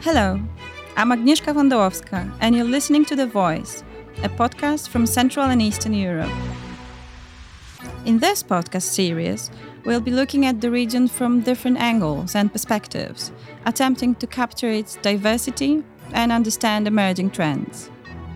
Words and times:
Hello, 0.00 0.40
I'm 0.96 1.10
Agnieszka 1.10 1.52
Wondowska, 1.52 2.32
and 2.40 2.54
you're 2.54 2.64
listening 2.64 3.04
to 3.06 3.16
The 3.16 3.26
VoiCEE, 3.26 3.82
a 4.22 4.28
podcast 4.28 4.90
from 4.90 5.06
Central 5.06 5.46
and 5.46 5.60
Eastern 5.60 5.92
Europe. 5.92 6.30
In 8.06 8.20
this 8.20 8.44
podcast 8.44 8.82
series, 8.94 9.50
we'll 9.84 10.00
be 10.00 10.12
looking 10.12 10.46
at 10.46 10.60
the 10.60 10.70
region 10.70 11.08
from 11.08 11.40
different 11.40 11.78
angles 11.78 12.36
and 12.36 12.52
perspectives, 12.52 13.32
attempting 13.66 14.14
to 14.14 14.28
capture 14.28 14.70
its 14.70 14.94
diversity 15.02 15.82
and 16.12 16.30
understand 16.30 16.86
emerging 16.86 17.32
trends. 17.32 17.90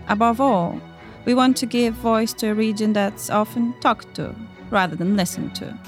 Above 0.09 0.41
all, 0.41 0.81
we 1.23 1.33
want 1.33 1.55
to 1.55 1.65
give 1.65 1.93
voice 1.93 2.33
to 2.33 2.47
a 2.47 2.53
region 2.53 2.91
that's 2.91 3.29
often 3.29 3.73
talked 3.79 4.13
to 4.15 4.35
rather 4.69 4.97
than 4.97 5.15
listened 5.15 5.55
to. 5.55 5.79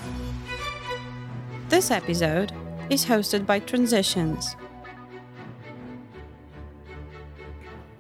This 1.68 1.92
episode 1.92 2.54
is 2.90 3.04
hosted 3.04 3.46
by 3.46 3.60
Transitions, 3.60 4.56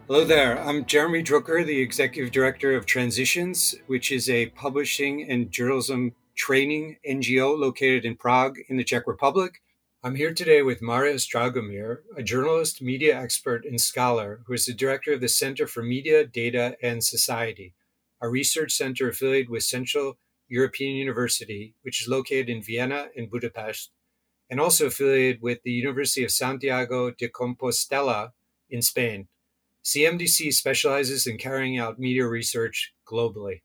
Hello 0.07 0.23
there. 0.23 0.61
I'm 0.61 0.85
Jeremy 0.85 1.23
Druker, 1.23 1.65
the 1.65 1.81
Executive 1.81 2.31
Director 2.31 2.75
of 2.75 2.85
Transitions, 2.85 3.73
which 3.87 4.11
is 4.11 4.29
a 4.29 4.49
publishing 4.49 5.27
and 5.27 5.49
journalism 5.49 6.13
training 6.35 6.97
NGO 7.09 7.57
located 7.57 8.05
in 8.05 8.15
Prague 8.15 8.59
in 8.67 8.77
the 8.77 8.83
Czech 8.83 9.07
Republic. 9.07 9.63
I'm 10.03 10.13
here 10.13 10.31
today 10.31 10.61
with 10.61 10.79
Marius 10.79 11.27
Dragomir, 11.27 12.01
a 12.15 12.21
journalist, 12.21 12.83
media 12.83 13.19
expert, 13.19 13.65
and 13.65 13.81
scholar 13.81 14.41
who 14.45 14.53
is 14.53 14.67
the 14.67 14.75
director 14.75 15.13
of 15.13 15.21
the 15.21 15.27
Center 15.27 15.65
for 15.65 15.81
Media, 15.81 16.23
Data, 16.23 16.77
and 16.83 17.03
Society, 17.03 17.73
a 18.21 18.29
research 18.29 18.73
center 18.73 19.09
affiliated 19.09 19.49
with 19.49 19.63
Central 19.63 20.19
European 20.47 20.95
University, 20.97 21.73
which 21.81 22.03
is 22.03 22.07
located 22.07 22.47
in 22.47 22.61
Vienna 22.61 23.07
and 23.17 23.31
Budapest, 23.31 23.89
and 24.51 24.59
also 24.59 24.85
affiliated 24.85 25.41
with 25.41 25.63
the 25.63 25.71
University 25.71 26.23
of 26.23 26.29
Santiago 26.29 27.09
de 27.09 27.27
Compostela 27.27 28.33
in 28.69 28.83
Spain. 28.83 29.29
CMDS 29.85 30.53
specializes 30.53 31.27
in 31.27 31.37
carrying 31.37 31.77
out 31.77 31.99
media 31.99 32.25
research 32.25 32.93
globally. 33.07 33.61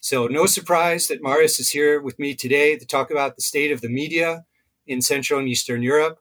So, 0.00 0.28
no 0.28 0.46
surprise 0.46 1.08
that 1.08 1.20
Marius 1.20 1.58
is 1.58 1.70
here 1.70 2.00
with 2.00 2.16
me 2.20 2.34
today 2.34 2.78
to 2.78 2.86
talk 2.86 3.10
about 3.10 3.34
the 3.34 3.42
state 3.42 3.72
of 3.72 3.80
the 3.80 3.88
media 3.88 4.44
in 4.86 5.02
Central 5.02 5.40
and 5.40 5.48
Eastern 5.48 5.82
Europe. 5.82 6.20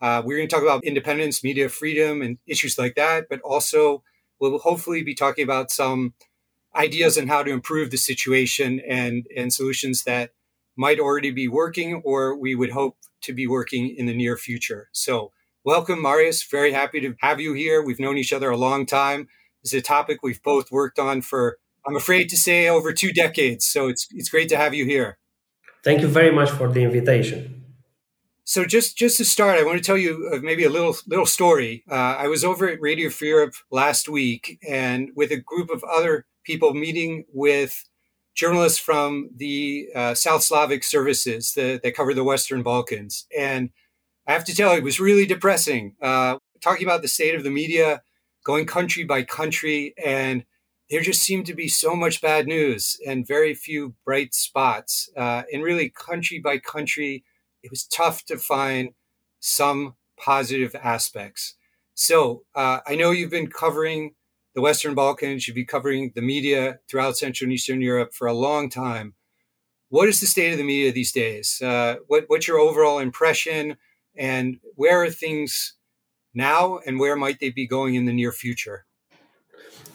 Uh, 0.00 0.22
we're 0.24 0.38
going 0.38 0.48
to 0.48 0.54
talk 0.54 0.62
about 0.62 0.84
independence, 0.84 1.44
media 1.44 1.68
freedom, 1.68 2.22
and 2.22 2.38
issues 2.46 2.78
like 2.78 2.94
that, 2.94 3.26
but 3.28 3.40
also 3.42 4.02
we'll 4.40 4.58
hopefully 4.58 5.02
be 5.02 5.14
talking 5.14 5.44
about 5.44 5.70
some 5.70 6.14
ideas 6.74 7.18
on 7.18 7.28
how 7.28 7.42
to 7.42 7.50
improve 7.50 7.90
the 7.90 7.98
situation 7.98 8.80
and, 8.88 9.26
and 9.36 9.52
solutions 9.52 10.04
that 10.04 10.30
might 10.76 10.98
already 10.98 11.30
be 11.30 11.48
working 11.48 12.00
or 12.04 12.34
we 12.34 12.54
would 12.54 12.70
hope 12.70 12.96
to 13.20 13.34
be 13.34 13.46
working 13.46 13.94
in 13.94 14.06
the 14.06 14.14
near 14.14 14.36
future. 14.36 14.88
So, 14.92 15.32
Welcome, 15.64 16.00
Marius. 16.00 16.44
Very 16.44 16.72
happy 16.72 17.00
to 17.00 17.14
have 17.20 17.40
you 17.40 17.52
here. 17.52 17.82
We've 17.82 17.98
known 17.98 18.16
each 18.16 18.32
other 18.32 18.48
a 18.48 18.56
long 18.56 18.86
time. 18.86 19.28
This 19.62 19.74
is 19.74 19.80
a 19.80 19.82
topic 19.82 20.22
we've 20.22 20.42
both 20.42 20.70
worked 20.70 20.98
on 20.98 21.20
for, 21.20 21.58
I'm 21.86 21.96
afraid 21.96 22.28
to 22.30 22.36
say, 22.36 22.68
over 22.68 22.92
two 22.92 23.12
decades. 23.12 23.66
So 23.66 23.88
it's 23.88 24.06
it's 24.12 24.28
great 24.28 24.48
to 24.50 24.56
have 24.56 24.72
you 24.72 24.84
here. 24.84 25.18
Thank 25.82 26.00
you 26.00 26.08
very 26.08 26.30
much 26.30 26.50
for 26.50 26.70
the 26.70 26.82
invitation. 26.82 27.64
So 28.44 28.64
just 28.64 28.96
just 28.96 29.16
to 29.18 29.24
start, 29.24 29.58
I 29.58 29.64
want 29.64 29.78
to 29.78 29.84
tell 29.84 29.98
you 29.98 30.30
uh, 30.32 30.38
maybe 30.42 30.64
a 30.64 30.70
little 30.70 30.96
little 31.06 31.26
story. 31.26 31.84
Uh, 31.90 31.94
I 31.94 32.28
was 32.28 32.44
over 32.44 32.68
at 32.68 32.80
Radio 32.80 33.10
Free 33.10 33.28
Europe 33.28 33.54
last 33.70 34.08
week, 34.08 34.58
and 34.66 35.10
with 35.14 35.32
a 35.32 35.36
group 35.36 35.70
of 35.70 35.84
other 35.84 36.24
people 36.44 36.72
meeting 36.72 37.24
with 37.32 37.84
journalists 38.34 38.78
from 38.78 39.30
the 39.36 39.88
uh, 39.94 40.14
South 40.14 40.44
Slavic 40.44 40.84
services 40.84 41.52
that, 41.54 41.82
that 41.82 41.96
cover 41.96 42.14
the 42.14 42.24
Western 42.24 42.62
Balkans, 42.62 43.26
and 43.36 43.70
I 44.28 44.32
have 44.32 44.44
to 44.44 44.54
tell 44.54 44.72
you, 44.72 44.78
it 44.78 44.84
was 44.84 45.00
really 45.00 45.24
depressing. 45.24 45.96
Uh, 46.02 46.36
talking 46.60 46.86
about 46.86 47.00
the 47.00 47.08
state 47.08 47.34
of 47.34 47.44
the 47.44 47.50
media, 47.50 48.02
going 48.44 48.66
country 48.66 49.02
by 49.02 49.22
country, 49.22 49.94
and 50.04 50.44
there 50.90 51.00
just 51.00 51.22
seemed 51.22 51.46
to 51.46 51.54
be 51.54 51.66
so 51.66 51.96
much 51.96 52.20
bad 52.20 52.46
news 52.46 52.98
and 53.06 53.26
very 53.26 53.54
few 53.54 53.94
bright 54.04 54.34
spots. 54.34 55.08
Uh, 55.16 55.44
and 55.50 55.62
really, 55.62 55.88
country 55.88 56.38
by 56.38 56.58
country, 56.58 57.24
it 57.62 57.70
was 57.70 57.86
tough 57.86 58.26
to 58.26 58.36
find 58.36 58.90
some 59.40 59.94
positive 60.20 60.74
aspects. 60.74 61.54
So 61.94 62.42
uh, 62.54 62.80
I 62.86 62.96
know 62.96 63.12
you've 63.12 63.30
been 63.30 63.50
covering 63.50 64.14
the 64.54 64.60
Western 64.60 64.94
Balkans, 64.94 65.48
you've 65.48 65.54
been 65.54 65.64
covering 65.64 66.12
the 66.14 66.22
media 66.22 66.80
throughout 66.90 67.16
Central 67.16 67.46
and 67.46 67.52
Eastern 67.54 67.80
Europe 67.80 68.12
for 68.12 68.26
a 68.26 68.34
long 68.34 68.68
time. 68.68 69.14
What 69.88 70.08
is 70.08 70.20
the 70.20 70.26
state 70.26 70.52
of 70.52 70.58
the 70.58 70.64
media 70.64 70.92
these 70.92 71.12
days? 71.12 71.62
Uh, 71.62 71.96
what, 72.08 72.24
what's 72.26 72.46
your 72.46 72.58
overall 72.58 72.98
impression? 72.98 73.78
And 74.18 74.58
where 74.74 75.02
are 75.02 75.10
things 75.10 75.74
now 76.34 76.78
and 76.84 76.98
where 76.98 77.16
might 77.16 77.40
they 77.40 77.50
be 77.50 77.66
going 77.66 77.94
in 77.94 78.04
the 78.04 78.12
near 78.12 78.32
future? 78.32 78.84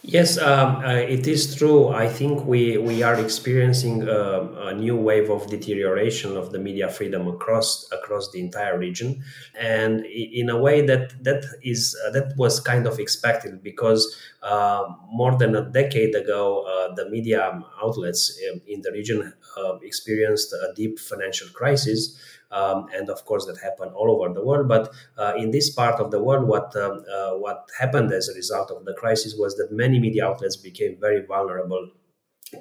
Yes, 0.06 0.38
um, 0.38 0.84
uh, 0.84 0.96
it 0.96 1.28
is 1.28 1.56
true. 1.56 1.88
I 1.88 2.10
think 2.10 2.46
we, 2.46 2.78
we 2.78 3.04
are 3.04 3.16
experiencing 3.16 4.04
a, 4.04 4.42
a, 4.68 4.74
new 4.74 4.98
wave 4.98 5.30
of 5.30 5.48
deterioration 5.50 6.36
of 6.36 6.52
the 6.52 6.60
media 6.60 6.90
freedom 6.90 7.26
across 7.30 7.90
across 7.90 8.30
the 8.32 8.42
entire 8.42 8.78
region, 8.78 9.24
and 9.58 10.06
in 10.06 10.50
a 10.50 10.58
way 10.58 10.86
that 10.86 11.24
that 11.24 11.46
is 11.64 11.96
uh, 12.06 12.12
that 12.12 12.36
was 12.36 12.60
kind 12.60 12.86
of 12.86 13.00
expected 13.00 13.64
because 13.64 14.14
uh, 14.42 14.84
more 15.10 15.38
than 15.38 15.56
a 15.56 15.62
decade 15.62 16.14
ago, 16.16 16.66
uh, 16.68 16.94
the 16.96 17.10
media 17.10 17.64
outlets 17.82 18.38
um, 18.52 18.60
in 18.68 18.82
the 18.82 18.92
region 18.92 19.32
uh, 19.58 19.76
experienced 19.84 20.52
a 20.52 20.74
deep 20.76 21.00
financial 21.00 21.48
crisis 21.52 22.20
um, 22.54 22.88
and 22.96 23.10
of 23.10 23.26
course 23.26 23.46
that 23.46 23.58
happened 23.62 23.92
all 23.94 24.10
over 24.12 24.34
the 24.34 24.46
world. 24.46 24.68
But 24.68 24.92
uh, 25.18 25.34
in 25.38 25.52
this 25.52 25.70
part 25.70 26.00
of 26.00 26.12
the 26.12 26.22
world, 26.22 26.48
what 26.48 26.76
um, 26.76 27.04
uh, 27.14 27.32
what 27.46 27.70
happened 27.80 28.12
as 28.14 28.30
a 28.30 28.34
result 28.34 28.72
of 28.72 28.86
the 28.86 28.94
crisis 28.94 29.36
was 29.38 29.56
that 29.58 29.72
many 29.72 30.00
media 30.00 30.26
outlets 30.28 30.56
became 30.56 30.98
very 31.00 31.26
vulnerable 31.26 31.90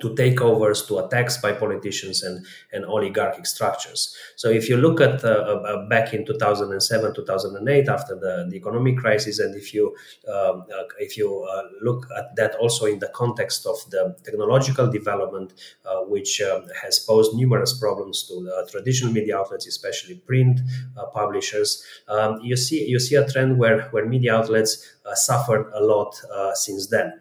to 0.00 0.10
takeovers, 0.10 0.86
to 0.88 0.98
attacks 0.98 1.36
by 1.38 1.52
politicians 1.52 2.22
and, 2.22 2.44
and 2.72 2.84
oligarchic 2.84 3.46
structures. 3.46 4.14
So 4.36 4.48
if 4.48 4.68
you 4.68 4.76
look 4.76 5.00
at 5.00 5.24
uh, 5.24 5.28
uh, 5.28 5.88
back 5.88 6.14
in 6.14 6.24
2007, 6.24 7.14
2008, 7.14 7.88
after 7.88 8.14
the, 8.14 8.46
the 8.50 8.56
economic 8.56 8.98
crisis, 8.98 9.38
and 9.38 9.54
if 9.54 9.74
you 9.74 9.94
um, 10.28 10.64
uh, 10.72 10.84
if 10.98 11.16
you 11.16 11.42
uh, 11.42 11.62
look 11.82 12.06
at 12.16 12.34
that 12.36 12.54
also 12.56 12.86
in 12.86 12.98
the 12.98 13.08
context 13.08 13.66
of 13.66 13.78
the 13.90 14.16
technological 14.24 14.90
development, 14.90 15.52
uh, 15.84 16.00
which 16.00 16.40
um, 16.40 16.66
has 16.80 16.98
posed 16.98 17.34
numerous 17.34 17.78
problems 17.78 18.26
to 18.28 18.48
traditional 18.70 19.12
media 19.12 19.38
outlets, 19.38 19.66
especially 19.66 20.16
print 20.16 20.60
uh, 20.96 21.06
publishers, 21.06 21.84
um, 22.08 22.40
you 22.42 22.56
see 22.56 22.86
you 22.86 22.98
see 22.98 23.14
a 23.16 23.28
trend 23.28 23.58
where 23.58 23.82
where 23.90 24.06
media 24.06 24.34
outlets 24.34 24.88
suffered 25.14 25.70
a 25.74 25.82
lot 25.82 26.14
since 26.54 26.86
then. 26.88 27.12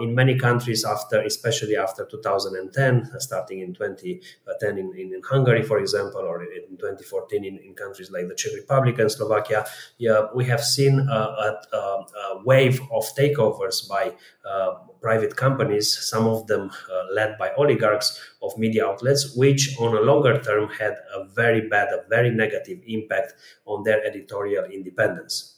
in 0.00 0.14
many 0.14 0.38
countries, 0.38 0.84
after 0.84 1.20
especially 1.22 1.76
after 1.76 1.96
after 1.96 2.04
2010, 2.16 3.10
uh, 3.14 3.18
starting 3.18 3.60
in 3.60 3.72
2010 3.72 4.78
in, 4.78 4.92
in, 4.96 5.22
Hungary, 5.28 5.62
for 5.62 5.78
example, 5.78 6.20
or 6.20 6.42
in 6.42 6.76
2014 6.76 7.44
in, 7.44 7.58
in, 7.58 7.74
countries 7.74 8.10
like 8.10 8.28
the 8.28 8.34
Czech 8.34 8.52
Republic 8.54 8.98
and 8.98 9.10
Slovakia, 9.10 9.64
yeah, 9.98 10.26
we 10.34 10.44
have 10.44 10.62
seen 10.62 11.00
a, 11.00 11.12
a, 11.12 11.76
a 11.76 12.42
wave 12.44 12.80
of 12.92 13.04
takeovers 13.16 13.88
by 13.88 14.12
uh, 14.48 14.74
private 15.00 15.36
companies, 15.36 15.96
some 15.98 16.26
of 16.26 16.46
them 16.46 16.70
uh, 16.92 17.12
led 17.12 17.38
by 17.38 17.50
oligarchs 17.56 18.20
of 18.42 18.56
media 18.58 18.86
outlets, 18.86 19.36
which 19.36 19.76
on 19.80 19.96
a 19.96 20.00
longer 20.00 20.40
term 20.42 20.68
had 20.68 20.94
a 21.14 21.24
very 21.34 21.68
bad, 21.68 21.88
a 21.88 22.04
very 22.08 22.30
negative 22.30 22.80
impact 22.86 23.34
on 23.66 23.82
their 23.84 24.04
editorial 24.04 24.64
independence 24.64 25.55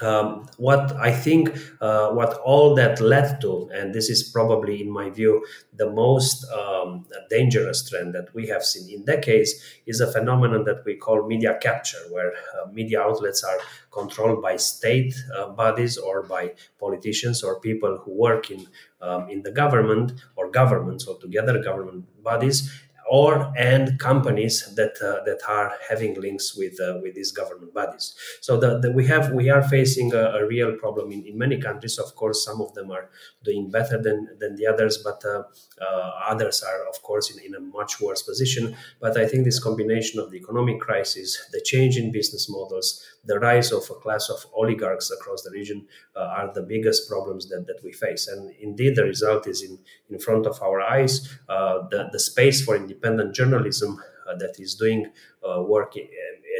um, 0.00 0.46
what 0.56 0.92
I 0.96 1.12
think, 1.12 1.56
uh, 1.80 2.10
what 2.10 2.38
all 2.38 2.74
that 2.76 3.00
led 3.00 3.40
to, 3.42 3.68
and 3.72 3.94
this 3.94 4.08
is 4.08 4.22
probably, 4.22 4.80
in 4.80 4.90
my 4.90 5.10
view, 5.10 5.44
the 5.76 5.90
most 5.90 6.50
um, 6.50 7.06
dangerous 7.30 7.88
trend 7.88 8.14
that 8.14 8.34
we 8.34 8.46
have 8.48 8.64
seen 8.64 8.90
in 8.90 9.04
decades, 9.04 9.54
is 9.86 10.00
a 10.00 10.10
phenomenon 10.10 10.64
that 10.64 10.84
we 10.84 10.96
call 10.96 11.26
media 11.26 11.58
capture, 11.60 11.98
where 12.10 12.32
uh, 12.32 12.70
media 12.72 13.00
outlets 13.00 13.44
are 13.44 13.58
controlled 13.90 14.40
by 14.42 14.56
state 14.56 15.14
uh, 15.36 15.48
bodies 15.50 15.98
or 15.98 16.22
by 16.22 16.52
politicians 16.80 17.42
or 17.42 17.60
people 17.60 17.98
who 18.04 18.12
work 18.12 18.50
in 18.50 18.66
um, 19.02 19.28
in 19.28 19.42
the 19.42 19.50
government 19.50 20.12
or 20.36 20.48
governments 20.50 21.08
altogether, 21.08 21.60
government 21.62 22.04
bodies, 22.22 22.70
or 23.12 23.52
and 23.58 23.98
companies 23.98 24.74
that 24.74 24.94
uh, 25.02 25.22
that 25.26 25.38
are 25.46 25.72
having 25.90 26.14
links 26.18 26.56
with 26.56 26.80
uh, 26.80 26.98
with 27.02 27.14
these 27.14 27.30
government 27.30 27.74
bodies. 27.74 28.14
So 28.40 28.58
the, 28.58 28.78
the, 28.78 28.90
we 28.90 29.06
have 29.06 29.32
we 29.32 29.50
are 29.50 29.62
facing 29.62 30.14
a, 30.14 30.24
a, 30.40 30.46
real 30.46 30.72
problem 30.76 31.12
in, 31.12 31.22
in 31.26 31.36
many 31.36 31.58
countries. 31.60 31.98
Of 31.98 32.14
course, 32.16 32.42
some 32.42 32.62
of 32.62 32.72
them 32.72 32.90
are 32.90 33.10
doing 33.44 33.70
better 33.70 34.00
than 34.00 34.28
than 34.40 34.56
the 34.56 34.66
others, 34.66 34.96
but 34.96 35.22
uh, 35.26 35.42
uh 35.86 36.10
others 36.32 36.62
are 36.62 36.88
of 36.88 37.02
course 37.02 37.30
in, 37.30 37.38
in 37.44 37.54
a 37.54 37.60
much 37.60 38.00
worse 38.00 38.22
position. 38.22 38.74
But 38.98 39.18
I 39.18 39.26
think 39.26 39.44
this 39.44 39.62
combination 39.62 40.18
of 40.18 40.30
the 40.30 40.38
economic 40.38 40.80
crisis, 40.80 41.38
the 41.52 41.60
change 41.60 41.98
in 41.98 42.12
business 42.12 42.48
models, 42.48 43.04
the 43.24 43.38
rise 43.38 43.72
of 43.72 43.84
a 43.90 43.94
class 43.94 44.28
of 44.28 44.46
oligarchs 44.54 45.10
across 45.10 45.42
the 45.42 45.50
region 45.50 45.86
uh, 46.16 46.34
are 46.38 46.52
the 46.52 46.62
biggest 46.62 47.08
problems 47.08 47.48
that, 47.50 47.66
that 47.66 47.80
we 47.84 47.92
face. 47.92 48.26
And 48.26 48.50
indeed, 48.60 48.96
the 48.96 49.04
result 49.04 49.46
is 49.46 49.62
in, 49.62 49.78
in 50.10 50.18
front 50.18 50.46
of 50.46 50.60
our 50.62 50.80
eyes. 50.80 51.28
Uh, 51.48 51.86
the, 51.88 52.08
the 52.10 52.18
space 52.18 52.64
for 52.64 52.74
independent 53.02 53.34
journalism 53.34 54.00
uh, 54.28 54.36
that 54.36 54.54
is 54.58 54.74
doing 54.74 55.10
uh, 55.48 55.62
work 55.62 55.94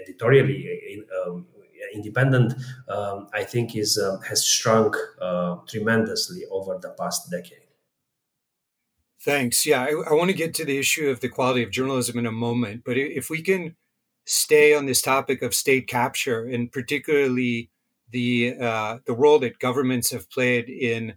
editorially 0.03 0.81
in, 0.93 1.05
um, 1.25 1.47
independent, 1.95 2.55
um, 2.89 3.29
I 3.35 3.45
think, 3.45 3.77
is 3.77 3.99
um, 3.99 4.21
has 4.23 4.45
shrunk 4.45 4.97
uh, 5.21 5.57
tremendously 5.69 6.43
over 6.51 6.79
the 6.81 6.91
past 6.91 7.31
decade. 7.31 7.59
Thanks. 9.21 9.65
Yeah, 9.67 9.83
I, 9.83 10.11
I, 10.11 10.15
want 10.15 10.31
to 10.31 10.37
get 10.37 10.53
to 10.55 10.65
the 10.65 10.79
issue 10.79 11.09
of 11.09 11.21
the 11.21 11.29
quality 11.29 11.63
of 11.63 11.71
journalism 11.71 12.19
in 12.19 12.27
a 12.27 12.33
moment, 12.33 12.83
but 12.85 12.97
if 12.97 13.31
we 13.31 13.41
can 13.41 13.77
stay 14.25 14.75
on 14.75 14.87
this 14.87 15.01
topic 15.03 15.43
of 15.43 15.55
state 15.55 15.87
capture 15.87 16.45
and 16.45 16.73
particularly 16.73 17.71
the 18.11 18.57
uh, 18.61 18.99
the 19.07 19.15
role 19.15 19.39
that 19.39 19.59
governments 19.59 20.11
have 20.11 20.31
played 20.31 20.69
in 20.69 21.15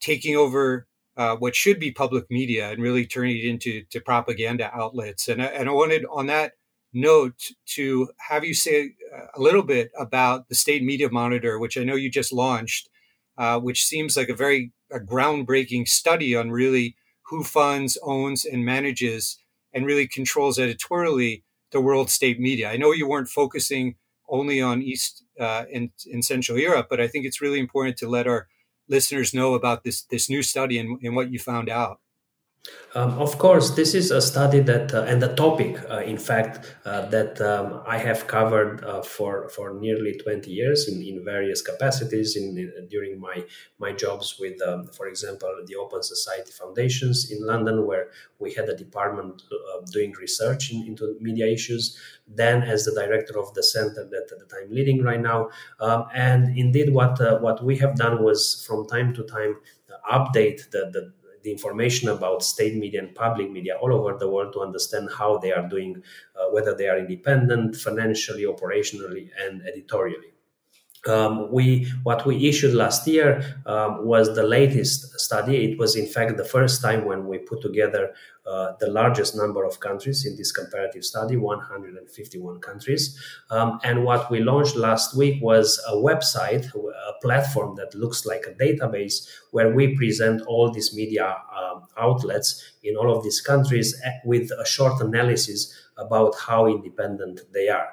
taking 0.00 0.36
over 0.36 0.86
uh, 1.18 1.36
what 1.36 1.56
should 1.56 1.80
be 1.80 1.90
public 1.90 2.30
media 2.30 2.70
and 2.70 2.80
really 2.80 3.04
turning 3.04 3.36
it 3.36 3.44
into 3.44 3.82
to 3.90 4.00
propaganda 4.00 4.70
outlets. 4.72 5.28
And 5.28 5.42
I, 5.42 5.46
and 5.46 5.68
I 5.68 5.72
wanted 5.72 6.06
on 6.10 6.26
that 6.26 6.52
note 6.92 7.50
to 7.66 8.08
have 8.28 8.44
you 8.44 8.54
say 8.54 8.92
uh, 9.14 9.26
a 9.34 9.42
little 9.42 9.64
bit 9.64 9.90
about 9.98 10.48
the 10.48 10.54
state 10.54 10.82
media 10.82 11.10
monitor, 11.10 11.58
which 11.58 11.76
I 11.76 11.82
know 11.82 11.96
you 11.96 12.08
just 12.08 12.32
launched, 12.32 12.88
uh, 13.36 13.58
which 13.58 13.84
seems 13.84 14.16
like 14.16 14.28
a 14.28 14.34
very 14.34 14.72
a 14.90 15.00
groundbreaking 15.00 15.86
study 15.88 16.34
on 16.34 16.50
really 16.50 16.96
who 17.26 17.44
funds, 17.44 17.98
owns, 18.02 18.44
and 18.44 18.64
manages 18.64 19.38
and 19.74 19.84
really 19.84 20.06
controls 20.06 20.58
editorially 20.58 21.44
the 21.72 21.80
world 21.80 22.10
state 22.10 22.40
media. 22.40 22.70
I 22.70 22.78
know 22.78 22.92
you 22.92 23.06
weren't 23.06 23.28
focusing 23.28 23.96
only 24.30 24.62
on 24.62 24.82
East 24.82 25.24
uh, 25.38 25.64
and 25.74 25.90
Central 26.24 26.58
Europe, 26.58 26.86
but 26.88 27.00
I 27.00 27.08
think 27.08 27.26
it's 27.26 27.42
really 27.42 27.58
important 27.58 27.96
to 27.98 28.08
let 28.08 28.26
our 28.26 28.46
listeners 28.88 29.34
know 29.34 29.54
about 29.54 29.84
this 29.84 30.02
this 30.02 30.28
new 30.30 30.42
study 30.42 30.78
and, 30.78 31.00
and 31.02 31.16
what 31.16 31.30
you 31.32 31.38
found 31.38 31.68
out? 31.68 32.00
Um, 32.94 33.18
of 33.18 33.38
course, 33.38 33.70
this 33.70 33.94
is 33.94 34.10
a 34.10 34.20
study 34.20 34.60
that, 34.60 34.92
uh, 34.92 35.02
and 35.02 35.22
a 35.22 35.34
topic, 35.34 35.78
uh, 35.90 35.98
in 35.98 36.18
fact, 36.18 36.74
uh, 36.84 37.06
that 37.10 37.40
um, 37.40 37.82
I 37.86 37.98
have 37.98 38.26
covered 38.26 38.82
uh, 38.82 39.02
for 39.02 39.48
for 39.50 39.74
nearly 39.74 40.14
twenty 40.24 40.50
years 40.50 40.88
in, 40.88 41.02
in 41.02 41.24
various 41.24 41.60
capacities. 41.62 42.36
In, 42.36 42.58
in, 42.58 42.88
during 42.88 43.20
my 43.20 43.44
my 43.78 43.92
jobs 43.92 44.36
with, 44.40 44.60
um, 44.62 44.86
for 44.88 45.06
example, 45.06 45.50
the 45.66 45.76
Open 45.76 46.02
Society 46.02 46.50
Foundations 46.50 47.30
in 47.30 47.46
London, 47.46 47.86
where 47.86 48.08
we 48.38 48.54
had 48.54 48.68
a 48.68 48.76
department 48.76 49.42
uh, 49.52 49.80
doing 49.92 50.12
research 50.20 50.72
in, 50.72 50.86
into 50.86 51.16
media 51.20 51.46
issues. 51.46 51.98
Then, 52.26 52.62
as 52.62 52.84
the 52.84 52.94
director 52.94 53.38
of 53.38 53.54
the 53.54 53.62
center 53.62 54.04
that, 54.12 54.28
that 54.28 54.50
I'm 54.56 54.70
leading 54.70 55.02
right 55.02 55.20
now, 55.20 55.50
um, 55.80 56.06
and 56.14 56.56
indeed, 56.56 56.92
what 56.92 57.20
uh, 57.20 57.38
what 57.38 57.62
we 57.62 57.76
have 57.78 57.96
done 57.96 58.22
was 58.22 58.64
from 58.66 58.86
time 58.88 59.14
to 59.14 59.22
time 59.24 59.56
update 60.10 60.70
the, 60.70 60.90
the 60.92 61.12
the 61.42 61.52
information 61.52 62.08
about 62.08 62.42
state 62.42 62.74
media 62.74 63.00
and 63.00 63.14
public 63.14 63.50
media 63.50 63.76
all 63.76 63.92
over 63.92 64.16
the 64.18 64.28
world 64.28 64.52
to 64.54 64.60
understand 64.60 65.08
how 65.18 65.38
they 65.38 65.52
are 65.52 65.68
doing, 65.68 66.02
uh, 66.38 66.50
whether 66.50 66.74
they 66.74 66.88
are 66.88 66.98
independent, 66.98 67.76
financially, 67.76 68.44
operationally, 68.44 69.30
and 69.40 69.62
editorially. 69.62 70.32
Um, 71.06 71.52
we 71.52 71.86
what 72.02 72.26
we 72.26 72.48
issued 72.48 72.74
last 72.74 73.06
year 73.06 73.62
um, 73.66 74.04
was 74.04 74.34
the 74.34 74.42
latest 74.42 75.18
study. 75.20 75.70
It 75.70 75.78
was 75.78 75.94
in 75.96 76.06
fact 76.06 76.36
the 76.36 76.44
first 76.44 76.82
time 76.82 77.04
when 77.04 77.26
we 77.26 77.38
put 77.38 77.62
together 77.62 78.14
uh, 78.48 78.72
the 78.80 78.90
largest 78.90 79.36
number 79.36 79.64
of 79.64 79.78
countries 79.78 80.24
in 80.24 80.34
this 80.36 80.52
comparative 80.52 81.04
study, 81.04 81.36
151 81.36 82.60
countries. 82.60 83.18
Um, 83.50 83.78
and 83.84 84.04
what 84.04 84.30
we 84.30 84.40
launched 84.40 84.74
last 84.74 85.14
week 85.14 85.42
was 85.42 85.78
a 85.86 85.92
website, 85.92 86.66
a 86.74 87.12
platform 87.20 87.76
that 87.76 87.94
looks 87.94 88.24
like 88.24 88.46
a 88.46 88.52
database 88.52 89.28
where 89.50 89.74
we 89.74 89.94
present 89.96 90.40
all 90.46 90.70
these 90.72 90.94
media 90.94 91.26
um, 91.26 91.82
outlets 91.98 92.64
in 92.82 92.96
all 92.96 93.14
of 93.14 93.22
these 93.22 93.40
countries 93.40 93.94
eh, 94.04 94.12
with 94.24 94.50
a 94.58 94.64
short 94.64 95.00
analysis 95.02 95.74
about 95.98 96.34
how 96.46 96.66
independent 96.66 97.40
they 97.52 97.68
are. 97.68 97.88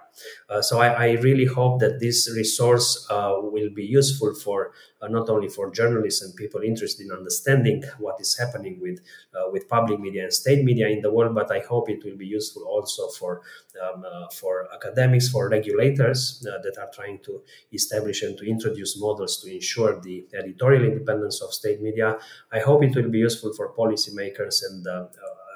Uh, 0.50 0.62
so 0.62 0.80
I, 0.80 0.88
I, 0.88 1.12
really 1.22 1.46
hope 1.46 1.81
that 1.81 2.00
this 2.00 2.31
resource 2.34 3.06
uh, 3.10 3.36
will 3.42 3.69
be 3.69 3.84
useful 3.84 4.34
for 4.34 4.72
uh, 5.02 5.07
not 5.10 5.28
only 5.28 5.50
for 5.50 5.72
journalists 5.72 6.22
and 6.22 6.34
people 6.36 6.62
interested 6.62 7.06
in 7.06 7.12
understanding 7.12 7.84
what 8.00 8.22
is 8.22 8.38
happening 8.38 8.80
with 8.80 9.02
uh, 9.34 9.50
with 9.52 9.68
public 9.68 10.00
media 10.00 10.24
and 10.24 10.34
state 10.34 10.63
media 10.63 10.88
in 10.88 11.02
the 11.02 11.12
world, 11.12 11.36
but 11.36 11.52
I 11.52 11.60
hope 11.60 11.90
it 11.90 12.04
will 12.06 12.16
be 12.16 12.28
useful 12.28 12.63
also 12.63 13.10
for 13.10 13.42
um, 13.84 14.06
uh, 14.06 14.28
for 14.30 14.68
academics, 14.74 15.28
for 15.28 15.50
regulators 15.50 16.46
uh, 16.48 16.62
that 16.62 16.78
are 16.78 16.90
trying 16.94 17.19
to 17.25 17.42
establish 17.74 18.24
and 18.24 18.38
to 18.38 18.50
introduce 18.50 18.98
models 18.98 19.42
to 19.42 19.54
ensure 19.54 20.00
the 20.00 20.25
editorial 20.34 20.86
independence 20.86 21.42
of 21.42 21.54
state 21.54 21.81
media. 21.81 22.18
I 22.54 22.60
hope 22.60 22.84
it 22.84 22.96
will 22.96 23.10
be 23.10 23.19
useful 23.19 23.52
for 23.54 23.74
policymakers 23.74 24.62
and 24.69 24.88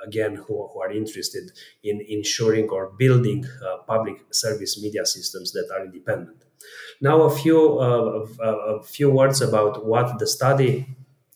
again 0.05 0.35
who, 0.35 0.67
who 0.67 0.81
are 0.81 0.91
interested 0.91 1.51
in 1.83 2.01
ensuring 2.07 2.69
or 2.69 2.91
building 2.97 3.45
uh, 3.65 3.77
public 3.87 4.17
service 4.31 4.81
media 4.81 5.05
systems 5.05 5.51
that 5.51 5.69
are 5.73 5.85
independent. 5.85 6.43
Now, 7.01 7.21
a 7.21 7.29
few 7.29 7.79
uh, 7.79 8.25
a 8.41 8.83
few 8.83 9.09
words 9.09 9.41
about 9.41 9.85
what 9.85 10.19
the 10.19 10.27
study 10.27 10.85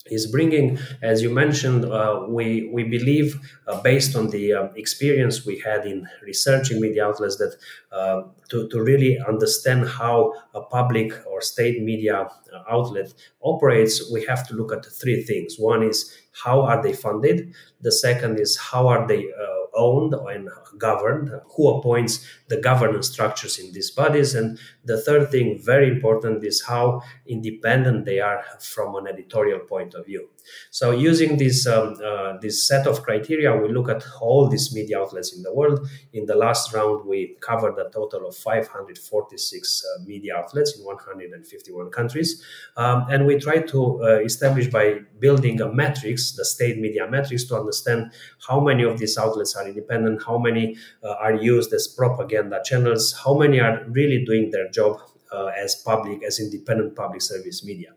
is 0.08 0.28
bringing. 0.28 0.78
As 1.02 1.22
you 1.22 1.30
mentioned, 1.30 1.86
uh, 1.86 2.26
we 2.28 2.70
we 2.74 2.84
believe, 2.84 3.40
uh, 3.68 3.82
based 3.82 4.16
on 4.16 4.30
the 4.30 4.54
um, 4.54 4.70
experience 4.76 5.46
we 5.46 5.60
had 5.60 5.86
in 5.86 6.08
researching 6.22 6.82
media 6.82 7.06
outlets, 7.06 7.38
that 7.38 7.56
uh, 7.92 8.24
to 8.50 8.68
to 8.70 8.82
really 8.82 9.18
understand 9.20 9.88
how 9.88 10.34
a 10.54 10.62
public 10.62 11.14
or 11.26 11.42
state 11.42 11.82
media 11.82 12.28
uh, 12.54 12.64
outlet 12.70 13.14
operates, 13.42 14.12
we 14.12 14.26
have 14.26 14.46
to 14.48 14.54
look 14.56 14.74
at 14.74 14.86
three 14.86 15.24
things. 15.24 15.56
One 15.58 15.84
is 15.84 16.14
how 16.44 16.62
are 16.62 16.82
they 16.84 16.94
funded. 16.94 17.54
The 17.82 17.92
second 17.92 18.40
is 18.40 18.58
how 18.58 18.88
are 18.88 19.08
they 19.08 19.24
uh, 19.32 19.63
owned 19.84 20.14
and 20.14 20.50
governed, 20.78 21.30
who 21.54 21.64
appoints 21.70 22.14
the 22.48 22.60
governance 22.70 23.08
structures 23.14 23.60
in 23.60 23.72
these 23.74 23.92
bodies. 23.92 24.36
And 24.36 24.60
the 24.84 25.02
third 25.06 25.32
thing, 25.32 25.48
very 25.74 25.88
important, 25.96 26.44
is 26.44 26.64
how 26.72 27.02
independent 27.26 28.06
they 28.06 28.20
are 28.20 28.44
from 28.60 28.96
an 28.96 29.08
editorial 29.08 29.60
point 29.60 29.94
of 29.94 30.06
view. 30.06 30.30
So, 30.72 30.92
using 30.92 31.38
this 31.38 31.68
um, 31.68 31.96
uh, 32.04 32.38
this 32.42 32.68
set 32.68 32.88
of 32.88 33.04
criteria, 33.04 33.56
we 33.56 33.70
look 33.70 33.90
at 33.90 34.04
all 34.22 34.48
these 34.48 34.74
media 34.74 35.00
outlets 35.00 35.36
in 35.36 35.44
the 35.44 35.54
world. 35.54 35.88
In 36.14 36.26
the 36.26 36.36
last 36.36 36.74
round, 36.74 37.06
we 37.08 37.38
covered 37.42 37.78
a 37.78 37.90
total 37.90 38.28
of 38.28 38.36
546 38.36 39.84
uh, 39.84 40.04
media 40.06 40.36
outlets 40.36 40.78
in 40.78 40.86
151 40.86 41.92
countries, 41.92 42.44
um, 42.78 43.06
and 43.10 43.26
we 43.26 43.38
try 43.40 43.60
to 43.60 44.04
uh, 44.04 44.20
establish 44.20 44.68
by 44.68 45.00
building 45.20 45.62
a 45.62 45.72
matrix, 45.72 46.36
the 46.36 46.46
state 46.46 46.80
media 46.80 47.10
matrix, 47.10 47.44
to 47.46 47.56
understand 47.56 48.12
how 48.48 48.60
many 48.60 48.84
of 48.84 49.00
these 49.00 49.18
outlets 49.18 49.56
are 49.56 49.68
independent, 49.68 50.24
how 50.26 50.38
many 50.38 50.76
uh, 51.04 51.14
are 51.14 51.36
used 51.36 51.74
as 51.74 51.88
propaganda 51.88 52.62
channels, 52.66 53.14
how 53.24 53.34
many 53.34 53.60
are 53.60 53.84
really 53.90 54.24
doing 54.26 54.52
their 54.52 54.70
job 54.70 55.00
uh, 55.34 55.48
as 55.58 55.76
public, 55.76 56.24
as 56.24 56.40
independent 56.40 56.96
public 56.96 57.22
service 57.22 57.66
media. 57.66 57.90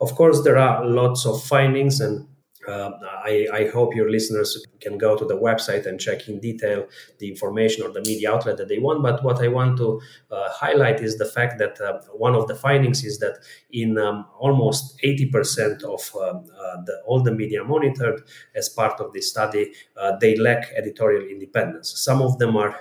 Of 0.00 0.14
course, 0.14 0.42
there 0.42 0.58
are 0.58 0.84
lots 0.84 1.26
of 1.26 1.42
findings 1.42 2.00
and 2.00 2.26
uh, 2.68 2.90
I, 3.24 3.46
I, 3.52 3.68
hope 3.68 3.94
your 3.94 4.10
listeners 4.10 4.66
can 4.80 4.98
go 4.98 5.16
to 5.16 5.24
the 5.24 5.36
website 5.36 5.86
and 5.86 5.98
check 5.98 6.28
in 6.28 6.40
detail 6.40 6.86
the 7.18 7.28
information 7.28 7.82
or 7.84 7.90
the 7.90 8.02
media 8.02 8.32
outlet 8.32 8.58
that 8.58 8.68
they 8.68 8.78
want. 8.78 9.02
But 9.02 9.24
what 9.24 9.42
I 9.42 9.48
want 9.48 9.78
to 9.78 10.00
uh, 10.30 10.50
highlight 10.50 11.00
is 11.00 11.16
the 11.16 11.24
fact 11.24 11.58
that 11.58 11.80
uh, 11.80 12.00
one 12.12 12.34
of 12.34 12.48
the 12.48 12.54
findings 12.54 13.02
is 13.02 13.18
that 13.20 13.38
in 13.72 13.96
um, 13.96 14.26
almost 14.38 15.00
80% 15.02 15.84
of 15.84 16.14
um, 16.16 16.44
the, 16.84 17.00
all 17.06 17.22
the 17.22 17.32
media 17.32 17.64
monitored 17.64 18.22
as 18.54 18.68
part 18.68 19.00
of 19.00 19.14
this 19.14 19.30
study, 19.30 19.72
uh, 19.96 20.16
they 20.20 20.36
lack 20.36 20.70
editorial 20.76 21.26
independence. 21.26 21.92
Some 21.96 22.20
of 22.20 22.38
them 22.38 22.56
are 22.56 22.78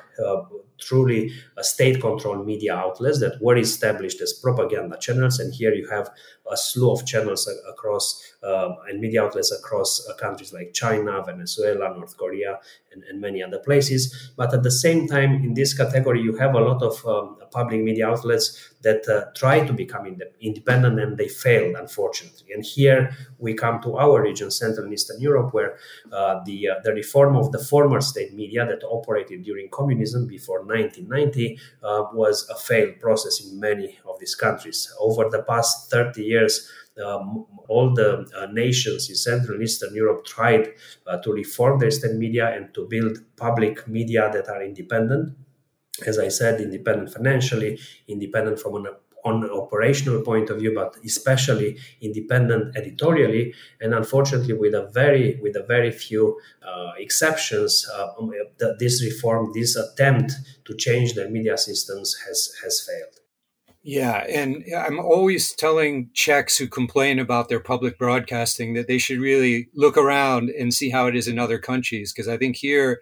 truly 0.79 1.31
state 1.61 2.01
controlled 2.01 2.45
media 2.45 2.75
outlets 2.75 3.19
that 3.19 3.41
were 3.41 3.57
established 3.57 4.21
as 4.21 4.33
propaganda 4.33 4.97
channels. 4.97 5.39
And 5.39 5.53
here 5.53 5.73
you 5.73 5.87
have 5.89 6.09
a 6.51 6.57
slew 6.57 6.91
of 6.91 7.05
channels 7.05 7.49
across 7.69 8.23
uh, 8.41 8.69
and 8.87 8.99
media 8.99 9.23
outlets 9.23 9.51
across 9.51 10.07
uh, 10.07 10.15
countries 10.15 10.53
like 10.53 10.73
China, 10.73 11.21
Venezuela, 11.25 11.93
North 11.95 12.17
Korea, 12.17 12.59
and, 12.91 13.03
and, 13.03 13.19
many 13.19 13.43
other 13.43 13.59
places. 13.59 14.31
But 14.37 14.53
at 14.53 14.63
the 14.63 14.71
same 14.71 15.07
time, 15.07 15.35
in 15.43 15.53
this 15.53 15.73
category, 15.73 16.21
you 16.21 16.35
have 16.37 16.55
a 16.55 16.59
lot 16.59 16.81
of 16.81 17.05
um, 17.05 17.37
public 17.51 17.81
media 17.81 18.07
outlets 18.07 18.73
that 18.81 19.07
uh, 19.09 19.25
try 19.35 19.65
to 19.65 19.73
become 19.73 20.05
ind- 20.05 20.23
independent 20.39 20.99
and 20.99 21.17
they 21.17 21.27
failed, 21.27 21.75
unfortunately. 21.75 22.53
And 22.53 22.63
here 22.63 23.11
we 23.37 23.53
come 23.53 23.81
to 23.81 23.97
our 23.97 24.21
region, 24.21 24.51
Central 24.51 24.85
and 24.85 24.93
Eastern 24.93 25.19
Europe, 25.19 25.53
where 25.53 25.77
uh, 26.11 26.41
the, 26.45 26.69
uh, 26.69 26.75
the 26.83 26.93
reform 26.93 27.35
of 27.35 27.51
the 27.51 27.59
former 27.59 27.99
state 28.01 28.33
media 28.33 28.65
that 28.65 28.83
operated 28.85 29.43
during 29.43 29.69
communism 29.69 30.27
before 30.27 30.63
1990 30.69 31.59
uh, 31.83 32.05
was 32.13 32.47
a 32.49 32.55
failed 32.55 32.99
process 32.99 33.43
in 33.43 33.59
many 33.59 33.97
of 34.07 34.19
these 34.19 34.35
countries. 34.35 34.93
Over 34.99 35.29
the 35.29 35.43
past 35.43 35.89
30 35.91 36.23
years, 36.23 36.69
um, 37.03 37.45
all 37.67 37.93
the 37.93 38.27
uh, 38.35 38.47
nations 38.51 39.09
in 39.09 39.15
Central 39.15 39.55
and 39.55 39.63
Eastern 39.63 39.93
Europe 39.95 40.25
tried 40.25 40.69
uh, 41.07 41.17
to 41.17 41.31
reform 41.31 41.79
their 41.79 41.91
state 41.91 42.15
media 42.15 42.53
and 42.55 42.73
to 42.73 42.87
build 42.89 43.17
public 43.37 43.87
media 43.87 44.29
that 44.33 44.47
are 44.49 44.63
independent. 44.63 45.35
As 46.05 46.17
I 46.17 46.29
said, 46.29 46.61
independent 46.61 47.11
financially, 47.11 47.79
independent 48.07 48.59
from 48.59 48.75
an 48.75 48.87
on 49.25 49.43
an 49.43 49.49
operational 49.49 50.21
point 50.21 50.49
of 50.49 50.59
view, 50.59 50.73
but 50.73 50.95
especially 51.05 51.77
independent 52.01 52.75
editorially, 52.77 53.53
and 53.81 53.93
unfortunately, 53.93 54.53
with 54.53 54.73
a 54.73 54.89
very 54.93 55.39
with 55.41 55.55
a 55.55 55.63
very 55.63 55.91
few 55.91 56.39
uh, 56.63 56.91
exceptions, 56.97 57.87
uh, 57.93 58.07
um, 58.19 58.31
this 58.79 59.03
reform, 59.03 59.51
this 59.53 59.75
attempt 59.75 60.33
to 60.65 60.75
change 60.75 61.13
the 61.13 61.29
media 61.29 61.57
systems 61.57 62.15
has 62.25 62.53
has 62.63 62.81
failed. 62.81 63.19
Yeah, 63.81 64.25
and 64.29 64.63
I'm 64.77 64.99
always 64.99 65.53
telling 65.53 66.09
Czechs 66.13 66.57
who 66.57 66.67
complain 66.67 67.17
about 67.17 67.47
their 67.47 67.61
public 67.61 67.97
broadcasting 67.97 68.73
that 68.73 68.87
they 68.87 68.97
should 68.97 69.19
really 69.19 69.69
look 69.73 69.97
around 69.97 70.49
and 70.49 70.73
see 70.73 70.89
how 70.89 71.07
it 71.07 71.15
is 71.15 71.27
in 71.27 71.39
other 71.39 71.59
countries 71.59 72.11
because 72.11 72.27
I 72.27 72.37
think 72.37 72.57
here 72.57 72.99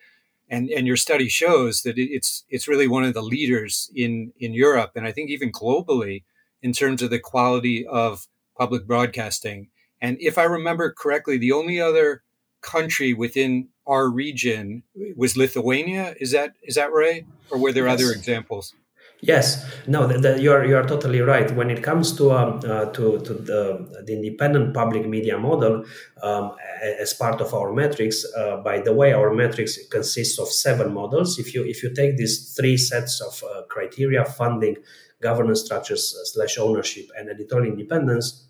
and 0.49 0.69
and 0.69 0.87
your 0.87 0.97
study 0.97 1.29
shows 1.29 1.81
that 1.81 1.97
it's 1.97 2.43
it's 2.49 2.67
really 2.67 2.87
one 2.87 3.03
of 3.03 3.13
the 3.13 3.21
leaders 3.21 3.89
in 3.95 4.31
in 4.39 4.53
Europe 4.53 4.91
and 4.95 5.05
I 5.05 5.11
think 5.11 5.29
even 5.29 5.51
globally 5.51 6.23
in 6.61 6.73
terms 6.73 7.01
of 7.01 7.09
the 7.09 7.19
quality 7.19 7.85
of 7.85 8.27
public 8.57 8.87
broadcasting. 8.87 9.69
And 10.01 10.17
if 10.19 10.37
I 10.37 10.43
remember 10.43 10.91
correctly, 10.91 11.37
the 11.37 11.51
only 11.51 11.79
other 11.79 12.23
country 12.61 13.13
within 13.13 13.69
our 13.85 14.09
region 14.09 14.83
was 15.15 15.37
Lithuania. 15.37 16.15
Is 16.19 16.31
that 16.31 16.53
is 16.61 16.75
that 16.75 16.91
right? 16.91 17.25
Or 17.49 17.57
were 17.57 17.71
there 17.71 17.87
yes. 17.87 18.01
other 18.01 18.11
examples? 18.11 18.73
Yes, 19.19 19.65
no, 19.87 20.05
the, 20.05 20.19
the, 20.19 20.39
you 20.39 20.51
are 20.51 20.63
you 20.63 20.77
are 20.77 20.85
totally 20.85 21.21
right. 21.21 21.49
When 21.55 21.71
it 21.71 21.81
comes 21.81 22.15
to 22.17 22.31
um, 22.33 22.59
uh, 22.63 22.85
to 22.91 23.19
to 23.19 23.33
the, 23.33 24.03
the 24.05 24.13
independent 24.13 24.75
public 24.75 25.07
media 25.07 25.39
model 25.39 25.85
um, 26.21 26.55
as 26.99 27.15
part 27.15 27.41
of 27.41 27.51
our 27.51 27.73
metrics, 27.73 28.23
uh, 28.37 28.57
by 28.57 28.79
the 28.79 28.93
way, 28.93 29.13
our 29.13 29.33
metrics 29.33 29.79
consists 29.87 30.37
of 30.37 30.49
seven 30.49 30.93
models. 30.93 31.39
If 31.39 31.55
you 31.55 31.63
if 31.65 31.81
you 31.81 31.95
take 31.95 32.15
these 32.17 32.53
three 32.55 32.77
sets 32.77 33.19
of 33.19 33.43
uh, 33.43 33.63
criteria: 33.63 34.23
funding, 34.23 34.77
governance 35.19 35.65
structures 35.65 36.15
uh, 36.15 36.23
slash 36.25 36.59
ownership, 36.59 37.09
and 37.17 37.27
editorial 37.27 37.71
independence, 37.71 38.46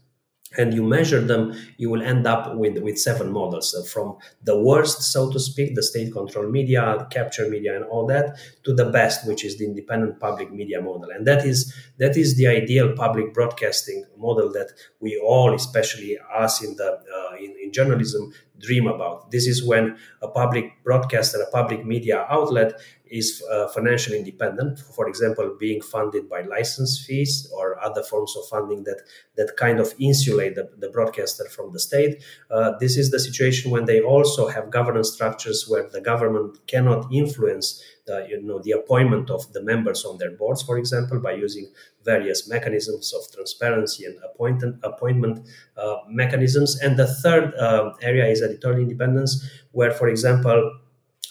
and 0.56 0.74
you 0.74 0.82
measure 0.82 1.20
them, 1.20 1.54
you 1.78 1.90
will 1.90 2.02
end 2.02 2.26
up 2.26 2.56
with, 2.56 2.78
with 2.80 2.98
seven 2.98 3.32
models 3.32 3.76
uh, 3.76 3.84
from 3.84 4.18
the 4.44 4.58
worst, 4.58 5.02
so 5.02 5.30
to 5.30 5.40
speak, 5.40 5.76
the 5.76 5.84
state 5.84 6.14
controlled 6.14 6.52
media, 6.52 7.06
capture 7.12 7.50
media, 7.50 7.76
and 7.76 7.84
all 7.86 8.06
that, 8.08 8.38
to 8.64 8.74
the 8.74 8.86
best, 8.86 9.28
which 9.28 9.44
is 9.44 9.58
the 9.58 9.66
independent 9.66 10.20
public 10.20 10.52
media 10.52 10.82
model. 10.82 11.10
And 11.10 11.28
that 11.28 11.46
is 11.46 11.74
that 11.98 12.16
is 12.16 12.38
the 12.38 12.48
ideal 12.48 12.94
public 12.94 13.34
broadcasting 13.34 14.06
model 14.18 14.52
that 14.54 14.72
we 15.02 15.20
all, 15.20 15.54
especially 15.54 16.18
us 16.34 16.64
in 16.64 16.76
the 16.78 16.94
uh, 16.94 17.36
in, 17.38 17.54
in 17.62 17.74
journalism, 17.74 18.32
dream 18.60 18.88
about. 18.88 19.32
This 19.32 19.48
is 19.48 19.66
when 19.66 19.98
a 20.22 20.28
public 20.28 20.84
broadcaster, 20.84 21.40
a 21.42 21.52
public 21.52 21.86
media 21.86 22.26
outlet 22.30 22.74
is 23.10 23.44
uh, 23.52 23.68
financially 23.70 24.18
independent. 24.18 24.80
For 24.80 25.08
example, 25.08 25.56
being 25.60 25.82
funded 25.82 26.30
by 26.30 26.42
license 26.42 27.04
fees 27.06 27.50
or 27.56 27.80
other 27.84 28.04
forms 28.04 28.36
of 28.36 28.46
funding 28.48 28.84
that 28.84 29.02
that 29.36 29.56
kind 29.58 29.80
of 29.80 29.94
insulate 30.00 30.56
the, 30.56 30.70
the 30.78 30.90
broadcaster 30.90 31.46
from 31.46 31.72
the 31.72 31.80
state. 31.80 32.24
Uh, 32.52 32.72
this 32.80 32.98
is 32.98 33.12
the 33.12 33.20
situation 33.20 33.72
when 33.72 33.86
they 33.86 34.02
also 34.02 34.48
have 34.48 34.70
governance 34.70 35.14
structures 35.14 35.66
where 35.68 35.88
the 35.90 36.02
government 36.02 36.66
cannot 36.68 37.12
influence 37.12 37.82
the, 38.08 38.26
you 38.30 38.42
know, 38.42 38.60
the 38.60 38.72
appointment 38.72 39.30
of 39.30 39.52
the 39.54 39.62
members 39.62 40.06
on 40.06 40.18
their 40.18 40.32
boards, 40.32 40.64
for 40.64 40.78
example, 40.78 41.20
by 41.20 41.34
using 41.34 41.70
various 42.04 42.48
mechanisms 42.48 43.14
of 43.14 43.30
transparency 43.34 44.06
and 44.06 44.18
appointment, 44.24 44.80
appointment 44.82 45.46
uh, 45.76 45.98
mechanisms. 46.08 46.80
And 46.80 46.98
the 46.98 47.06
third 47.06 47.54
uh, 47.56 47.94
area 48.02 48.26
is 48.26 48.42
editorial 48.48 48.82
independence, 48.82 49.32
where, 49.72 49.92
for 49.92 50.08
example, 50.08 50.60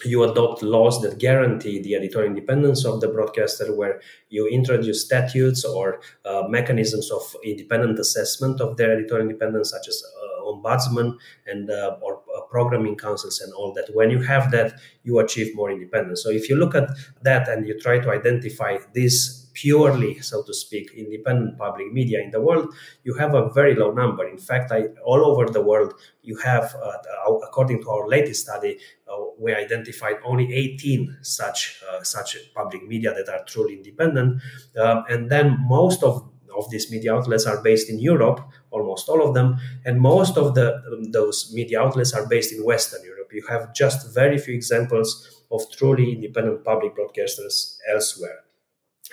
you 0.05 0.23
adopt 0.25 0.63
laws 0.63 1.01
that 1.01 1.19
guarantee 1.19 1.81
the 1.81 1.95
editorial 1.95 2.31
independence 2.31 2.85
of 2.85 3.01
the 3.01 3.09
broadcaster, 3.09 3.75
where 3.75 4.01
you 4.29 4.47
introduce 4.47 5.05
statutes 5.05 5.65
or 5.65 6.01
uh, 6.25 6.43
mechanisms 6.49 7.11
of 7.11 7.23
independent 7.45 7.99
assessment 7.99 8.61
of 8.61 8.77
their 8.77 8.93
editorial 8.93 9.27
independence, 9.27 9.71
such 9.71 9.89
as 9.89 10.03
uh, 10.05 10.43
ombudsman 10.45 11.17
and 11.47 11.71
uh, 11.71 11.97
or 12.03 12.23
uh, 12.37 12.41
programming 12.43 12.97
councils 12.97 13.41
and 13.41 13.53
all 13.55 13.73
that. 13.73 13.89
When 13.95 14.11
you 14.11 14.21
have 14.21 14.51
that, 14.51 14.79
you 15.03 15.19
achieve 15.19 15.57
more 15.57 15.71
independence. 15.71 16.23
So 16.23 16.31
if 16.31 16.51
you 16.51 16.57
look 16.57 16.75
at 16.75 16.91
that 17.23 17.49
and 17.49 17.67
you 17.67 17.79
try 17.81 17.99
to 17.99 18.11
identify 18.11 18.77
these 18.93 19.46
purely, 19.57 20.21
so 20.21 20.43
to 20.43 20.53
speak, 20.53 20.93
independent 20.95 21.57
public 21.59 21.91
media 21.91 22.21
in 22.21 22.31
the 22.31 22.41
world, 22.41 22.75
you 23.05 23.15
have 23.15 23.35
a 23.35 23.49
very 23.51 23.75
low 23.75 23.91
number. 23.91 24.29
In 24.29 24.37
fact, 24.37 24.71
I, 24.71 24.81
all 25.03 25.25
over 25.25 25.51
the 25.51 25.63
world, 25.63 25.95
you 26.23 26.37
have, 26.45 26.77
uh, 26.77 27.33
according 27.49 27.83
to 27.83 27.91
our 27.91 28.07
latest 28.07 28.43
study, 28.43 28.79
uh, 29.11 29.17
we 29.39 29.55
identified 29.55 30.17
only 30.25 30.53
18 30.53 31.19
such 31.23 31.83
uh, 31.91 32.03
such 32.03 32.37
public 32.55 32.87
media 32.87 33.15
that 33.15 33.29
are 33.29 33.45
truly 33.45 33.75
independent, 33.75 34.43
um, 34.79 35.05
and 35.09 35.31
then 35.31 35.57
most 35.67 36.03
of 36.03 36.31
of 36.57 36.71
these 36.71 36.91
media 36.91 37.15
outlets 37.15 37.47
are 37.47 37.63
based 37.63 37.91
in 37.91 37.99
Europe, 37.99 38.41
almost 38.71 39.09
all 39.11 39.27
of 39.27 39.35
them, 39.35 39.59
and 39.85 40.01
most 40.01 40.39
of 40.39 40.55
the 40.55 40.77
um, 40.77 41.11
those 41.13 41.53
media 41.55 41.81
outlets 41.81 42.13
are 42.15 42.27
based 42.27 42.53
in 42.53 42.65
Western 42.65 43.05
Europe. 43.05 43.31
You 43.33 43.45
have 43.49 43.75
just 43.75 44.15
very 44.15 44.39
few 44.39 44.55
examples 44.55 45.45
of 45.51 45.61
truly 45.71 46.13
independent 46.13 46.65
public 46.65 46.97
broadcasters 46.97 47.79
elsewhere. 47.93 48.46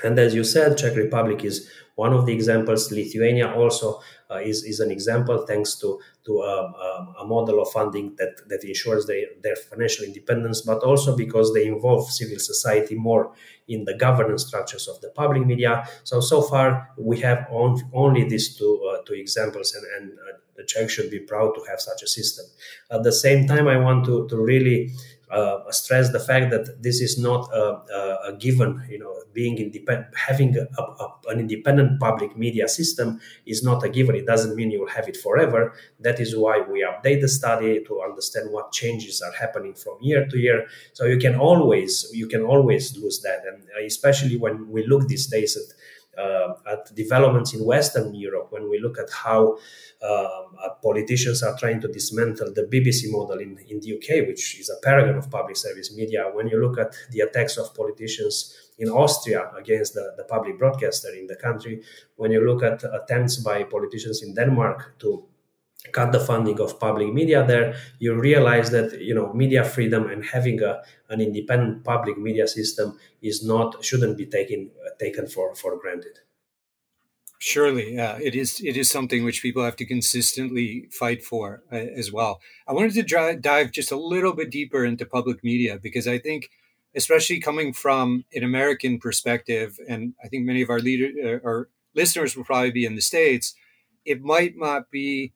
And 0.04 0.18
as 0.18 0.34
you 0.34 0.44
said, 0.44 0.78
Czech 0.78 0.96
Republic 0.96 1.44
is 1.44 1.70
one 1.96 2.14
of 2.14 2.26
the 2.26 2.34
examples. 2.34 2.92
Lithuania 2.92 3.54
also 3.54 4.02
uh, 4.32 4.38
is, 4.38 4.64
is 4.64 4.80
an 4.80 4.90
example, 4.92 5.46
thanks 5.46 5.76
to 5.76 6.00
to 6.26 6.42
um, 6.42 6.74
um, 6.76 7.16
a 7.20 7.26
model 7.26 7.62
of 7.62 7.70
funding 7.72 8.16
that 8.18 8.34
that 8.48 8.64
ensures 8.64 9.06
their, 9.06 9.28
their 9.44 9.56
financial 9.56 10.06
independence, 10.06 10.62
but 10.62 10.82
also 10.82 11.16
because 11.16 11.54
they 11.54 11.68
involve 11.68 12.10
civil 12.10 12.40
society 12.40 12.96
more 12.96 13.34
in 13.68 13.86
the 13.86 13.94
governance 13.94 14.48
structures 14.48 14.88
of 14.88 15.00
the 15.02 15.10
public 15.10 15.46
media. 15.46 15.88
So 16.04 16.22
so 16.22 16.42
far 16.42 16.90
we 16.98 17.20
have 17.20 17.46
on, 17.52 17.82
only 17.94 18.24
these 18.24 18.58
two 18.58 18.82
uh, 18.90 19.04
two 19.06 19.14
examples, 19.14 19.76
and 19.76 19.86
and 19.96 20.18
uh, 20.18 20.38
the 20.56 20.64
Czech 20.64 20.90
should 20.90 21.12
be 21.12 21.20
proud 21.20 21.54
to 21.56 21.62
have 21.70 21.80
such 21.80 22.02
a 22.02 22.08
system. 22.08 22.46
At 22.90 23.04
the 23.04 23.12
same 23.12 23.46
time, 23.48 23.68
I 23.68 23.78
want 23.78 24.06
to 24.06 24.28
to 24.30 24.38
really 24.38 24.92
uh, 25.34 25.72
stress 25.72 26.12
the 26.12 26.20
fact 26.20 26.52
that 26.52 26.84
this 26.84 27.02
is 27.02 27.18
not 27.18 27.52
a, 27.52 27.64
a, 28.30 28.34
given. 28.34 28.86
You 28.90 29.00
know, 29.00 29.14
being 29.34 29.58
independent, 29.58 30.16
having 30.16 30.56
a, 30.58 30.66
a, 30.82 31.08
an 31.30 31.40
independent 31.40 32.00
public 32.00 32.38
media 32.38 32.68
system 32.68 33.20
is 33.46 33.64
not 33.64 33.84
a 33.84 33.90
given. 33.90 34.16
It 34.16 34.28
doesn't 34.28 34.56
mean 34.56 34.70
you 34.70 34.80
will 34.80 34.90
have 34.90 35.08
it 35.10 35.18
forever. 35.18 35.74
That 36.00 36.20
is 36.20 36.36
why 36.36 36.60
we 36.62 36.86
update 36.90 37.22
the 37.22 37.28
study 37.28 37.84
to 37.88 38.02
understand 38.02 38.52
what 38.52 38.72
changes 38.72 39.22
are 39.22 39.32
happening 39.32 39.74
from 39.74 39.98
year 40.02 40.28
to 40.28 40.38
year. 40.38 40.68
So 40.94 41.06
you 41.06 41.18
can 41.18 41.36
always 41.36 42.10
you 42.14 42.28
can 42.28 42.44
always 42.44 42.96
lose 42.98 43.22
that, 43.22 43.40
and 43.48 43.64
especially 43.86 44.38
when 44.38 44.70
we 44.70 44.86
look 44.86 45.08
these 45.08 45.28
days 45.28 45.58
at 45.58 45.68
uh, 46.18 46.54
at 46.72 46.94
developments 46.96 47.54
in 47.54 47.66
Western 47.66 48.14
Europe, 48.14 48.48
when 48.52 48.70
we 48.70 48.80
look 48.80 48.98
at 49.00 49.10
how 49.12 49.58
um, 50.04 50.56
uh, 50.64 50.70
politicians 50.82 51.42
are 51.44 51.58
trying 51.58 51.82
to 51.82 51.88
dismantle 51.88 52.54
the 52.54 52.64
BBC 52.64 53.12
model 53.12 53.40
in, 53.40 53.58
in 53.70 53.80
the 53.80 53.96
UK, 53.96 54.28
which 54.28 54.60
is 54.60 54.70
a 54.70 54.80
paragon 54.84 55.16
of 55.16 55.30
public 55.30 55.58
service 55.58 55.96
media, 55.96 56.30
when 56.34 56.48
you 56.48 56.62
look 56.62 56.78
at 56.78 56.96
the 57.12 57.22
attacks 57.22 57.58
of 57.58 57.74
politicians 57.76 58.56
in 58.78 58.90
Austria 58.90 59.52
against 59.58 59.94
the, 59.94 60.14
the 60.18 60.24
public 60.24 60.58
broadcaster 60.58 61.10
in 61.14 61.28
the 61.28 61.36
country, 61.36 61.82
when 62.16 62.32
you 62.32 62.46
look 62.46 62.64
at 62.64 62.84
attempts 62.84 63.38
by 63.38 63.64
politicians 63.64 64.22
in 64.24 64.34
Denmark 64.34 65.00
to 65.00 65.26
cut 65.92 66.12
the 66.12 66.20
funding 66.20 66.60
of 66.60 66.80
public 66.80 67.14
media 67.14 67.46
there 67.46 67.76
you 68.00 68.14
realize 68.14 68.72
that 68.72 69.02
you 69.02 69.14
know 69.14 69.34
media 69.34 69.64
freedom 69.64 70.10
and 70.10 70.26
having 70.26 70.62
a, 70.62 70.82
an 71.10 71.20
independent 71.20 71.84
public 71.84 72.18
media 72.18 72.48
system 72.48 72.98
is 73.22 73.46
not 73.46 73.84
shouldn't 73.84 74.18
be 74.18 74.26
taken 74.26 74.72
uh, 74.86 74.90
taken 75.00 75.28
for 75.28 75.54
for 75.56 75.78
granted. 75.78 76.20
Surely 77.40 77.96
yeah 77.96 78.18
it 78.22 78.36
is 78.36 78.62
it 78.62 78.78
is 78.78 78.90
something 78.90 79.26
which 79.26 79.42
people 79.42 79.64
have 79.64 79.76
to 79.76 79.86
consistently 79.86 80.88
fight 80.92 81.24
for 81.24 81.64
uh, 81.72 81.76
as 81.76 82.12
well. 82.12 82.40
I 82.68 82.74
wanted 82.74 82.94
to 82.94 83.36
dive 83.40 83.72
just 83.72 83.92
a 83.92 83.98
little 83.98 84.34
bit 84.34 84.50
deeper 84.50 84.86
into 84.86 85.06
public 85.06 85.44
media 85.44 85.78
because 85.82 86.08
i 86.08 86.18
think 86.18 86.50
especially 86.96 87.40
coming 87.40 87.74
from 87.74 88.24
an 88.34 88.44
american 88.44 89.00
perspective 89.00 89.78
and 89.90 90.14
i 90.24 90.28
think 90.28 90.46
many 90.46 90.62
of 90.62 90.70
our 90.70 90.80
leader 90.80 91.10
uh, 91.26 91.48
our 91.48 91.70
listeners 91.96 92.36
will 92.36 92.44
probably 92.44 92.72
be 92.72 92.86
in 92.86 92.96
the 92.96 93.02
states 93.02 93.56
it 94.06 94.22
might 94.22 94.54
not 94.56 94.90
be 94.92 95.34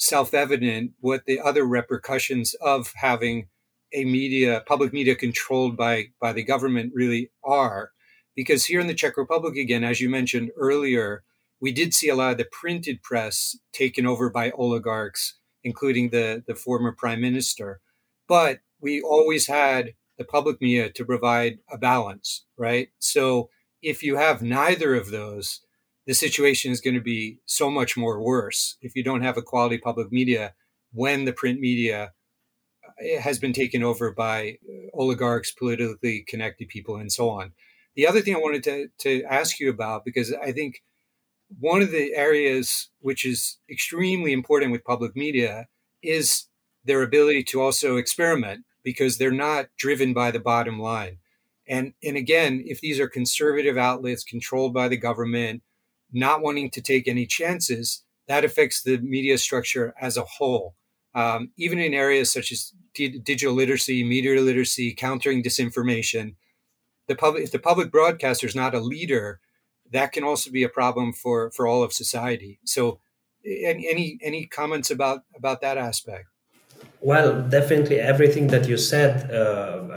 self-evident 0.00 0.92
what 1.00 1.26
the 1.26 1.38
other 1.38 1.64
repercussions 1.64 2.54
of 2.54 2.92
having 2.96 3.48
a 3.92 4.04
media 4.04 4.62
public 4.66 4.92
media 4.94 5.14
controlled 5.14 5.76
by 5.76 6.06
by 6.20 6.32
the 6.32 6.42
government 6.42 6.92
really 6.94 7.30
are. 7.44 7.90
Because 8.34 8.64
here 8.64 8.80
in 8.80 8.86
the 8.86 8.94
czech 8.94 9.16
republic 9.18 9.56
again 9.56 9.84
as 9.84 10.00
you 10.00 10.08
mentioned 10.08 10.50
earlier 10.56 11.22
we 11.60 11.70
did 11.70 11.92
see 11.92 12.08
a 12.08 12.14
lot 12.14 12.32
of 12.32 12.38
the 12.38 12.48
printed 12.50 13.02
press 13.02 13.58
taken 13.74 14.06
over 14.06 14.30
by 14.30 14.50
oligarchs 14.52 15.34
including 15.62 16.08
the 16.08 16.42
the 16.46 16.54
former 16.54 16.92
prime 16.92 17.20
minister. 17.20 17.80
But 18.26 18.60
we 18.80 19.02
always 19.02 19.48
had 19.48 19.92
the 20.16 20.24
public 20.24 20.62
media 20.62 20.90
to 20.90 21.04
provide 21.04 21.58
a 21.70 21.76
balance 21.76 22.46
right? 22.56 22.88
So 22.98 23.50
if 23.82 24.02
you 24.02 24.16
have 24.16 24.40
neither 24.40 24.94
of 24.94 25.10
those 25.10 25.60
the 26.06 26.14
situation 26.14 26.72
is 26.72 26.80
going 26.80 26.94
to 26.94 27.00
be 27.00 27.38
so 27.44 27.70
much 27.70 27.96
more 27.96 28.22
worse 28.22 28.76
if 28.80 28.96
you 28.96 29.04
don't 29.04 29.22
have 29.22 29.36
a 29.36 29.42
quality 29.42 29.78
public 29.78 30.10
media 30.10 30.54
when 30.92 31.24
the 31.24 31.32
print 31.32 31.60
media 31.60 32.12
uh, 32.84 33.20
has 33.20 33.38
been 33.38 33.52
taken 33.52 33.82
over 33.82 34.12
by 34.12 34.58
uh, 34.68 34.88
oligarchs, 34.94 35.52
politically 35.52 36.24
connected 36.26 36.68
people, 36.68 36.96
and 36.96 37.12
so 37.12 37.28
on. 37.30 37.52
The 37.96 38.06
other 38.06 38.20
thing 38.20 38.34
I 38.34 38.38
wanted 38.38 38.62
to, 38.64 38.88
to 39.00 39.22
ask 39.24 39.60
you 39.60 39.68
about, 39.70 40.04
because 40.04 40.32
I 40.32 40.52
think 40.52 40.82
one 41.58 41.82
of 41.82 41.90
the 41.90 42.14
areas 42.14 42.90
which 43.00 43.24
is 43.24 43.58
extremely 43.70 44.32
important 44.32 44.72
with 44.72 44.84
public 44.84 45.16
media 45.16 45.66
is 46.02 46.46
their 46.84 47.02
ability 47.02 47.42
to 47.44 47.60
also 47.60 47.96
experiment 47.96 48.64
because 48.82 49.18
they're 49.18 49.30
not 49.30 49.66
driven 49.76 50.14
by 50.14 50.30
the 50.30 50.40
bottom 50.40 50.78
line. 50.78 51.18
And, 51.68 51.92
and 52.02 52.16
again, 52.16 52.62
if 52.66 52.80
these 52.80 52.98
are 52.98 53.08
conservative 53.08 53.76
outlets 53.76 54.24
controlled 54.24 54.72
by 54.72 54.88
the 54.88 54.96
government, 54.96 55.62
not 56.12 56.42
wanting 56.42 56.70
to 56.70 56.80
take 56.80 57.06
any 57.06 57.26
chances, 57.26 58.02
that 58.28 58.44
affects 58.44 58.82
the 58.82 58.98
media 58.98 59.38
structure 59.38 59.94
as 60.00 60.16
a 60.16 60.24
whole. 60.24 60.76
Um, 61.14 61.50
even 61.56 61.78
in 61.80 61.92
areas 61.92 62.32
such 62.32 62.52
as 62.52 62.72
d- 62.94 63.18
digital 63.18 63.54
literacy, 63.54 64.04
media 64.04 64.40
literacy, 64.40 64.94
countering 64.94 65.42
disinformation, 65.42 66.36
the 67.08 67.16
public 67.16 67.42
if 67.44 67.50
the 67.50 67.58
public 67.58 67.90
broadcaster 67.90 68.46
is 68.46 68.54
not 68.54 68.74
a 68.74 68.80
leader, 68.80 69.40
that 69.90 70.12
can 70.12 70.22
also 70.24 70.50
be 70.50 70.62
a 70.62 70.68
problem 70.68 71.12
for 71.12 71.50
for 71.50 71.66
all 71.66 71.82
of 71.82 71.92
society. 71.92 72.60
So, 72.64 73.00
any 73.44 74.18
any 74.22 74.46
comments 74.46 74.90
about 74.90 75.24
about 75.36 75.60
that 75.62 75.76
aspect? 75.76 76.29
Well, 77.02 77.48
definitely 77.48 77.98
everything 77.98 78.48
that 78.48 78.68
you 78.68 78.76
said 78.76 79.30
uh, 79.30 79.34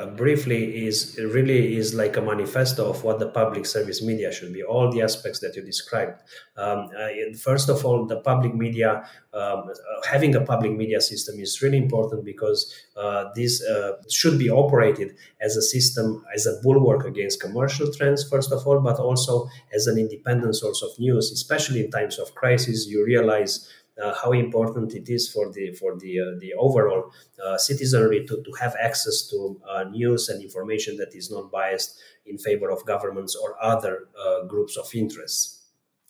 uh, 0.03 0.05
briefly 0.15 0.87
is 0.87 1.19
really 1.21 1.75
is 1.75 1.93
like 1.93 2.15
a 2.15 2.21
manifesto 2.21 2.89
of 2.89 3.03
what 3.03 3.19
the 3.19 3.27
public 3.27 3.65
service 3.65 4.01
media 4.01 4.31
should 4.31 4.53
be. 4.53 4.63
All 4.63 4.89
the 4.89 5.01
aspects 5.01 5.39
that 5.39 5.53
you 5.57 5.63
described. 5.63 6.21
Um, 6.55 6.89
first 7.37 7.67
of 7.67 7.83
all, 7.85 8.05
the 8.05 8.21
public 8.21 8.55
media 8.55 9.03
um, 9.33 9.63
uh, 9.69 10.07
having 10.09 10.35
a 10.35 10.41
public 10.41 10.71
media 10.77 11.01
system 11.01 11.39
is 11.39 11.61
really 11.61 11.77
important 11.77 12.23
because 12.23 12.73
uh, 12.95 13.25
this 13.35 13.61
uh, 13.63 13.93
should 14.09 14.39
be 14.39 14.49
operated 14.49 15.15
as 15.41 15.57
a 15.57 15.61
system 15.61 16.23
as 16.33 16.45
a 16.45 16.53
bulwark 16.61 17.05
against 17.05 17.41
commercial 17.41 17.91
trends. 17.91 18.27
First 18.29 18.51
of 18.51 18.65
all, 18.65 18.79
but 18.79 18.97
also 18.97 19.49
as 19.73 19.87
an 19.87 19.97
independent 19.97 20.55
source 20.55 20.81
of 20.81 20.91
news, 20.99 21.31
especially 21.31 21.83
in 21.83 21.91
times 21.91 22.17
of 22.17 22.33
crisis. 22.35 22.87
You 22.87 23.03
realize 23.03 23.67
how 24.21 24.31
important 24.31 24.93
it 24.93 25.09
is 25.09 25.31
for 25.31 25.51
the 25.51 25.71
for 25.73 25.97
the 25.97 26.19
uh, 26.19 26.39
the 26.39 26.53
overall 26.55 27.11
uh, 27.45 27.57
citizenry 27.57 28.25
to, 28.25 28.41
to 28.43 28.51
have 28.59 28.75
access 28.81 29.27
to 29.27 29.59
uh, 29.69 29.83
news 29.83 30.29
and 30.29 30.41
information 30.41 30.97
that 30.97 31.13
is 31.13 31.29
not 31.29 31.51
biased 31.51 31.99
in 32.25 32.37
favor 32.37 32.71
of 32.71 32.85
governments 32.85 33.35
or 33.35 33.55
other 33.61 34.07
uh, 34.19 34.43
groups 34.45 34.77
of 34.77 34.89
interests. 34.95 35.59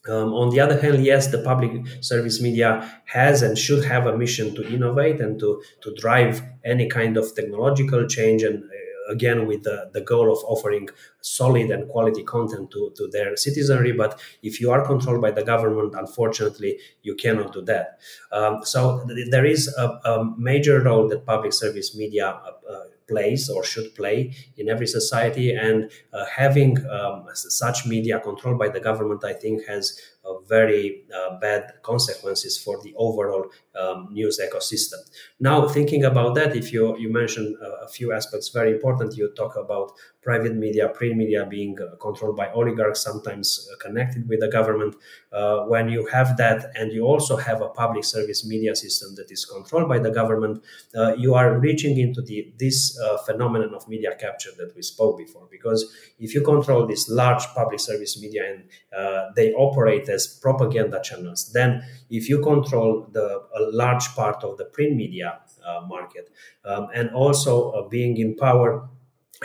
Um, 0.07 0.33
on 0.33 0.49
the 0.49 0.59
other 0.59 0.79
hand, 0.81 1.05
yes, 1.05 1.27
the 1.27 1.41
public 1.41 1.71
service 2.01 2.41
media 2.41 3.01
has 3.05 3.41
and 3.41 3.57
should 3.57 3.85
have 3.85 4.05
a 4.05 4.17
mission 4.17 4.53
to 4.55 4.67
innovate 4.67 5.21
and 5.21 5.39
to, 5.39 5.63
to 5.81 5.95
drive 5.95 6.41
any 6.65 6.89
kind 6.89 7.15
of 7.15 7.33
technological 7.33 8.05
change 8.05 8.43
and 8.43 8.65
again 9.09 9.45
with 9.47 9.63
the, 9.63 9.89
the 9.93 10.01
goal 10.01 10.31
of 10.31 10.39
offering 10.45 10.89
solid 11.21 11.71
and 11.71 11.89
quality 11.89 12.23
content 12.23 12.71
to, 12.71 12.91
to 12.95 13.07
their 13.11 13.35
citizenry 13.35 13.91
but 13.91 14.19
if 14.41 14.59
you 14.59 14.71
are 14.71 14.85
controlled 14.85 15.21
by 15.21 15.31
the 15.31 15.43
government 15.43 15.93
unfortunately 15.95 16.77
you 17.01 17.15
cannot 17.15 17.53
do 17.53 17.61
that. 17.61 17.99
Um, 18.31 18.59
so 18.63 19.05
th- 19.07 19.29
there 19.29 19.45
is 19.45 19.73
a, 19.77 19.87
a, 20.05 20.33
major 20.37 20.81
role 20.81 21.07
that 21.09 21.25
public 21.25 21.53
service 21.53 21.95
media 21.95 22.27
uh, 22.27 22.71
uh 22.71 22.83
plays 23.07 23.49
or 23.49 23.63
should 23.63 23.93
play 23.95 24.33
in 24.57 24.69
every 24.69 24.87
society 24.87 25.53
and 25.53 25.91
uh, 26.13 26.25
having 26.25 26.77
um, 26.89 27.25
such 27.33 27.85
media 27.85 28.19
controlled 28.19 28.57
by 28.57 28.69
the 28.69 28.79
government 28.79 29.23
i 29.25 29.33
think 29.33 29.65
has 29.67 29.99
very 30.47 31.03
uh, 31.13 31.39
bad 31.39 31.73
consequences 31.81 32.57
for 32.57 32.81
the 32.81 32.93
overall 32.95 33.45
um, 33.79 34.07
news 34.11 34.39
ecosystem. 34.39 34.99
Now, 35.39 35.67
thinking 35.67 36.03
about 36.03 36.35
that, 36.35 36.55
if 36.55 36.71
you 36.71 36.97
you 36.97 37.11
mentioned 37.11 37.55
uh, 37.61 37.85
a 37.85 37.87
few 37.87 38.13
aspects 38.13 38.49
very 38.49 38.71
important, 38.71 39.17
you 39.17 39.29
talk 39.35 39.55
about 39.55 39.91
private 40.21 40.55
media, 40.55 40.87
print 40.89 41.17
media 41.17 41.45
being 41.45 41.77
uh, 41.81 41.95
controlled 41.97 42.37
by 42.37 42.49
oligarchs, 42.53 43.01
sometimes 43.01 43.67
uh, 43.71 43.75
connected 43.77 44.27
with 44.29 44.39
the 44.39 44.47
government. 44.47 44.95
Uh, 45.31 45.65
when 45.65 45.89
you 45.89 46.05
have 46.05 46.37
that, 46.37 46.71
and 46.75 46.91
you 46.91 47.03
also 47.03 47.35
have 47.35 47.61
a 47.61 47.69
public 47.69 48.03
service 48.03 48.45
media 48.45 48.75
system 48.75 49.15
that 49.15 49.29
is 49.31 49.45
controlled 49.45 49.89
by 49.89 49.99
the 49.99 50.11
government, 50.11 50.63
uh, 50.95 51.13
you 51.15 51.33
are 51.33 51.59
reaching 51.59 51.97
into 51.97 52.21
the 52.21 52.53
this 52.57 52.99
phenomenon 53.25 53.73
of 53.73 53.87
media 53.87 54.15
capture 54.15 54.51
that 54.57 54.71
we 54.75 54.81
spoke 54.81 55.17
before. 55.17 55.47
Because 55.49 55.81
if 56.19 56.33
you 56.33 56.41
control 56.41 56.85
this 56.85 57.09
large 57.09 57.45
public 57.55 57.79
service 57.79 58.21
media 58.21 58.43
and 58.51 59.35
they 59.35 59.51
operate 59.53 60.05
as 60.13 60.27
propaganda 60.27 61.01
channels. 61.03 61.51
Then, 61.51 61.83
if 62.09 62.29
you 62.29 62.41
control 62.41 63.07
the 63.11 63.27
a 63.55 63.61
large 63.71 64.07
part 64.15 64.43
of 64.43 64.57
the 64.57 64.65
print 64.65 64.95
media 64.95 65.39
uh, 65.65 65.81
market 65.87 66.29
um, 66.65 66.87
and 66.93 67.09
also 67.11 67.71
uh, 67.71 67.87
being 67.87 68.17
in 68.17 68.35
power 68.35 68.89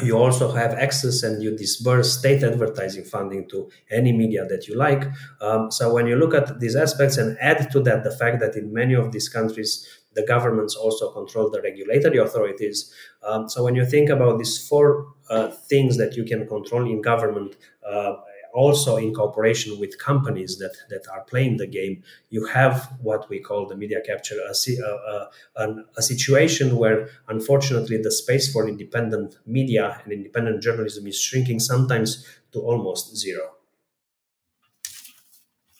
you 0.03 0.17
also 0.17 0.53
have 0.53 0.75
access 0.75 1.23
and 1.23 1.43
you 1.43 1.57
disburse 1.57 2.19
state 2.19 2.43
advertising 2.43 3.05
funding 3.05 3.49
to 3.49 3.71
any 3.91 4.13
media 4.13 4.45
that 4.47 4.69
you 4.69 4.77
like. 4.77 5.05
Um, 5.41 5.71
so 5.71 5.93
when 5.93 6.07
you 6.07 6.17
look 6.17 6.35
at 6.35 6.61
these 6.61 6.77
aspects 6.77 7.17
and 7.17 7.37
add 7.41 7.71
to 7.73 7.81
that 7.81 8.05
the 8.05 8.11
fact 8.11 8.41
that 8.41 8.55
in 8.55 8.73
many 8.73 8.95
of 8.95 9.13
these 9.13 9.29
countries, 9.29 9.87
the 10.15 10.25
governments 10.27 10.75
also 10.75 11.13
control 11.13 11.51
the 11.51 11.61
regulatory 11.63 12.19
authorities. 12.19 12.93
Um, 13.23 13.49
so 13.49 13.65
when 13.65 13.75
you 13.75 13.85
think 13.85 14.09
about 14.09 14.39
these 14.39 14.67
four 14.69 15.15
uh, 15.31 15.49
things 15.49 15.97
that 15.99 16.17
you 16.17 16.25
can 16.25 16.47
control 16.47 16.89
in 16.89 17.03
government, 17.03 17.57
uh, 17.89 18.15
also 18.59 18.97
in 18.97 19.15
cooperation 19.15 19.79
with 19.79 19.97
companies 19.99 20.59
that, 20.59 20.75
that 20.91 21.05
are 21.13 21.23
playing 21.31 21.59
the 21.59 21.67
game, 21.67 22.03
you 22.29 22.45
have 22.47 22.93
what 23.01 23.29
we 23.31 23.39
call 23.39 23.67
the 23.69 23.77
media 23.77 24.01
capture, 24.05 24.35
a, 24.35 24.53
a, 24.83 25.29
a, 25.63 25.77
a, 25.97 26.03
situation 26.03 26.77
where 26.77 27.09
unfortunately 27.29 27.99
the 28.03 28.11
space 28.11 28.53
for 28.53 28.69
independent 28.69 29.39
media 29.47 30.01
and 30.03 30.13
independent 30.13 30.61
journalism 30.61 31.07
is 31.07 31.21
shrinking 31.21 31.61
sometimes 31.61 32.27
to 32.51 32.59
almost 32.59 33.17
zero. 33.17 33.45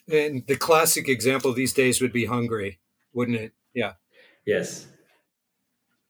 And 0.09 0.47
the 0.47 0.57
classic 0.57 1.09
example 1.09 1.53
these 1.53 1.73
days 1.73 2.01
would 2.01 2.13
be 2.13 2.27
Hungary, 2.27 2.79
wouldn't 3.13 3.39
it? 3.39 3.53
Yeah. 3.75 3.95
Yes. 4.47 4.87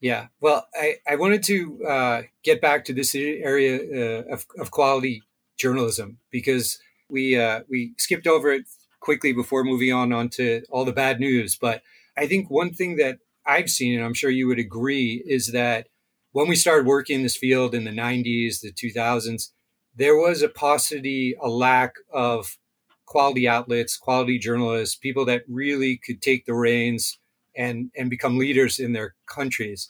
Yeah. 0.00 0.26
Well, 0.38 0.68
I, 0.74 0.96
I 1.08 1.16
wanted 1.16 1.42
to 1.44 1.84
uh, 1.84 2.22
get 2.44 2.60
back 2.60 2.84
to 2.84 2.92
this 2.92 3.14
area 3.14 3.74
uh, 3.78 4.34
of, 4.34 4.46
of 4.60 4.70
quality 4.70 5.22
journalism 5.58 6.18
because 6.30 6.78
we 7.08 7.38
uh, 7.38 7.60
we 7.68 7.94
skipped 7.98 8.26
over 8.26 8.50
it 8.52 8.64
quickly 9.00 9.32
before 9.32 9.64
moving 9.64 9.92
on 9.92 10.12
onto 10.12 10.62
all 10.70 10.84
the 10.84 10.92
bad 10.92 11.20
news. 11.20 11.56
But 11.60 11.82
I 12.16 12.26
think 12.26 12.50
one 12.50 12.72
thing 12.72 12.96
that 12.96 13.18
I've 13.46 13.70
seen, 13.70 13.96
and 13.96 14.04
I'm 14.04 14.14
sure 14.14 14.30
you 14.30 14.46
would 14.48 14.58
agree, 14.58 15.22
is 15.26 15.52
that 15.52 15.88
when 16.32 16.48
we 16.48 16.56
started 16.56 16.86
working 16.86 17.16
in 17.16 17.22
this 17.22 17.36
field 17.36 17.74
in 17.74 17.84
the 17.84 17.90
90s, 17.90 18.60
the 18.60 18.72
2000s, 18.72 19.50
there 19.94 20.16
was 20.16 20.42
a 20.42 20.48
paucity, 20.48 21.34
a 21.40 21.48
lack 21.48 21.94
of 22.12 22.58
quality 23.06 23.48
outlets, 23.48 23.96
quality 23.96 24.38
journalists, 24.38 24.94
people 24.94 25.24
that 25.24 25.42
really 25.48 25.96
could 25.96 26.20
take 26.20 26.44
the 26.44 26.54
reins 26.54 27.18
and 27.56 27.90
and 27.96 28.10
become 28.10 28.38
leaders 28.38 28.78
in 28.78 28.92
their 28.92 29.14
countries. 29.26 29.88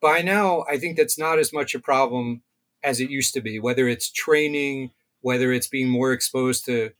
By 0.00 0.22
now, 0.22 0.64
I 0.68 0.78
think 0.78 0.96
that's 0.96 1.18
not 1.18 1.38
as 1.38 1.52
much 1.52 1.74
a 1.74 1.78
problem 1.78 2.42
as 2.82 3.00
it 3.00 3.10
used 3.10 3.34
to 3.34 3.40
be, 3.40 3.58
whether 3.58 3.88
it's 3.88 4.10
training, 4.10 4.90
whether 5.20 5.52
it's 5.52 5.68
being 5.68 5.88
more 5.88 6.12
exposed 6.12 6.64
to 6.66 6.92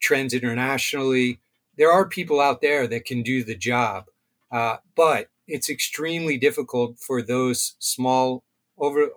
trends 0.00 0.34
internationally. 0.34 1.40
There 1.76 1.92
are 1.92 2.08
people 2.08 2.40
out 2.40 2.60
there 2.60 2.86
that 2.88 3.04
can 3.04 3.22
do 3.22 3.44
the 3.44 3.54
job, 3.54 4.06
uh, 4.50 4.78
but 4.96 5.28
it's 5.46 5.70
extremely 5.70 6.36
difficult 6.36 6.98
for 6.98 7.22
those 7.22 7.74
small, 7.78 8.44
over 8.78 9.08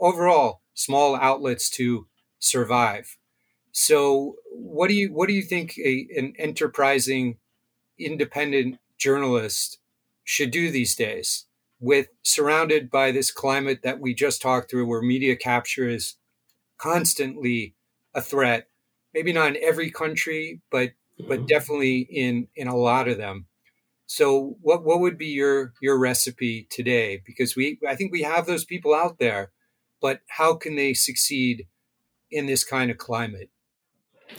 overall 0.00 0.60
small 0.74 1.16
outlets 1.16 1.68
to 1.70 2.06
survive. 2.38 3.16
So, 3.72 4.36
what 4.50 4.88
do 4.88 4.94
you 4.94 5.12
what 5.12 5.28
do 5.28 5.34
you 5.34 5.42
think 5.42 5.76
a, 5.78 6.08
an 6.16 6.34
enterprising, 6.38 7.36
independent 7.98 8.78
journalist 8.96 9.78
should 10.24 10.50
do 10.50 10.70
these 10.70 10.94
days? 10.94 11.46
With 11.80 12.08
surrounded 12.22 12.90
by 12.90 13.10
this 13.12 13.30
climate 13.30 13.80
that 13.82 14.00
we 14.00 14.14
just 14.14 14.42
talked 14.42 14.70
through 14.70 14.86
where 14.86 15.02
media 15.02 15.36
capture 15.36 15.88
is 15.88 16.16
constantly 16.78 17.74
a 18.14 18.20
threat 18.20 18.68
maybe 19.14 19.32
not 19.32 19.48
in 19.48 19.62
every 19.62 19.90
country 19.90 20.60
but 20.70 20.90
but 21.26 21.38
mm-hmm. 21.38 21.46
definitely 21.46 21.98
in 22.10 22.48
in 22.54 22.68
a 22.68 22.76
lot 22.76 23.08
of 23.08 23.16
them. 23.16 23.46
So 24.06 24.56
what 24.60 24.84
what 24.84 25.00
would 25.00 25.18
be 25.18 25.26
your 25.26 25.72
your 25.80 25.98
recipe 25.98 26.66
today? 26.70 27.22
Because 27.24 27.56
we 27.56 27.78
i 27.86 27.94
think 27.96 28.12
we 28.12 28.22
have 28.22 28.46
those 28.46 28.64
people 28.64 28.94
out 28.94 29.18
there 29.18 29.50
but 30.00 30.20
how 30.28 30.54
can 30.54 30.76
they 30.76 30.94
succeed 30.94 31.66
in 32.30 32.46
this 32.46 32.62
kind 32.62 32.90
of 32.90 32.98
climate? 32.98 33.50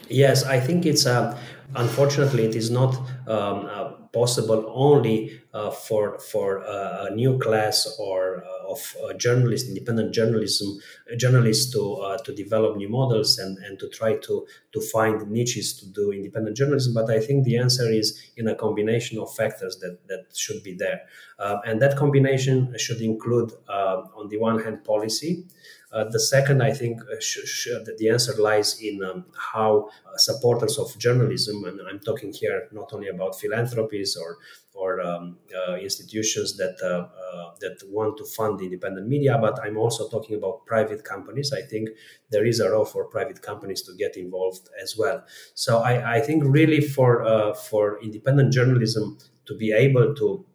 Yes 0.08 0.43
i 0.43 0.60
think 0.60 0.86
it's 0.86 1.06
uh, 1.06 1.38
unfortunately 1.75 2.45
it 2.45 2.56
is 2.56 2.69
not 2.69 2.95
um, 3.28 3.69
uh, 3.69 3.91
possible 4.13 4.65
only 4.74 5.41
uh, 5.54 5.72
for 5.72 6.19
for 6.19 6.63
uh, 6.63 7.08
a 7.08 7.15
new 7.15 7.38
class 7.39 7.95
or 8.00 8.43
uh, 8.43 8.72
of 8.72 8.95
uh, 9.04 9.13
journalists, 9.13 9.67
independent 9.67 10.13
journalism, 10.13 10.80
journalists 11.17 11.72
to 11.74 11.95
uh, 11.95 12.17
to 12.19 12.34
develop 12.34 12.78
new 12.78 12.89
models 12.89 13.38
and, 13.39 13.58
and 13.60 13.80
to 13.80 13.89
try 13.89 14.15
to 14.17 14.45
to 14.72 14.82
find 14.82 15.30
niches 15.30 15.74
to 15.74 15.86
do 15.88 16.12
independent 16.12 16.56
journalism. 16.56 16.93
But 16.93 17.10
I 17.10 17.19
think 17.19 17.45
the 17.45 17.58
answer 17.58 17.89
is 17.89 18.19
in 18.38 18.48
a 18.48 18.56
combination 18.56 19.19
of 19.19 19.34
factors 19.36 19.78
that 19.80 20.00
that 20.08 20.26
should 20.36 20.63
be 20.63 20.74
there, 20.76 21.02
and 21.39 21.82
that 21.82 21.98
combination 21.98 22.76
should 22.78 23.02
include, 23.02 23.52
on 23.67 24.28
the 24.30 24.38
one 24.38 24.60
hand, 24.60 24.84
policy. 24.84 25.45
Uh, 25.91 26.04
the 26.04 26.19
second, 26.19 26.62
I 26.62 26.71
think, 26.71 27.02
uh, 27.02 27.19
sh- 27.19 27.45
sh- 27.45 27.69
the 27.97 28.10
answer 28.10 28.34
lies 28.39 28.80
in 28.80 29.04
um, 29.04 29.25
how 29.36 29.89
uh, 30.06 30.17
supporters 30.17 30.78
of 30.78 30.95
journalism, 30.99 31.63
and 31.65 31.80
I'm 31.89 31.99
talking 31.99 32.32
here 32.32 32.67
not 32.71 32.93
only 32.93 33.08
about 33.08 33.39
philanthropies 33.39 34.15
or 34.15 34.38
or 34.73 35.02
um, 35.02 35.38
uh, 35.58 35.75
institutions 35.75 36.56
that 36.58 36.78
uh, 36.84 37.08
uh, 37.36 37.52
that 37.60 37.82
want 37.89 38.17
to 38.17 38.25
fund 38.25 38.62
independent 38.62 39.08
media, 39.08 39.38
but 39.41 39.60
I'm 39.63 39.78
also 39.78 40.08
talking 40.10 40.36
about 40.38 40.65
private 40.65 41.04
companies. 41.04 41.52
I 41.52 41.62
think 41.63 41.89
there 42.30 42.45
is 42.45 42.60
a 42.60 42.69
role 42.69 42.86
for 42.86 43.06
private 43.06 43.41
companies 43.41 43.82
to 43.84 43.93
get 43.97 44.15
involved 44.15 44.69
as 44.82 44.95
well. 44.95 45.23
So 45.56 45.80
I, 45.80 46.17
I 46.17 46.19
think 46.21 46.43
really 46.45 46.82
for 46.82 47.54
for 47.56 47.99
independent 48.02 48.54
journalism 48.54 49.17
to 49.47 49.56
be 49.56 49.71
able 49.71 50.13
to 50.15 50.45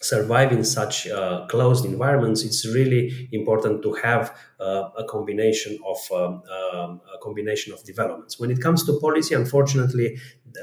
survive 0.00 0.52
in 0.52 0.64
such 0.64 1.06
uh, 1.08 1.46
closed 1.46 1.84
environments, 1.84 2.42
it's 2.42 2.66
really 2.66 3.28
important 3.32 3.82
to 3.82 3.92
have 3.94 4.36
uh, 4.60 4.88
a 4.98 5.04
combination 5.04 5.78
of 5.86 5.98
um, 6.12 6.42
um, 6.50 7.00
a 7.14 7.18
combination 7.22 7.72
of 7.72 7.84
developments. 7.84 8.38
When 8.38 8.50
it 8.50 8.60
comes 8.60 8.84
to 8.86 8.98
policy, 9.00 9.34
unfortunately, 9.34 10.18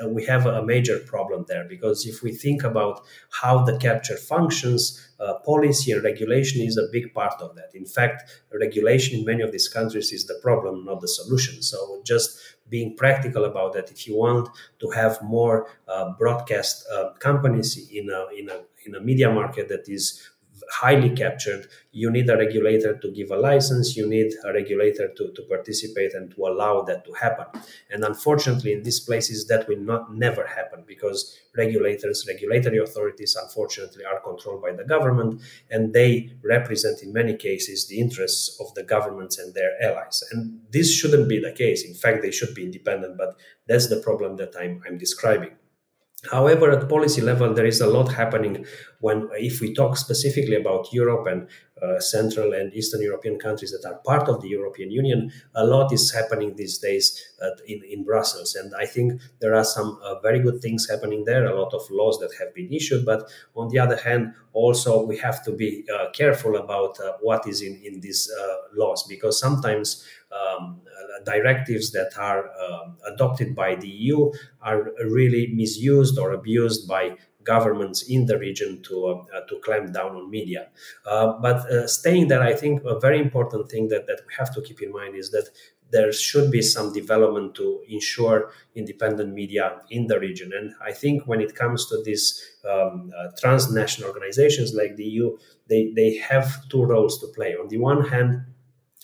we 0.08 0.26
have 0.26 0.46
a 0.46 0.66
major 0.66 1.00
problem 1.00 1.46
there 1.48 1.66
because 1.66 2.06
if 2.06 2.22
we 2.22 2.32
think 2.32 2.64
about 2.64 3.02
how 3.42 3.64
the 3.64 3.78
capture 3.78 4.18
functions, 4.18 5.10
uh, 5.20 5.34
policy 5.46 5.92
and 5.92 6.04
regulation 6.04 6.62
is 6.62 6.78
a 6.78 6.88
big 6.92 7.14
part 7.14 7.42
of 7.42 7.56
that. 7.56 7.72
In 7.74 7.86
fact, 7.86 8.24
regulation 8.54 9.20
in 9.20 9.26
many 9.26 9.42
of 9.42 9.52
these 9.52 9.68
countries 9.68 10.12
is 10.12 10.26
the 10.26 10.40
problem, 10.42 10.86
not 10.86 11.02
the 11.02 11.08
solution. 11.08 11.62
So 11.62 12.02
just 12.06 12.40
being 12.70 12.96
practical 12.96 13.46
about 13.46 13.74
that, 13.74 13.92
if 13.92 14.08
you 14.08 14.16
want 14.16 14.50
to 14.80 14.90
have 14.92 15.22
more 15.22 15.68
uh, 15.88 16.14
broadcast 16.18 16.86
uh, 16.94 17.12
companies 17.20 17.90
in 17.92 18.10
a, 18.10 18.28
in 18.38 18.50
a 18.50 18.62
in 18.86 18.96
a 18.96 19.02
media 19.02 19.32
market 19.32 19.68
that 19.70 19.90
is 19.90 20.30
highly 20.72 21.10
captured, 21.10 21.68
you 21.92 22.12
need 22.12 22.30
a 22.30 22.38
regulator 22.38 22.98
to 22.98 23.12
give 23.12 23.32
a 23.32 23.36
license, 23.36 23.98
you 23.98 24.08
need 24.08 24.32
a 24.46 24.54
regulator 24.54 25.10
to, 25.18 25.32
to 25.34 25.42
participate 25.44 26.14
and 26.14 26.34
to 26.36 26.46
allow 26.46 26.82
that 26.82 27.04
to 27.06 27.14
happen. 27.14 27.46
And 27.90 28.04
unfortunately, 28.04 28.74
in 28.74 28.84
these 28.84 29.00
places, 29.00 29.48
that 29.48 29.68
will 29.68 29.80
not 29.80 30.14
never 30.14 30.46
happen 30.46 30.84
because 30.88 31.40
regulators, 31.58 32.26
regulatory 32.28 32.78
authorities, 32.78 33.36
unfortunately, 33.42 34.06
are 34.06 34.20
controlled 34.22 34.62
by 34.62 34.74
the 34.74 34.86
government 34.86 35.42
and 35.72 35.94
they 35.94 36.32
represent, 36.44 37.02
in 37.02 37.12
many 37.14 37.36
cases, 37.36 37.88
the 37.88 38.00
interests 38.00 38.60
of 38.60 38.74
the 38.76 38.84
governments 38.84 39.38
and 39.38 39.54
their 39.54 39.72
allies. 39.82 40.24
And 40.32 40.62
this 40.72 40.94
shouldn't 40.94 41.28
be 41.28 41.40
the 41.40 41.52
case. 41.52 41.84
In 41.84 41.96
fact, 41.96 42.22
they 42.22 42.32
should 42.32 42.54
be 42.54 42.64
independent, 42.64 43.18
but 43.18 43.38
that's 43.68 43.88
the 43.88 44.02
problem 44.02 44.38
that 44.38 44.54
I'm, 44.60 44.82
I'm 44.86 44.98
describing. 44.98 45.52
However, 46.32 46.72
at 46.72 46.90
policy 46.90 47.22
level, 47.22 47.54
there 47.54 47.66
is 47.66 47.80
a 47.80 47.88
lot 47.88 48.12
happening 48.12 48.66
when, 49.00 49.30
if 49.34 49.62
we 49.62 49.74
talk 49.74 49.98
specifically 49.98 50.56
about 50.56 50.92
Europe 50.92 51.28
and 51.28 51.48
uh, 51.82 52.00
Central 52.00 52.54
and 52.54 52.74
Eastern 52.74 53.02
European 53.02 53.40
countries 53.40 53.72
that 53.72 53.88
are 53.88 54.00
part 54.00 54.28
of 54.28 54.42
the 54.42 54.50
European 54.50 54.92
Union, 54.92 55.32
a 55.56 55.66
lot 55.66 55.94
is 55.94 56.12
happening 56.12 56.56
these 56.56 56.78
days 56.78 57.24
in, 57.68 57.82
in 57.90 58.04
Brussels. 58.04 58.56
And 58.56 58.74
I 58.76 58.86
think 58.86 59.22
there 59.40 59.56
are 59.56 59.64
some 59.64 59.98
uh, 60.04 60.20
very 60.20 60.40
good 60.40 60.62
things 60.62 60.90
happening 60.90 61.24
there, 61.26 61.46
a 61.46 61.58
lot 61.58 61.74
of 61.74 61.82
laws 61.90 62.20
that 62.20 62.32
have 62.40 62.54
been 62.54 62.74
issued. 62.74 63.06
But 63.06 63.30
on 63.56 63.70
the 63.70 63.80
other 63.80 63.96
hand, 63.96 64.34
also 64.52 65.06
we 65.06 65.18
have 65.18 65.44
to 65.46 65.52
be 65.52 65.86
uh, 65.94 66.10
careful 66.12 66.58
about 66.58 67.00
uh, 67.00 67.14
what 67.22 67.48
is 67.48 67.62
in, 67.62 67.80
in 67.84 68.02
these 68.02 68.30
uh, 68.30 68.56
laws 68.74 69.06
because 69.08 69.40
sometimes 69.40 70.06
um, 70.32 70.82
directives 71.26 71.92
that 71.92 72.12
are 72.18 72.50
um, 72.62 72.98
adopted 73.08 73.56
by 73.56 73.76
the 73.76 73.88
EU 73.88 74.32
are 74.62 74.92
really 75.06 75.48
misused 75.54 76.18
or 76.18 76.32
abused 76.32 76.88
by 76.88 77.16
governments 77.44 78.04
in 78.10 78.26
the 78.26 78.38
region 78.38 78.82
to 78.84 79.26
uh, 79.34 79.42
to 79.48 79.60
clamp 79.60 79.94
down 79.94 80.16
on 80.16 80.30
media. 80.30 80.70
Uh, 81.06 81.34
but 81.42 81.58
uh, 81.72 81.88
staying 81.88 82.28
there, 82.28 82.44
I 82.44 82.54
think 82.54 82.84
a 82.84 83.00
very 83.00 83.20
important 83.20 83.70
thing 83.70 83.88
that, 83.90 84.08
that 84.08 84.22
we 84.28 84.34
have 84.38 84.54
to 84.56 84.62
keep 84.62 84.82
in 84.82 84.92
mind 84.92 85.16
is 85.16 85.32
that 85.32 85.50
there 85.92 86.12
should 86.12 86.52
be 86.52 86.62
some 86.62 86.94
development 86.94 87.56
to 87.56 87.82
ensure 87.90 88.52
independent 88.76 89.34
media 89.34 89.82
in 89.90 90.08
the 90.08 90.20
region. 90.20 90.52
And 90.54 90.74
I 90.82 90.92
think 90.92 91.24
when 91.26 91.42
it 91.42 91.56
comes 91.56 91.88
to 91.88 92.02
these 92.04 92.44
um, 92.70 93.12
uh, 93.18 93.30
transnational 93.40 94.10
organizations 94.10 94.74
like 94.74 94.96
the 94.96 95.06
EU, 95.06 95.38
they, 95.68 95.92
they 95.96 96.18
have 96.18 96.68
two 96.70 96.84
roles 96.84 97.20
to 97.22 97.28
play. 97.28 97.56
On 97.56 97.68
the 97.70 97.78
one 97.78 98.08
hand, 98.08 98.46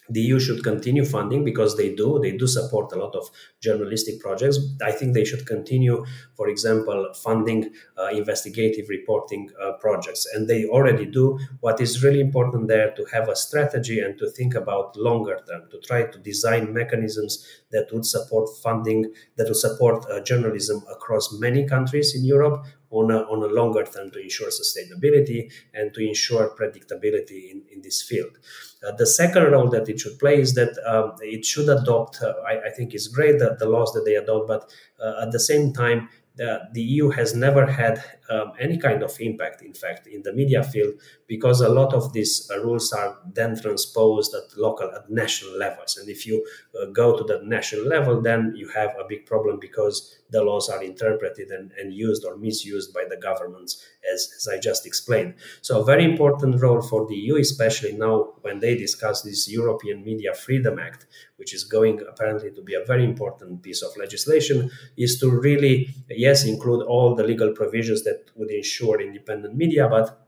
the 0.09 0.21
EU 0.21 0.39
should 0.39 0.63
continue 0.63 1.05
funding 1.05 1.43
because 1.43 1.75
they 1.77 1.93
do. 1.93 2.19
They 2.21 2.37
do 2.37 2.47
support 2.47 2.91
a 2.93 2.97
lot 2.97 3.15
of 3.15 3.29
journalistic 3.61 4.19
projects. 4.19 4.59
I 4.83 4.91
think 4.91 5.13
they 5.13 5.25
should 5.25 5.45
continue, 5.45 6.05
for 6.35 6.47
example, 6.47 7.11
funding 7.15 7.71
uh, 7.97 8.07
investigative 8.07 8.89
reporting 8.89 9.49
uh, 9.61 9.73
projects. 9.73 10.25
And 10.33 10.47
they 10.47 10.65
already 10.65 11.05
do. 11.05 11.39
What 11.61 11.81
is 11.81 12.03
really 12.03 12.21
important 12.21 12.67
there 12.67 12.91
to 12.91 13.05
have 13.13 13.29
a 13.29 13.35
strategy 13.35 13.99
and 13.99 14.17
to 14.19 14.29
think 14.29 14.55
about 14.55 14.95
longer 14.95 15.39
term, 15.47 15.69
to 15.71 15.79
try 15.79 16.03
to 16.03 16.17
design 16.19 16.73
mechanisms 16.73 17.45
that 17.71 17.87
would 17.91 18.05
support 18.05 18.49
funding, 18.61 19.11
that 19.37 19.47
would 19.47 19.55
support 19.55 20.05
uh, 20.09 20.21
journalism 20.21 20.83
across 20.91 21.33
many 21.39 21.67
countries 21.67 22.15
in 22.15 22.23
Europe, 22.25 22.65
on 22.89 23.11
a, 23.11 23.19
on 23.23 23.43
a 23.43 23.53
longer 23.53 23.83
term 23.83 24.11
to 24.11 24.19
ensure 24.19 24.49
sustainability 24.49 25.51
and 25.73 25.93
to 25.93 26.07
ensure 26.07 26.55
predictability 26.59 27.51
in, 27.51 27.63
in 27.71 27.81
this 27.81 28.01
field. 28.01 28.37
Uh, 28.85 28.91
the 28.91 29.07
second 29.07 29.43
role 29.51 29.69
that 29.69 29.89
it 29.89 29.99
should 29.99 30.17
play 30.19 30.39
is 30.39 30.53
that 30.53 30.77
um, 30.85 31.13
it 31.21 31.43
should 31.45 31.69
adopt, 31.69 32.21
uh, 32.21 32.33
I, 32.47 32.67
I, 32.67 32.69
think 32.69 32.93
it's 32.93 33.07
great 33.07 33.39
that 33.39 33.57
the 33.59 33.67
laws 33.67 33.91
that 33.93 34.05
they 34.05 34.15
adopt, 34.15 34.47
but 34.47 34.71
uh, 35.03 35.23
at 35.23 35.31
the 35.31 35.39
same 35.39 35.73
time, 35.73 36.09
the, 36.35 36.67
the 36.73 36.81
EU 36.81 37.09
has 37.09 37.33
never 37.33 37.65
had 37.65 38.03
um, 38.29 38.51
any 38.59 38.77
kind 38.77 39.03
of 39.03 39.15
impact, 39.19 39.61
in 39.61 39.73
fact, 39.73 40.07
in 40.07 40.21
the 40.23 40.33
media 40.33 40.63
field, 40.63 40.95
because 41.27 41.61
a 41.61 41.69
lot 41.69 41.93
of 41.93 42.11
these 42.13 42.49
uh, 42.53 42.59
rules 42.59 42.91
are 42.91 43.17
then 43.33 43.59
transposed 43.59 44.33
at 44.35 44.57
local, 44.57 44.91
at 44.93 45.09
national 45.09 45.57
levels. 45.57 45.97
And 45.97 46.09
if 46.09 46.25
you 46.25 46.45
uh, 46.81 46.87
go 46.87 47.17
to 47.17 47.23
the 47.23 47.41
national 47.45 47.85
level, 47.85 48.21
then 48.21 48.53
you 48.55 48.67
have 48.69 48.89
a 48.99 49.05
big 49.07 49.25
problem 49.25 49.59
because 49.59 50.17
the 50.29 50.43
laws 50.43 50.69
are 50.69 50.83
interpreted 50.83 51.49
and, 51.49 51.71
and 51.79 51.93
used 51.93 52.25
or 52.25 52.35
misused 52.35 52.93
by 52.93 53.05
the 53.07 53.17
governments, 53.17 53.85
as, 54.13 54.31
as 54.37 54.47
I 54.47 54.59
just 54.59 54.85
explained. 54.85 55.35
So, 55.61 55.81
a 55.81 55.85
very 55.85 56.03
important 56.03 56.61
role 56.61 56.81
for 56.81 57.05
the 57.07 57.15
EU, 57.15 57.37
especially 57.37 57.93
now 57.93 58.33
when 58.41 58.59
they 58.59 58.75
discuss 58.75 59.21
this 59.21 59.49
European 59.49 60.03
Media 60.03 60.33
Freedom 60.33 60.79
Act, 60.79 61.05
which 61.37 61.53
is 61.53 61.63
going 61.63 62.01
apparently 62.07 62.51
to 62.51 62.61
be 62.61 62.75
a 62.75 62.85
very 62.85 63.03
important 63.03 63.63
piece 63.63 63.81
of 63.81 63.95
legislation, 63.97 64.71
is 64.97 65.19
to 65.19 65.29
really, 65.29 65.89
yes, 66.09 66.45
include 66.45 66.85
all 66.85 67.15
the 67.15 67.23
legal 67.23 67.51
provisions 67.51 68.03
that 68.03 68.25
would 68.35 68.51
ensure 68.51 69.01
independent 69.01 69.55
media, 69.55 69.87
but 69.87 70.25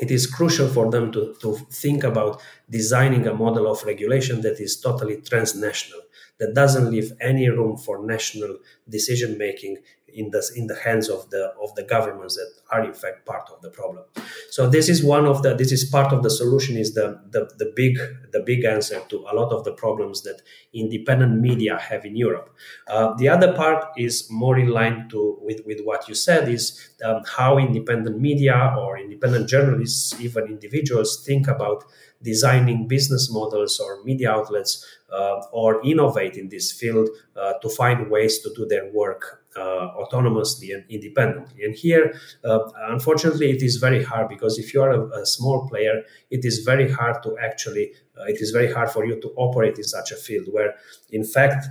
it 0.00 0.10
is 0.10 0.26
crucial 0.26 0.68
for 0.68 0.90
them 0.90 1.12
to, 1.12 1.34
to 1.40 1.54
think 1.70 2.02
about 2.02 2.40
designing 2.70 3.26
a 3.26 3.34
model 3.34 3.70
of 3.70 3.84
regulation 3.84 4.40
that 4.40 4.58
is 4.58 4.80
totally 4.80 5.20
transnational, 5.20 6.00
that 6.38 6.54
doesn't 6.54 6.90
leave 6.90 7.12
any 7.20 7.48
room 7.48 7.76
for 7.76 8.04
national 8.04 8.58
decision 8.88 9.36
making 9.36 9.76
in 10.14 10.30
the 10.30 10.42
in 10.56 10.66
the 10.66 10.76
hands 10.76 11.08
of 11.08 11.30
the 11.30 11.52
of 11.60 11.74
the 11.74 11.82
governments 11.82 12.36
that 12.36 12.50
are 12.70 12.84
in 12.84 12.94
fact 12.94 13.26
part 13.26 13.48
of 13.50 13.60
the 13.62 13.70
problem. 13.70 14.04
So 14.50 14.68
this 14.68 14.88
is 14.88 15.02
one 15.02 15.26
of 15.26 15.42
the 15.42 15.54
this 15.54 15.72
is 15.72 15.84
part 15.84 16.12
of 16.12 16.22
the 16.22 16.30
solution 16.30 16.76
is 16.76 16.94
the 16.94 17.20
the, 17.30 17.50
the 17.58 17.72
big 17.74 17.98
the 18.32 18.40
big 18.40 18.64
answer 18.64 19.00
to 19.08 19.16
a 19.30 19.34
lot 19.34 19.52
of 19.52 19.64
the 19.64 19.72
problems 19.72 20.22
that 20.22 20.42
independent 20.72 21.40
media 21.40 21.78
have 21.78 22.04
in 22.04 22.16
Europe. 22.16 22.54
Uh, 22.88 23.14
the 23.14 23.28
other 23.28 23.52
part 23.52 23.84
is 23.96 24.28
more 24.30 24.58
in 24.58 24.68
line 24.68 25.08
to 25.10 25.38
with, 25.40 25.60
with 25.66 25.80
what 25.84 26.08
you 26.08 26.14
said 26.14 26.48
is 26.48 26.90
um, 27.04 27.22
how 27.36 27.58
independent 27.58 28.18
media 28.20 28.74
or 28.78 28.98
independent 28.98 29.48
journalists, 29.48 30.18
even 30.20 30.44
individuals, 30.46 31.24
think 31.24 31.48
about 31.48 31.84
designing 32.22 32.86
business 32.86 33.30
models 33.30 33.80
or 33.80 34.02
media 34.04 34.30
outlets 34.30 34.86
uh, 35.12 35.42
or 35.52 35.84
innovate 35.84 36.36
in 36.36 36.48
this 36.48 36.72
field 36.72 37.08
uh, 37.36 37.54
to 37.60 37.68
find 37.68 38.10
ways 38.10 38.38
to 38.40 38.52
do 38.54 38.66
their 38.66 38.90
work 38.92 39.41
autonomously 39.56 40.74
and 40.74 40.84
independently. 40.88 41.64
And 41.64 41.74
here, 41.74 42.14
uh, 42.44 42.60
unfortunately, 42.88 43.50
it 43.50 43.62
is 43.62 43.76
very 43.76 44.02
hard 44.02 44.28
because 44.28 44.58
if 44.58 44.72
you 44.74 44.82
are 44.82 44.90
a, 44.90 45.22
a 45.22 45.26
small 45.26 45.68
player, 45.68 46.02
it 46.30 46.44
is 46.44 46.60
very 46.60 46.90
hard 46.90 47.22
to 47.24 47.36
actually, 47.38 47.92
uh, 48.18 48.24
it 48.24 48.40
is 48.40 48.50
very 48.50 48.72
hard 48.72 48.90
for 48.90 49.04
you 49.04 49.20
to 49.20 49.28
operate 49.36 49.78
in 49.78 49.84
such 49.84 50.12
a 50.12 50.16
field 50.16 50.48
where, 50.50 50.74
in 51.10 51.24
fact, 51.24 51.66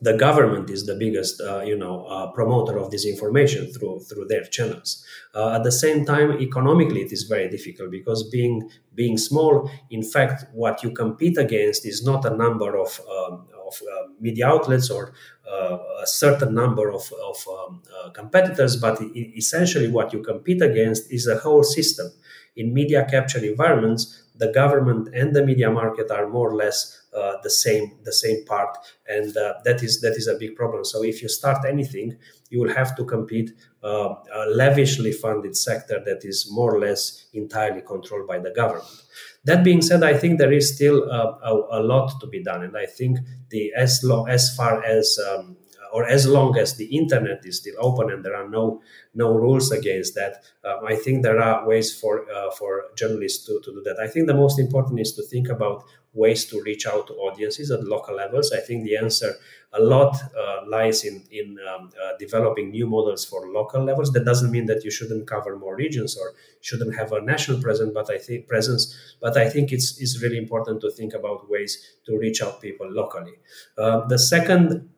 the 0.00 0.16
government 0.16 0.70
is 0.70 0.86
the 0.86 0.94
biggest, 0.94 1.40
uh, 1.40 1.60
you 1.60 1.76
know, 1.76 2.04
uh, 2.06 2.30
promoter 2.32 2.78
of 2.78 2.90
this 2.90 3.06
information 3.06 3.72
through 3.72 4.00
through 4.00 4.26
their 4.26 4.44
channels. 4.44 5.04
Uh, 5.34 5.54
at 5.56 5.62
the 5.62 5.72
same 5.72 6.04
time, 6.04 6.32
economically, 6.40 7.00
it 7.00 7.12
is 7.12 7.22
very 7.24 7.48
difficult 7.48 7.90
because 7.90 8.28
being 8.28 8.70
being 8.94 9.16
small, 9.16 9.70
in 9.90 10.02
fact, 10.02 10.44
what 10.52 10.82
you 10.82 10.90
compete 10.90 11.38
against 11.38 11.86
is 11.86 12.04
not 12.04 12.24
a 12.24 12.36
number 12.36 12.76
of 12.76 13.00
um, 13.10 13.46
of 13.66 13.80
uh, 13.82 14.08
media 14.20 14.46
outlets 14.46 14.90
or 14.90 15.02
uh, 15.08 15.12
a 15.46 16.06
certain 16.06 16.54
number 16.54 16.90
of, 16.90 17.12
of 17.22 17.36
um, 17.48 17.82
uh, 18.04 18.10
competitors, 18.10 18.76
but 18.76 19.00
essentially 19.14 19.88
what 19.88 20.12
you 20.12 20.22
compete 20.22 20.62
against 20.62 21.10
is 21.12 21.26
a 21.26 21.38
whole 21.38 21.62
system. 21.62 22.10
In 22.56 22.72
media 22.72 23.06
capture 23.10 23.44
environments, 23.44 24.23
the 24.36 24.52
government 24.52 25.08
and 25.14 25.34
the 25.34 25.44
media 25.44 25.70
market 25.70 26.10
are 26.10 26.28
more 26.28 26.50
or 26.50 26.56
less 26.56 27.02
uh, 27.16 27.34
the 27.42 27.50
same 27.50 27.92
the 28.04 28.12
same 28.12 28.44
part. 28.44 28.76
And 29.06 29.36
uh, 29.36 29.54
that 29.64 29.82
is 29.82 30.00
that 30.00 30.16
is 30.16 30.26
a 30.26 30.34
big 30.34 30.56
problem. 30.56 30.84
So 30.84 31.04
if 31.04 31.22
you 31.22 31.28
start 31.28 31.64
anything 31.64 32.16
you 32.54 32.60
will 32.60 32.72
have 32.72 32.94
to 32.96 33.04
compete 33.04 33.50
uh, 33.82 34.14
a 34.32 34.46
lavishly 34.50 35.12
funded 35.12 35.56
sector 35.56 36.00
that 36.04 36.24
is 36.24 36.48
more 36.50 36.72
or 36.74 36.78
less 36.78 37.26
entirely 37.32 37.80
controlled 37.80 38.28
by 38.28 38.38
the 38.38 38.50
government. 38.50 39.02
That 39.44 39.64
being 39.64 39.82
said 39.82 40.02
i 40.04 40.14
think 40.14 40.38
there 40.38 40.52
is 40.52 40.74
still 40.74 40.98
a, 41.10 41.20
a, 41.50 41.52
a 41.78 41.80
lot 41.82 42.20
to 42.20 42.26
be 42.26 42.42
done. 42.42 42.62
And 42.62 42.76
i 42.76 42.86
think 42.86 43.18
the 43.50 43.72
as 43.76 44.02
long 44.04 44.28
as 44.28 44.54
far 44.56 44.84
as 44.84 45.18
um, 45.28 45.56
or 45.94 46.04
as 46.16 46.26
long 46.26 46.58
as 46.58 46.76
the 46.76 46.86
internet 47.00 47.46
is 47.46 47.58
still 47.58 47.76
open 47.78 48.10
and 48.10 48.24
there 48.24 48.34
are 48.34 48.48
no 48.48 48.82
no 49.14 49.28
rules 49.32 49.70
against 49.70 50.16
that, 50.16 50.42
um, 50.64 50.80
I 50.92 50.96
think 50.96 51.22
there 51.22 51.40
are 51.40 51.66
ways 51.70 51.88
for 52.00 52.14
uh, 52.36 52.50
for 52.58 52.70
journalists 52.96 53.46
to, 53.46 53.60
to 53.64 53.70
do 53.76 53.82
that. 53.86 53.98
I 54.00 54.08
think 54.08 54.26
the 54.26 54.40
most 54.44 54.58
important 54.58 54.98
is 54.98 55.12
to 55.14 55.22
think 55.22 55.48
about 55.48 55.84
ways 56.12 56.46
to 56.46 56.60
reach 56.62 56.84
out 56.86 57.06
to 57.08 57.12
audiences 57.14 57.70
at 57.70 57.84
local 57.84 58.16
levels. 58.16 58.52
I 58.52 58.60
think 58.60 58.84
the 58.84 58.96
answer 58.96 59.34
a 59.72 59.80
lot 59.80 60.16
uh, 60.42 60.60
lies 60.66 61.04
in 61.04 61.22
in 61.30 61.58
um, 61.70 61.90
uh, 62.02 62.12
developing 62.18 62.70
new 62.70 62.86
models 62.96 63.24
for 63.24 63.40
local 63.58 63.82
levels. 63.84 64.10
That 64.12 64.24
doesn't 64.24 64.50
mean 64.50 64.66
that 64.66 64.84
you 64.84 64.90
shouldn't 64.90 65.28
cover 65.28 65.56
more 65.56 65.76
regions 65.76 66.16
or 66.20 66.34
shouldn't 66.60 66.96
have 66.96 67.12
a 67.12 67.20
national 67.20 67.60
presence, 67.60 67.92
but 67.94 68.10
I 68.10 68.18
think 68.18 68.48
presence. 68.48 68.82
But 69.20 69.36
I 69.36 69.48
think 69.48 69.72
it's 69.72 70.00
it's 70.00 70.20
really 70.22 70.38
important 70.38 70.80
to 70.80 70.90
think 70.90 71.14
about 71.14 71.48
ways 71.48 71.72
to 72.06 72.18
reach 72.18 72.42
out 72.42 72.60
people 72.60 72.88
locally. 72.90 73.36
Uh, 73.78 74.06
the 74.06 74.18
second 74.18 74.90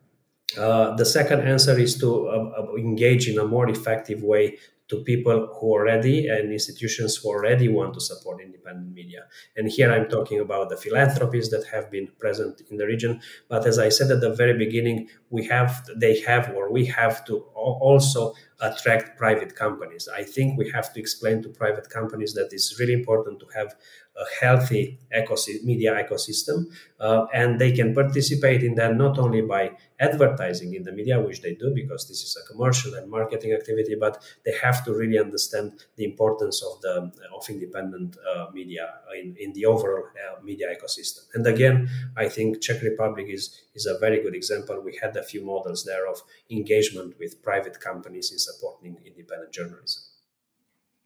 uh, 0.55 0.95
the 0.95 1.05
second 1.05 1.41
answer 1.41 1.77
is 1.77 1.97
to 1.99 2.27
uh, 2.27 2.51
uh, 2.57 2.75
engage 2.77 3.27
in 3.27 3.37
a 3.37 3.45
more 3.45 3.69
effective 3.69 4.23
way 4.23 4.57
to 4.87 5.03
people 5.03 5.47
who 5.59 5.67
already 5.67 6.29
and 6.29 6.53
institutions 6.53 7.17
who 7.17 7.29
already 7.29 7.67
want 7.67 7.93
to 7.93 7.99
support 7.99 8.41
independent 8.41 8.93
media. 8.93 9.25
And 9.57 9.69
here 9.69 9.91
I'm 9.91 10.07
talking 10.07 10.39
about 10.39 10.69
the 10.69 10.77
philanthropies 10.77 11.49
that 11.49 11.65
have 11.67 11.91
been 11.91 12.07
present 12.19 12.61
in 12.71 12.77
the 12.77 12.85
region. 12.85 13.19
But 13.49 13.65
as 13.67 13.79
I 13.79 13.89
said 13.89 14.09
at 14.11 14.21
the 14.21 14.33
very 14.33 14.57
beginning, 14.57 15.09
we 15.29 15.45
have, 15.47 15.85
they 15.97 16.21
have, 16.21 16.55
or 16.55 16.71
we 16.71 16.85
have 16.85 17.25
to 17.25 17.39
also 17.53 18.33
attract 18.59 19.17
private 19.17 19.55
companies. 19.55 20.07
I 20.13 20.23
think 20.23 20.57
we 20.57 20.69
have 20.71 20.91
to 20.93 20.99
explain 20.99 21.43
to 21.43 21.49
private 21.49 21.89
companies 21.89 22.33
that 22.33 22.49
it's 22.51 22.79
really 22.79 22.93
important 22.93 23.39
to 23.39 23.47
have 23.55 23.75
a 24.17 24.45
healthy 24.45 24.99
ecosystem, 25.15 25.63
media 25.63 25.93
ecosystem, 25.93 26.65
uh, 26.99 27.25
and 27.33 27.59
they 27.61 27.71
can 27.71 27.93
participate 27.93 28.63
in 28.63 28.73
that 28.75 28.95
not 28.95 29.19
only 29.19 29.41
by 29.41 29.71
advertising 29.99 30.73
in 30.73 30.83
the 30.83 30.91
media, 30.91 31.19
which 31.19 31.41
they 31.41 31.53
do 31.53 31.71
because 31.73 32.07
this 32.07 32.23
is 32.23 32.35
a 32.41 32.51
commercial 32.51 32.93
and 32.95 33.09
marketing 33.09 33.53
activity, 33.53 33.95
but 33.99 34.23
they 34.43 34.53
have 34.63 34.83
to 34.85 34.93
really 34.93 35.19
understand 35.19 35.71
the 35.95 36.03
importance 36.03 36.63
of 36.63 36.81
the 36.81 37.11
of 37.35 37.49
independent 37.49 38.17
uh, 38.27 38.47
media 38.53 38.87
in, 39.19 39.35
in 39.39 39.53
the 39.53 39.65
overall 39.65 40.05
uh, 40.05 40.41
media 40.43 40.67
ecosystem. 40.75 41.21
And 41.35 41.45
again, 41.45 41.89
I 42.15 42.27
think 42.27 42.61
Czech 42.61 42.81
Republic 42.81 43.27
is 43.29 43.61
is 43.75 43.85
a 43.85 43.99
very 43.99 44.21
good 44.23 44.35
example. 44.35 44.81
We 44.81 44.97
had 45.01 45.15
a 45.15 45.23
few 45.23 45.45
models 45.45 45.83
there 45.83 46.07
of 46.07 46.23
engagement 46.49 47.19
with 47.19 47.43
private 47.43 47.79
companies 47.79 48.31
in 48.31 48.39
supporting 48.47 48.97
independent 49.05 49.51
journalism. 49.51 50.03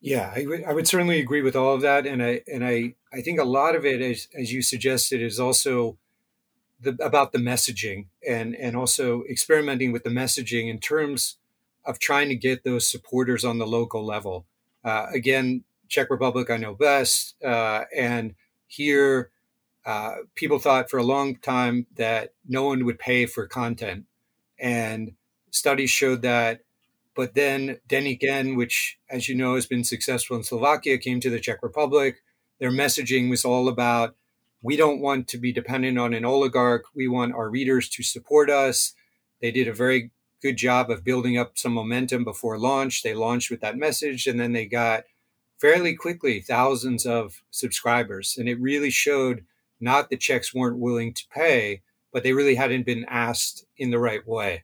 Yeah, 0.01 0.31
I, 0.35 0.43
w- 0.43 0.65
I 0.67 0.73
would 0.73 0.87
certainly 0.87 1.19
agree 1.19 1.43
with 1.43 1.55
all 1.55 1.75
of 1.75 1.81
that, 1.81 2.07
and 2.07 2.23
I 2.23 2.41
and 2.51 2.65
I 2.65 2.95
I 3.13 3.21
think 3.21 3.39
a 3.39 3.43
lot 3.43 3.75
of 3.75 3.85
it, 3.85 4.01
as 4.01 4.27
as 4.35 4.51
you 4.51 4.63
suggested, 4.63 5.21
is 5.21 5.39
also 5.39 5.97
the, 6.79 6.97
about 6.99 7.31
the 7.31 7.37
messaging 7.37 8.07
and 8.27 8.55
and 8.55 8.75
also 8.75 9.23
experimenting 9.29 9.91
with 9.91 10.03
the 10.03 10.09
messaging 10.09 10.69
in 10.69 10.79
terms 10.79 11.37
of 11.85 11.99
trying 11.99 12.29
to 12.29 12.35
get 12.35 12.63
those 12.63 12.89
supporters 12.89 13.45
on 13.45 13.59
the 13.59 13.67
local 13.67 14.03
level. 14.03 14.45
Uh, 14.83 15.05
again, 15.13 15.63
Czech 15.87 16.09
Republic, 16.09 16.49
I 16.49 16.57
know 16.57 16.73
best, 16.73 17.35
uh, 17.43 17.83
and 17.95 18.33
here 18.67 19.29
uh, 19.85 20.15
people 20.33 20.57
thought 20.57 20.89
for 20.89 20.97
a 20.97 21.03
long 21.03 21.35
time 21.35 21.85
that 21.95 22.33
no 22.47 22.65
one 22.65 22.85
would 22.85 22.97
pay 22.97 23.27
for 23.27 23.45
content, 23.45 24.05
and 24.59 25.13
studies 25.51 25.91
showed 25.91 26.23
that 26.23 26.61
but 27.21 27.35
then 27.35 27.77
Deník 27.87 28.23
N, 28.23 28.55
which, 28.55 28.97
as 29.07 29.29
you 29.29 29.35
know, 29.35 29.53
has 29.53 29.67
been 29.67 29.83
successful 29.83 30.35
in 30.35 30.41
Slovakia, 30.41 30.97
came 30.97 31.19
to 31.19 31.29
the 31.29 31.39
Czech 31.39 31.61
Republic. 31.61 32.15
Their 32.59 32.71
messaging 32.71 33.29
was 33.29 33.45
all 33.45 33.67
about 33.67 34.15
we 34.63 34.75
don't 34.75 35.01
want 35.01 35.27
to 35.27 35.37
be 35.37 35.53
dependent 35.53 35.99
on 35.99 36.15
an 36.15 36.25
oligarch. 36.25 36.85
We 36.95 37.07
want 37.07 37.35
our 37.35 37.47
readers 37.47 37.89
to 37.89 38.01
support 38.01 38.49
us. 38.49 38.95
They 39.39 39.51
did 39.51 39.67
a 39.67 39.73
very 39.73 40.09
good 40.41 40.57
job 40.57 40.89
of 40.89 41.03
building 41.03 41.37
up 41.37 41.59
some 41.59 41.73
momentum 41.73 42.23
before 42.23 42.57
launch. 42.57 43.03
They 43.03 43.13
launched 43.13 43.51
with 43.51 43.61
that 43.61 43.77
message 43.77 44.25
and 44.25 44.39
then 44.39 44.53
they 44.53 44.65
got 44.65 45.03
fairly 45.59 45.93
quickly 45.93 46.41
thousands 46.41 47.05
of 47.05 47.43
subscribers. 47.51 48.35
And 48.35 48.49
it 48.49 48.59
really 48.59 48.89
showed 48.89 49.45
not 49.79 50.09
the 50.09 50.17
Czechs 50.17 50.55
weren't 50.55 50.79
willing 50.79 51.13
to 51.13 51.23
pay, 51.31 51.83
but 52.11 52.23
they 52.23 52.33
really 52.33 52.55
hadn't 52.55 52.87
been 52.87 53.05
asked 53.07 53.67
in 53.77 53.91
the 53.91 53.99
right 53.99 54.27
way. 54.27 54.63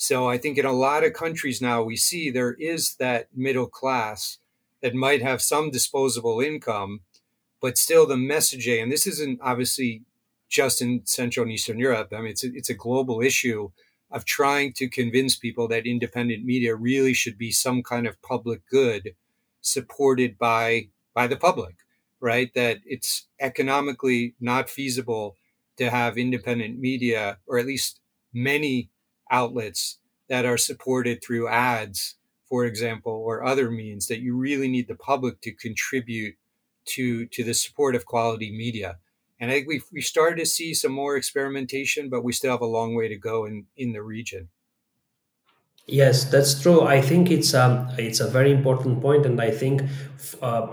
So 0.00 0.30
I 0.30 0.38
think 0.38 0.56
in 0.56 0.64
a 0.64 0.72
lot 0.72 1.04
of 1.04 1.12
countries 1.12 1.60
now 1.60 1.82
we 1.82 1.94
see 1.94 2.30
there 2.30 2.54
is 2.54 2.94
that 2.94 3.28
middle 3.36 3.66
class 3.66 4.38
that 4.80 4.94
might 4.94 5.20
have 5.20 5.42
some 5.42 5.70
disposable 5.70 6.40
income, 6.40 7.00
but 7.60 7.76
still 7.76 8.06
the 8.06 8.14
messaging, 8.14 8.82
and 8.82 8.90
this 8.90 9.06
isn't 9.06 9.40
obviously 9.42 10.04
just 10.48 10.80
in 10.80 11.02
Central 11.04 11.44
and 11.44 11.52
Eastern 11.52 11.78
Europe. 11.78 12.14
I 12.14 12.22
mean, 12.22 12.30
it's 12.30 12.42
a, 12.42 12.48
it's 12.54 12.70
a 12.70 12.74
global 12.74 13.20
issue 13.20 13.72
of 14.10 14.24
trying 14.24 14.72
to 14.76 14.88
convince 14.88 15.36
people 15.36 15.68
that 15.68 15.86
independent 15.86 16.46
media 16.46 16.74
really 16.74 17.12
should 17.12 17.36
be 17.36 17.52
some 17.52 17.82
kind 17.82 18.06
of 18.06 18.22
public 18.22 18.62
good 18.70 19.14
supported 19.60 20.38
by 20.38 20.88
by 21.12 21.26
the 21.26 21.36
public, 21.36 21.76
right? 22.20 22.50
That 22.54 22.78
it's 22.86 23.26
economically 23.38 24.34
not 24.40 24.70
feasible 24.70 25.36
to 25.76 25.90
have 25.90 26.16
independent 26.16 26.78
media, 26.78 27.36
or 27.46 27.58
at 27.58 27.66
least 27.66 28.00
many 28.32 28.88
outlets 29.30 29.98
that 30.28 30.44
are 30.44 30.58
supported 30.58 31.22
through 31.22 31.48
ads, 31.48 32.16
for 32.48 32.64
example, 32.64 33.12
or 33.12 33.44
other 33.44 33.70
means 33.70 34.06
that 34.06 34.20
you 34.20 34.36
really 34.36 34.68
need 34.68 34.88
the 34.88 34.94
public 34.94 35.40
to 35.42 35.52
contribute 35.52 36.36
to 36.86 37.26
to 37.26 37.44
the 37.44 37.54
support 37.54 37.94
of 37.94 38.06
quality 38.06 38.50
media. 38.50 38.98
And 39.38 39.50
I 39.50 39.54
think 39.54 39.68
we've 39.68 39.84
we 39.92 40.02
started 40.02 40.38
to 40.38 40.46
see 40.46 40.74
some 40.74 40.92
more 40.92 41.16
experimentation, 41.16 42.08
but 42.08 42.24
we 42.24 42.32
still 42.32 42.52
have 42.52 42.60
a 42.60 42.66
long 42.66 42.94
way 42.94 43.08
to 43.08 43.16
go 43.16 43.44
in 43.44 43.66
in 43.76 43.92
the 43.92 44.02
region. 44.02 44.48
Yes, 45.86 46.24
that's 46.24 46.60
true. 46.62 46.82
I 46.82 47.00
think 47.00 47.30
it's 47.32 47.52
um 47.52 47.88
it's 47.98 48.20
a 48.20 48.28
very 48.30 48.52
important 48.52 49.00
point, 49.02 49.26
and 49.26 49.40
I 49.40 49.50
think 49.50 49.82
um, 50.40 50.68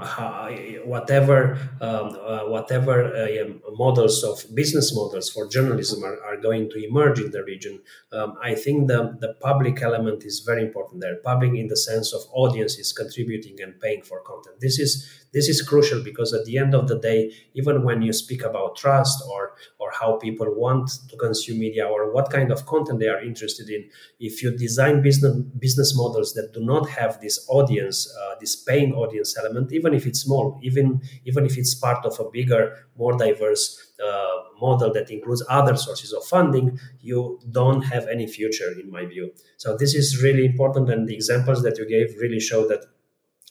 whatever 0.85 1.57
um, 1.81 2.07
uh, 2.21 2.43
whatever 2.55 2.95
uh, 3.15 3.27
models 3.71 4.23
of 4.23 4.43
business 4.53 4.93
models 4.93 5.29
for 5.31 5.47
journalism 5.47 6.03
are, 6.03 6.21
are 6.23 6.37
going 6.37 6.69
to 6.69 6.85
emerge 6.85 7.19
in 7.19 7.31
the 7.31 7.43
region, 7.43 7.79
um, 8.11 8.35
I 8.43 8.53
think 8.53 8.87
the 8.89 9.17
the 9.19 9.33
public 9.41 9.81
element 9.81 10.23
is 10.23 10.41
very 10.45 10.61
important 10.63 11.01
there. 11.01 11.15
Public 11.23 11.53
in 11.55 11.67
the 11.67 11.77
sense 11.77 12.13
of 12.13 12.21
audiences 12.31 12.93
contributing 12.93 13.57
and 13.63 13.79
paying 13.81 14.03
for 14.03 14.21
content. 14.21 14.59
This 14.59 14.77
is 14.77 14.91
this 15.33 15.47
is 15.47 15.61
crucial 15.61 16.03
because 16.03 16.33
at 16.33 16.45
the 16.45 16.57
end 16.57 16.73
of 16.73 16.87
the 16.87 16.97
day, 16.99 17.31
even 17.53 17.83
when 17.83 18.01
you 18.01 18.13
speak 18.13 18.43
about 18.43 18.75
trust 18.75 19.23
or 19.29 19.53
or 19.79 19.91
how 19.99 20.17
people 20.17 20.47
want 20.53 20.89
to 21.09 21.17
consume 21.17 21.59
media 21.59 21.85
or 21.85 22.11
what 22.13 22.29
kind 22.29 22.51
of 22.51 22.65
content 22.65 22.99
they 22.99 23.07
are 23.07 23.21
interested 23.21 23.69
in, 23.69 23.89
if 24.19 24.41
you 24.43 24.55
design 24.57 25.01
business 25.01 25.35
business 25.59 25.95
models 25.95 26.33
that 26.33 26.53
do 26.53 26.63
not 26.63 26.89
have 26.89 27.19
this 27.21 27.45
audience, 27.49 28.13
uh, 28.21 28.35
this 28.39 28.55
paying 28.55 28.93
audience 28.93 29.37
element, 29.37 29.71
even 29.71 29.93
if 29.93 30.05
it's 30.05 30.21
small, 30.21 30.59
even 30.61 31.01
even 31.25 31.45
if 31.45 31.57
it's 31.57 31.75
part 31.75 32.05
of 32.05 32.19
a 32.19 32.29
bigger, 32.29 32.87
more 32.97 33.17
diverse 33.17 33.93
uh, 34.03 34.37
model 34.59 34.91
that 34.93 35.09
includes 35.09 35.43
other 35.49 35.75
sources 35.75 36.13
of 36.13 36.23
funding, 36.23 36.79
you 37.01 37.39
don't 37.51 37.81
have 37.83 38.07
any 38.07 38.27
future, 38.27 38.71
in 38.79 38.89
my 38.91 39.05
view. 39.05 39.31
So 39.57 39.75
this 39.77 39.93
is 39.93 40.21
really 40.21 40.45
important, 40.45 40.89
and 40.89 41.07
the 41.07 41.13
examples 41.15 41.63
that 41.63 41.77
you 41.77 41.87
gave 41.87 42.15
really 42.19 42.39
show 42.39 42.67
that 42.67 42.85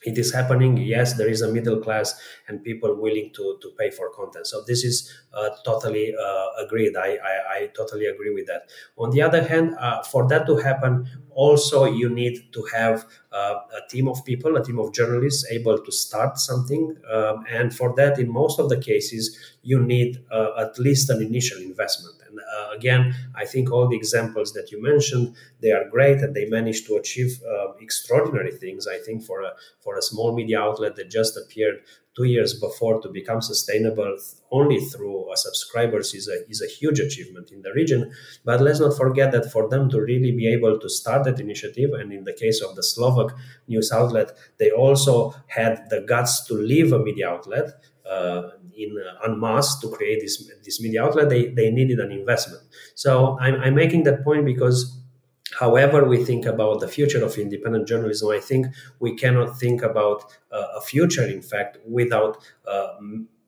it 0.07 0.17
is 0.17 0.33
happening 0.33 0.77
yes 0.77 1.15
there 1.19 1.29
is 1.29 1.43
a 1.43 1.53
middle 1.53 1.79
class 1.79 2.19
and 2.49 2.63
people 2.63 2.95
willing 2.95 3.31
to, 3.35 3.59
to 3.61 3.71
pay 3.79 3.91
for 3.91 4.11
content. 4.11 4.47
So 4.47 4.63
this 4.67 4.85
is 4.85 5.13
uh, 5.35 5.51
totally 5.65 6.15
uh, 6.15 6.65
agreed. 6.65 6.97
I, 6.97 7.17
I, 7.17 7.35
I, 7.57 7.71
totally 7.77 8.07
agree 8.07 8.33
with 8.33 8.47
that. 8.47 8.71
On 8.97 9.11
the 9.11 9.21
other 9.21 9.43
hand 9.43 9.75
uh, 9.79 10.03
for 10.03 10.29
that 10.29 10.47
to 10.47 10.57
happen 10.57 11.09
also 11.31 11.85
you 11.85 12.09
need 12.09 12.53
to 12.53 12.63
have 12.75 13.05
uh, 13.39 13.55
a 13.79 13.83
team 13.93 14.07
of 14.09 14.25
people 14.25 14.57
a 14.57 14.65
team 14.65 14.79
of 14.79 14.93
journalists 14.93 15.43
able 15.51 15.79
to 15.87 15.93
start 15.93 16.39
something 16.39 16.97
um, 17.13 17.45
and 17.59 17.75
for 17.75 17.95
that 17.97 18.19
in 18.19 18.29
most 18.43 18.59
of 18.59 18.69
the 18.69 18.81
cases 18.91 19.25
you 19.63 19.79
need 19.95 20.23
uh, 20.31 20.51
at 20.65 20.79
least 20.79 21.11
an 21.11 21.21
initial 21.23 21.61
investment 21.71 22.17
uh, 22.39 22.71
again, 22.75 23.15
I 23.35 23.45
think 23.45 23.71
all 23.71 23.89
the 23.89 23.97
examples 23.97 24.53
that 24.53 24.71
you 24.71 24.83
mentioned 24.83 25.35
they 25.61 25.73
are 25.73 25.89
great 25.89 26.19
and 26.19 26.35
they 26.35 26.47
managed 26.47 26.87
to 26.87 26.97
achieve 26.97 27.41
uh, 27.43 27.73
extraordinary 27.81 28.53
things. 28.53 28.87
I 28.87 28.99
think 28.99 29.23
for 29.23 29.43
a 29.43 29.53
for 29.81 29.97
a 29.97 30.03
small 30.03 30.35
media 30.35 30.61
outlet 30.61 30.97
that 30.97 31.11
just 31.11 31.37
appeared 31.37 31.81
two 32.17 32.25
years 32.25 32.59
before 32.59 33.01
to 33.03 33.09
become 33.09 33.43
sustainable 33.43 34.17
only 34.51 34.81
through 34.81 35.31
uh, 35.31 35.37
subscribers 35.37 36.15
is 36.15 36.29
a, 36.29 36.49
is 36.49 36.63
a 36.63 36.67
huge 36.67 36.99
achievement 36.99 37.53
in 37.53 37.61
the 37.63 37.73
region. 37.73 38.11
But 38.45 38.63
let's 38.63 38.81
not 38.81 38.97
forget 38.97 39.33
that 39.33 39.53
for 39.53 39.69
them 39.69 39.91
to 39.91 40.01
really 40.01 40.33
be 40.33 40.49
able 40.53 40.79
to 40.79 40.89
start 40.89 41.25
that 41.25 41.41
initiative, 41.41 41.91
and 41.93 42.13
in 42.13 42.25
the 42.25 42.33
case 42.33 42.63
of 42.63 42.75
the 42.75 42.83
Slovak 42.83 43.37
news 43.69 43.93
outlet, 43.93 44.33
they 44.59 44.71
also 44.71 45.35
had 45.49 45.91
the 45.91 46.01
guts 46.01 46.45
to 46.47 46.55
leave 46.55 46.93
a 46.93 46.99
media 46.99 47.29
outlet 47.29 47.73
uh, 48.09 48.51
in 48.77 48.97
uh, 48.97 49.29
en 49.29 49.41
masse 49.41 49.79
to 49.81 49.89
create 49.91 50.21
this 50.21 50.51
this 50.65 50.81
media 50.81 51.03
outlet, 51.03 51.29
they 51.29 51.47
they 51.49 51.71
needed 51.71 51.99
an 51.99 52.13
investment. 52.13 52.63
So 52.95 53.39
I'm, 53.41 53.55
I'm 53.57 53.75
making 53.75 54.05
that 54.05 54.23
point 54.23 54.45
because 54.45 55.03
however 55.59 56.05
we 56.05 56.25
think 56.25 56.45
about 56.45 56.81
the 56.81 56.89
future 56.89 57.25
of 57.25 57.37
independent 57.39 57.87
journalism, 57.87 58.31
I 58.31 58.41
think 58.41 58.67
we 59.01 59.17
cannot 59.17 59.59
think 59.59 59.83
about 59.83 60.25
uh, 60.53 60.67
a 60.77 60.81
future, 60.81 61.25
in 61.25 61.43
fact, 61.43 61.79
without 61.87 62.39
uh, 62.67 62.95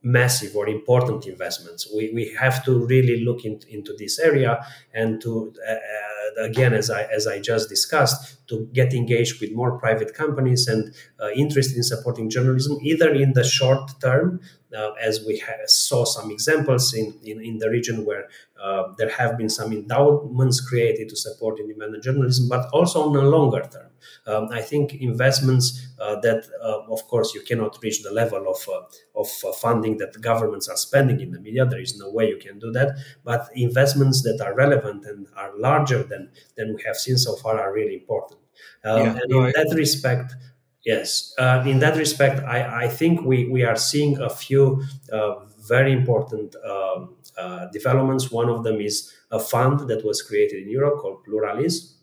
massive 0.02 0.54
or 0.54 0.68
important 0.68 1.26
investments. 1.26 1.90
We, 1.94 2.12
we 2.14 2.34
have 2.38 2.64
to 2.64 2.87
really 2.87 3.24
look 3.24 3.44
in, 3.44 3.61
into 3.68 3.94
this 3.98 4.18
area 4.18 4.64
and 4.94 5.20
to, 5.22 5.52
uh, 5.68 6.42
again, 6.42 6.72
as 6.72 6.88
I, 6.88 7.02
as 7.04 7.26
I 7.26 7.40
just 7.40 7.68
discussed, 7.68 8.46
to 8.48 8.68
get 8.72 8.94
engaged 8.94 9.40
with 9.40 9.52
more 9.52 9.78
private 9.78 10.14
companies 10.14 10.68
and 10.68 10.94
uh, 11.20 11.30
interested 11.30 11.76
in 11.76 11.82
supporting 11.82 12.30
journalism, 12.30 12.78
either 12.80 13.12
in 13.12 13.32
the 13.32 13.44
short 13.44 14.00
term, 14.00 14.40
uh, 14.76 14.92
as 15.00 15.24
we 15.26 15.38
ha- 15.38 15.52
saw 15.66 16.04
some 16.04 16.31
examples 16.31 16.94
in, 16.94 17.18
in, 17.24 17.42
in 17.44 17.59
the 17.59 17.70
region 17.70 18.04
where 18.04 18.28
uh, 18.62 18.92
there 18.98 19.09
have 19.11 19.38
been 19.38 19.48
some 19.48 19.72
endowments 19.72 20.61
created 20.61 21.09
to 21.09 21.16
support 21.16 21.59
independent 21.61 22.02
journalism, 22.02 22.48
but 22.48 22.68
also 22.72 23.09
on 23.09 23.16
a 23.16 23.22
longer 23.22 23.62
term. 23.62 23.85
Um, 24.26 24.48
I 24.52 24.61
think 24.61 24.94
investments 24.94 25.88
uh, 25.98 26.20
that, 26.20 26.46
uh, 26.62 26.81
of 26.92 27.07
course, 27.09 27.35
you 27.35 27.40
cannot 27.42 27.78
reach 27.83 28.02
the 28.02 28.12
level 28.12 28.46
of, 28.48 28.68
uh, 28.68 28.83
of 29.18 29.28
uh, 29.46 29.52
funding 29.52 29.96
that 29.98 30.20
governments 30.20 30.68
are 30.68 30.76
spending 30.76 31.20
in 31.20 31.31
the 31.33 31.40
media. 31.40 31.64
There 31.66 31.81
is 31.81 31.98
no 31.98 32.11
way 32.11 32.28
you 32.28 32.37
can 32.38 32.59
do 32.59 32.70
that. 32.72 32.96
But 33.24 33.48
investments 33.54 34.22
that 34.22 34.40
are 34.40 34.54
relevant 34.54 35.04
and 35.07 35.26
are 35.37 35.57
larger 35.59 36.02
than, 36.02 36.31
than 36.57 36.74
we 36.74 36.83
have 36.87 36.96
seen 36.96 37.16
so 37.16 37.37
far 37.37 37.59
are 37.61 37.72
really 37.72 37.94
important. 37.94 38.40
Um, 38.85 38.98
yeah, 38.98 39.12
and 39.12 39.22
no, 39.28 39.38
in 39.40 39.46
I- 39.46 39.52
that 39.52 39.74
respect, 39.76 40.35
Yes, 40.84 41.34
uh, 41.38 41.64
in 41.66 41.80
that 41.80 41.96
respect, 41.96 42.42
I, 42.44 42.84
I, 42.84 42.88
think 42.88 43.22
we, 43.22 43.46
we 43.48 43.64
are 43.64 43.76
seeing 43.76 44.18
a 44.20 44.30
few 44.30 44.82
uh, 45.12 45.34
very 45.68 45.92
important 45.92 46.54
um, 46.64 47.16
uh, 47.36 47.66
developments. 47.72 48.30
One 48.30 48.48
of 48.48 48.62
them 48.62 48.80
is 48.80 49.12
a 49.30 49.40
fund 49.40 49.88
that 49.88 50.04
was 50.04 50.22
created 50.22 50.62
in 50.62 50.70
Europe 50.70 51.00
called 51.00 51.24
Pluralis. 51.24 51.94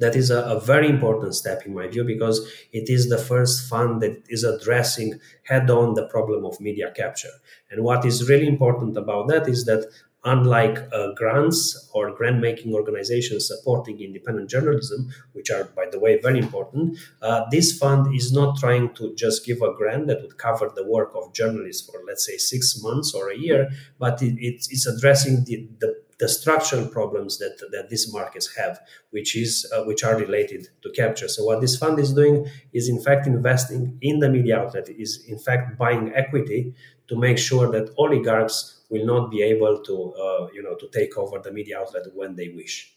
That 0.00 0.14
is 0.14 0.30
a, 0.30 0.42
a 0.42 0.60
very 0.60 0.88
important 0.88 1.34
step 1.34 1.64
in 1.64 1.74
my 1.74 1.88
view 1.88 2.04
because 2.04 2.46
it 2.72 2.88
is 2.88 3.08
the 3.08 3.18
first 3.18 3.68
fund 3.68 4.02
that 4.02 4.22
is 4.28 4.44
addressing 4.44 5.18
head 5.44 5.70
on 5.70 5.94
the 5.94 6.06
problem 6.06 6.44
of 6.44 6.60
media 6.60 6.92
capture. 6.94 7.32
And 7.70 7.82
what 7.82 8.04
is 8.04 8.28
really 8.28 8.46
important 8.46 8.96
about 8.96 9.28
that 9.28 9.48
is 9.48 9.64
that 9.64 9.86
unlike 10.24 10.78
uh, 10.92 11.12
grants 11.14 11.90
or 11.94 12.10
grant 12.10 12.40
making 12.40 12.74
organizations 12.74 13.46
supporting 13.46 14.00
independent 14.00 14.50
journalism, 14.50 15.08
which 15.32 15.50
are, 15.50 15.64
by 15.76 15.86
the 15.90 15.98
way, 15.98 16.18
very 16.20 16.38
important, 16.38 16.98
uh, 17.22 17.44
this 17.50 17.78
fund 17.78 18.14
is 18.14 18.32
not 18.32 18.58
trying 18.58 18.92
to 18.94 19.14
just 19.14 19.46
give 19.46 19.62
a 19.62 19.72
grant 19.74 20.06
that 20.08 20.20
would 20.22 20.36
cover 20.38 20.70
the 20.74 20.86
work 20.86 21.12
of 21.14 21.32
journalists 21.32 21.88
for, 21.88 22.00
let's 22.06 22.26
say, 22.26 22.36
six 22.36 22.80
months 22.82 23.14
or 23.14 23.30
a 23.30 23.36
year, 23.36 23.68
but 23.98 24.20
it, 24.22 24.34
it's, 24.38 24.70
it's 24.70 24.86
addressing 24.86 25.44
the, 25.44 25.68
the 25.80 25.94
the 26.18 26.28
structural 26.28 26.86
problems 26.86 27.38
that, 27.38 27.58
that 27.70 27.90
these 27.90 28.12
markets 28.12 28.56
have, 28.56 28.80
which 29.10 29.36
is 29.36 29.70
uh, 29.72 29.84
which 29.84 30.02
are 30.02 30.16
related 30.16 30.66
to 30.82 30.90
capture. 30.90 31.28
So 31.28 31.44
what 31.44 31.60
this 31.60 31.76
fund 31.76 31.98
is 31.98 32.12
doing 32.12 32.46
is 32.72 32.88
in 32.88 33.00
fact 33.00 33.26
investing 33.26 33.98
in 34.02 34.18
the 34.18 34.28
media 34.28 34.58
outlet, 34.58 34.88
is 34.88 35.24
in 35.28 35.38
fact 35.38 35.78
buying 35.78 36.12
equity 36.14 36.74
to 37.06 37.16
make 37.16 37.38
sure 37.38 37.70
that 37.70 37.94
oligarchs 37.96 38.77
will 38.88 39.04
not 39.06 39.30
be 39.30 39.42
able 39.42 39.82
to 39.82 40.12
uh, 40.14 40.48
you 40.52 40.62
know 40.62 40.74
to 40.76 40.88
take 40.88 41.16
over 41.16 41.38
the 41.38 41.52
media 41.52 41.78
outlet 41.78 42.06
when 42.14 42.36
they 42.36 42.48
wish. 42.48 42.94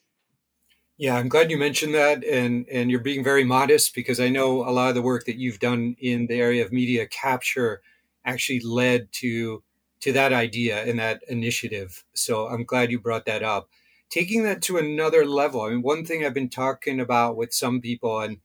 Yeah, 0.98 1.16
I'm 1.16 1.30
glad 1.30 1.50
you 1.50 1.58
mentioned 1.58 1.96
that, 1.96 2.24
and 2.24 2.68
and 2.70 2.92
you're 2.92 3.00
being 3.00 3.24
very 3.24 3.44
modest 3.44 3.96
because 3.96 4.20
I 4.20 4.30
know 4.30 4.62
a 4.68 4.72
lot 4.72 4.90
of 4.90 4.96
the 4.96 5.02
work 5.02 5.26
that 5.26 5.38
you've 5.38 5.60
done 5.60 5.96
in 6.00 6.28
the 6.28 6.40
area 6.40 6.64
of 6.64 6.72
media 6.72 7.08
capture 7.08 7.82
actually 8.24 8.60
led 8.60 9.12
to 9.14 9.64
to 10.02 10.12
that 10.14 10.34
idea 10.34 10.84
and 10.84 11.00
that 11.00 11.24
initiative. 11.28 12.04
So 12.14 12.48
I'm 12.48 12.66
glad 12.66 12.92
you 12.92 13.00
brought 13.00 13.26
that 13.26 13.44
up. 13.44 13.70
Taking 14.10 14.44
that 14.44 14.62
to 14.64 14.78
another 14.78 15.26
level. 15.26 15.62
I 15.62 15.70
mean, 15.70 15.82
one 15.82 16.06
thing 16.06 16.26
I've 16.26 16.34
been 16.34 16.50
talking 16.50 17.00
about 17.00 17.36
with 17.36 17.54
some 17.54 17.82
people, 17.82 18.20
and 18.20 18.38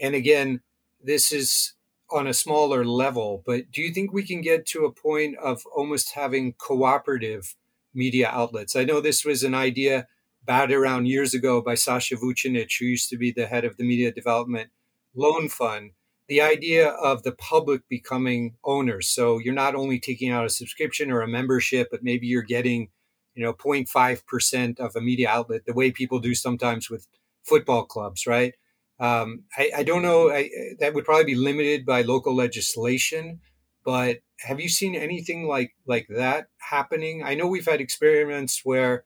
and 0.00 0.14
again, 0.14 0.60
this 1.02 1.32
is 1.32 1.74
on 2.12 2.26
a 2.26 2.34
smaller 2.34 2.84
level, 2.84 3.42
but 3.46 3.70
do 3.70 3.82
you 3.82 3.92
think 3.92 4.12
we 4.12 4.26
can 4.26 4.40
get 4.40 4.66
to 4.66 4.84
a 4.84 4.92
point 4.92 5.36
of 5.38 5.62
almost 5.74 6.12
having 6.14 6.54
cooperative 6.54 7.54
media 7.94 8.28
outlets? 8.28 8.76
I 8.76 8.84
know 8.84 9.00
this 9.00 9.24
was 9.24 9.42
an 9.42 9.54
idea 9.54 10.06
batted 10.44 10.76
around 10.76 11.06
years 11.06 11.34
ago 11.34 11.60
by 11.62 11.74
Sasha 11.74 12.16
Vucinic, 12.16 12.70
who 12.78 12.86
used 12.86 13.08
to 13.10 13.16
be 13.16 13.30
the 13.30 13.46
head 13.46 13.64
of 13.64 13.76
the 13.76 13.84
Media 13.84 14.12
Development 14.12 14.70
Loan 15.14 15.48
Fund. 15.48 15.92
The 16.28 16.40
idea 16.40 16.88
of 16.88 17.22
the 17.22 17.32
public 17.32 17.82
becoming 17.88 18.56
owners. 18.64 19.08
So 19.08 19.38
you're 19.38 19.54
not 19.54 19.74
only 19.74 19.98
taking 20.00 20.30
out 20.30 20.46
a 20.46 20.50
subscription 20.50 21.10
or 21.10 21.20
a 21.20 21.28
membership, 21.28 21.88
but 21.90 22.02
maybe 22.02 22.26
you're 22.26 22.42
getting, 22.42 22.88
you 23.34 23.44
know, 23.44 23.52
0.5% 23.52 24.80
of 24.80 24.96
a 24.96 25.00
media 25.00 25.28
outlet, 25.28 25.62
the 25.66 25.74
way 25.74 25.90
people 25.90 26.20
do 26.20 26.34
sometimes 26.34 26.88
with 26.88 27.06
football 27.44 27.84
clubs, 27.84 28.26
right? 28.26 28.54
Um, 29.02 29.42
I, 29.58 29.70
I, 29.78 29.82
don't 29.82 30.02
know. 30.02 30.30
I, 30.30 30.48
that 30.78 30.94
would 30.94 31.04
probably 31.04 31.24
be 31.24 31.34
limited 31.34 31.84
by 31.84 32.02
local 32.02 32.36
legislation. 32.36 33.40
But 33.84 34.18
have 34.38 34.60
you 34.60 34.68
seen 34.68 34.94
anything 34.94 35.48
like 35.48 35.74
like 35.86 36.06
that 36.08 36.46
happening? 36.58 37.20
I 37.24 37.34
know 37.34 37.48
we've 37.48 37.66
had 37.66 37.80
experiments 37.80 38.60
where 38.62 39.04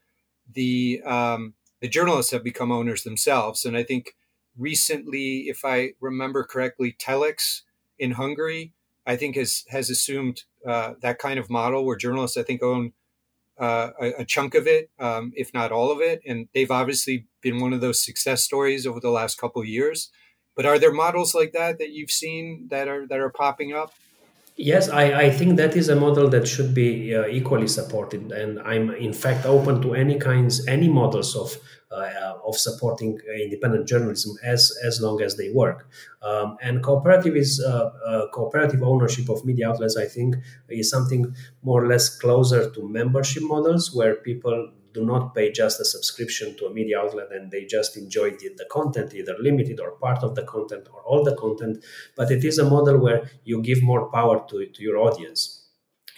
the 0.53 1.01
um, 1.07 1.55
the 1.81 1.89
journalists 1.89 2.33
have 2.33 2.45
become 2.45 2.71
owners 2.71 3.05
themselves, 3.05 3.65
and 3.65 3.75
I 3.75 3.85
think 3.85 4.15
recently, 4.59 5.47
if 5.49 5.65
I 5.65 5.93
remember 5.99 6.45
correctly, 6.45 6.95
Telex 7.01 7.63
in 7.99 8.13
Hungary, 8.13 8.75
I 9.07 9.17
think 9.17 9.35
has 9.37 9.65
has 9.69 9.89
assumed 9.89 10.43
uh, 10.67 10.93
that 11.01 11.19
kind 11.19 11.39
of 11.39 11.49
model 11.49 11.87
where 11.87 11.97
journalists, 11.97 12.37
I 12.37 12.43
think, 12.43 12.63
own 12.63 12.93
uh, 13.59 13.91
a, 13.99 14.25
chunk 14.25 14.55
of 14.55 14.67
it, 14.67 14.91
um, 14.99 15.33
if 15.35 15.53
not 15.55 15.73
all 15.73 15.91
of 15.91 16.01
it. 16.01 16.21
And 16.27 16.49
they've 16.55 16.71
obviously 16.71 17.27
been 17.41 17.59
one 17.59 17.73
of 17.73 17.81
those 17.81 18.05
success 18.05 18.45
stories 18.45 18.87
over 18.87 19.01
the 19.01 19.11
last 19.11 19.39
couple 19.39 19.63
of 19.63 19.69
years. 19.69 20.11
But 20.55 20.67
are 20.67 20.79
there 20.79 20.93
models 20.93 21.35
like 21.35 21.53
that 21.53 21.79
that 21.79 21.91
you've 21.91 22.11
seen 22.11 22.69
that 22.71 22.89
are 22.89 23.07
that 23.07 23.19
are 23.19 23.31
popping 23.31 23.73
up? 23.73 23.95
Yes, 24.59 24.89
I, 24.89 25.13
I 25.27 25.31
think 25.31 25.59
that 25.59 25.77
is 25.77 25.91
a 25.91 25.97
model 25.97 26.29
that 26.31 26.49
should 26.49 26.73
be 26.73 27.15
uh, 27.15 27.27
equally 27.27 27.69
supported, 27.69 28.33
and 28.33 28.59
I'm 28.61 28.91
in 28.91 29.13
fact 29.13 29.45
open 29.45 29.83
to 29.83 29.95
any 29.95 30.19
kinds, 30.19 30.67
any 30.67 30.89
models 30.89 31.37
of 31.37 31.59
uh, 31.91 32.35
of 32.45 32.57
supporting 32.57 33.21
independent 33.39 33.87
journalism 33.87 34.35
as 34.43 34.73
as 34.83 34.99
long 35.03 35.21
as 35.21 35.37
they 35.37 35.51
work. 35.51 35.91
Um, 36.23 36.57
and 36.63 36.83
cooperative 36.83 37.37
is 37.37 37.63
uh, 37.63 37.91
uh, 38.07 38.29
cooperative 38.33 38.83
ownership 38.83 39.29
of 39.29 39.45
media 39.45 39.69
outlets. 39.69 39.95
I 39.99 40.07
think 40.07 40.37
is 40.71 40.89
something 40.89 41.35
more 41.63 41.85
or 41.85 41.87
less 41.87 42.09
closer 42.09 42.71
to 42.71 42.89
membership 42.89 43.43
models 43.43 43.95
where 43.95 44.15
people 44.15 44.71
do 44.97 45.05
not 45.13 45.35
pay 45.35 45.53
just 45.53 45.81
a 45.81 45.85
subscription 45.85 46.57
to 46.57 46.67
a 46.67 46.73
media 46.79 46.99
outlet 47.03 47.29
and 47.31 47.51
they 47.51 47.65
just 47.77 47.97
enjoy 47.97 48.31
the, 48.31 48.49
the, 48.57 48.67
content, 48.71 49.15
either 49.15 49.37
limited 49.39 49.79
or 49.79 49.91
part 50.07 50.23
of 50.23 50.35
the 50.35 50.43
content 50.55 50.89
or 50.93 51.01
all 51.03 51.23
the 51.23 51.37
content. 51.37 51.85
But 52.17 52.31
it 52.31 52.43
is 52.45 52.59
a 52.59 52.69
model 52.75 52.99
where 52.99 53.21
you 53.45 53.63
give 53.63 53.83
more 53.83 54.11
power 54.11 54.45
to, 54.49 54.67
to 54.75 54.83
your 54.83 54.97
audience 54.99 55.67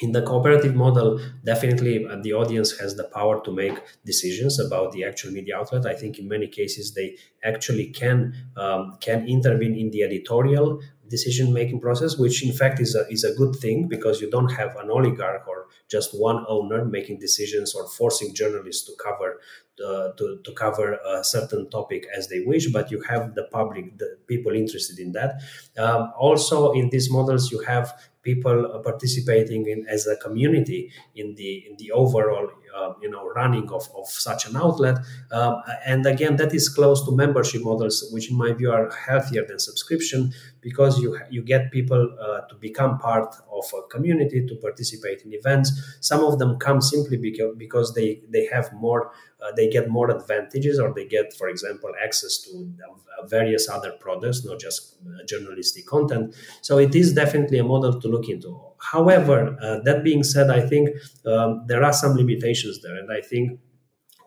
in 0.01 0.13
the 0.13 0.23
cooperative 0.23 0.75
model 0.75 1.19
definitely 1.45 2.07
uh, 2.07 2.17
the 2.23 2.33
audience 2.33 2.79
has 2.79 2.95
the 2.95 3.05
power 3.05 3.43
to 3.45 3.51
make 3.51 3.77
decisions 4.05 4.61
about 4.61 4.93
the 4.93 5.03
actual 5.05 5.33
media 5.33 5.57
outlet 5.57 5.87
i 5.87 5.95
think 5.95 6.19
in 6.19 6.29
many 6.29 6.47
cases 6.47 6.95
they 6.95 7.17
actually 7.43 7.87
can 7.89 8.33
um, 8.57 8.97
can 9.01 9.27
intervene 9.27 9.75
in 9.75 9.91
the 9.91 10.03
editorial 10.05 10.81
decision 11.09 11.53
making 11.53 11.81
process 11.81 12.19
which 12.19 12.45
in 12.45 12.53
fact 12.53 12.81
is 12.81 12.95
a, 12.95 13.07
is 13.09 13.25
a 13.25 13.35
good 13.35 13.55
thing 13.57 13.89
because 13.89 14.21
you 14.21 14.31
don't 14.31 14.53
have 14.53 14.77
an 14.77 14.91
oligarch 14.91 15.47
or 15.49 15.67
just 15.89 16.11
one 16.19 16.45
owner 16.49 16.85
making 16.85 17.19
decisions 17.19 17.75
or 17.75 17.87
forcing 17.89 18.35
journalists 18.35 18.85
to 18.87 18.93
cover 19.03 19.41
uh, 19.85 20.11
to, 20.13 20.41
to 20.45 20.53
cover 20.53 20.99
a 21.07 21.23
certain 21.23 21.71
topic 21.71 22.07
as 22.17 22.29
they 22.29 22.41
wish 22.41 22.71
but 22.73 22.91
you 22.91 23.01
have 23.03 23.35
the 23.35 23.45
public 23.45 23.97
the 23.99 24.19
people 24.27 24.53
interested 24.53 24.99
in 24.99 25.13
that. 25.13 25.41
Um, 25.79 26.13
also 26.19 26.73
in 26.73 26.91
these 26.91 27.11
models 27.11 27.51
you 27.53 27.61
have 27.61 27.93
people 28.23 28.81
participating 28.85 29.69
in 29.69 29.87
as 29.89 30.07
a 30.07 30.17
community 30.17 30.93
in 31.15 31.35
the 31.37 31.65
in 31.69 31.77
the 31.79 31.93
overall 31.93 32.49
uh, 32.75 32.93
you 33.01 33.11
know 33.11 33.29
running 33.35 33.69
of, 33.71 33.89
of 33.97 34.07
such 34.07 34.47
an 34.49 34.57
outlet. 34.57 34.99
Um, 35.31 35.63
and 35.87 36.07
again 36.07 36.37
that 36.37 36.55
is 36.55 36.69
close 36.69 37.05
to 37.07 37.13
membership 37.15 37.63
models 37.63 38.09
which 38.13 38.31
in 38.31 38.37
my 38.37 38.53
view 38.53 38.71
are 38.71 38.91
healthier 38.91 39.45
than 39.47 39.59
subscription 39.59 40.33
because 40.61 40.99
you 40.99 41.19
you 41.31 41.43
get 41.43 41.71
people 41.71 42.03
uh, 42.21 42.41
to 42.49 42.55
become 42.57 42.99
part 42.99 43.35
of 43.51 43.65
a 43.79 43.83
community 43.89 44.47
to 44.47 44.55
participate 44.57 45.23
in 45.23 45.33
events. 45.33 45.97
Some 46.01 46.25
of 46.25 46.39
them 46.39 46.59
come 46.59 46.81
simply 46.81 47.17
because, 47.17 47.55
because 47.57 47.95
they 47.95 48.21
they 48.29 48.47
have 48.47 48.73
more 48.73 49.13
uh, 49.41 49.53
they 49.57 49.69
get 49.69 49.89
more 49.89 50.11
advantages 50.11 50.79
or 50.79 50.93
they 50.93 51.07
get 51.07 51.33
for 51.35 51.49
example 51.49 51.93
access 52.03 52.39
to 52.39 52.51
uh, 52.87 53.27
various 53.27 53.69
other 53.69 53.93
products 53.93 54.45
not 54.45 54.59
just 54.59 54.97
uh, 55.07 55.25
journalistic 55.27 55.87
content. 55.87 56.35
So 56.63 56.79
it 56.79 56.95
is 56.95 57.13
definitely 57.15 57.59
a 57.59 57.65
model 57.65 58.01
to 58.01 58.09
look 58.09 58.29
into. 58.29 58.61
However, 58.81 59.57
uh, 59.61 59.81
that 59.81 60.05
being 60.05 60.23
said, 60.23 60.51
I 60.51 60.61
think 60.61 60.91
um, 61.27 61.65
there 61.67 61.83
are 61.85 61.93
some 61.93 62.15
limitations 62.17 62.81
there, 62.83 62.97
and 62.97 63.13
I 63.13 63.21
think 63.21 63.59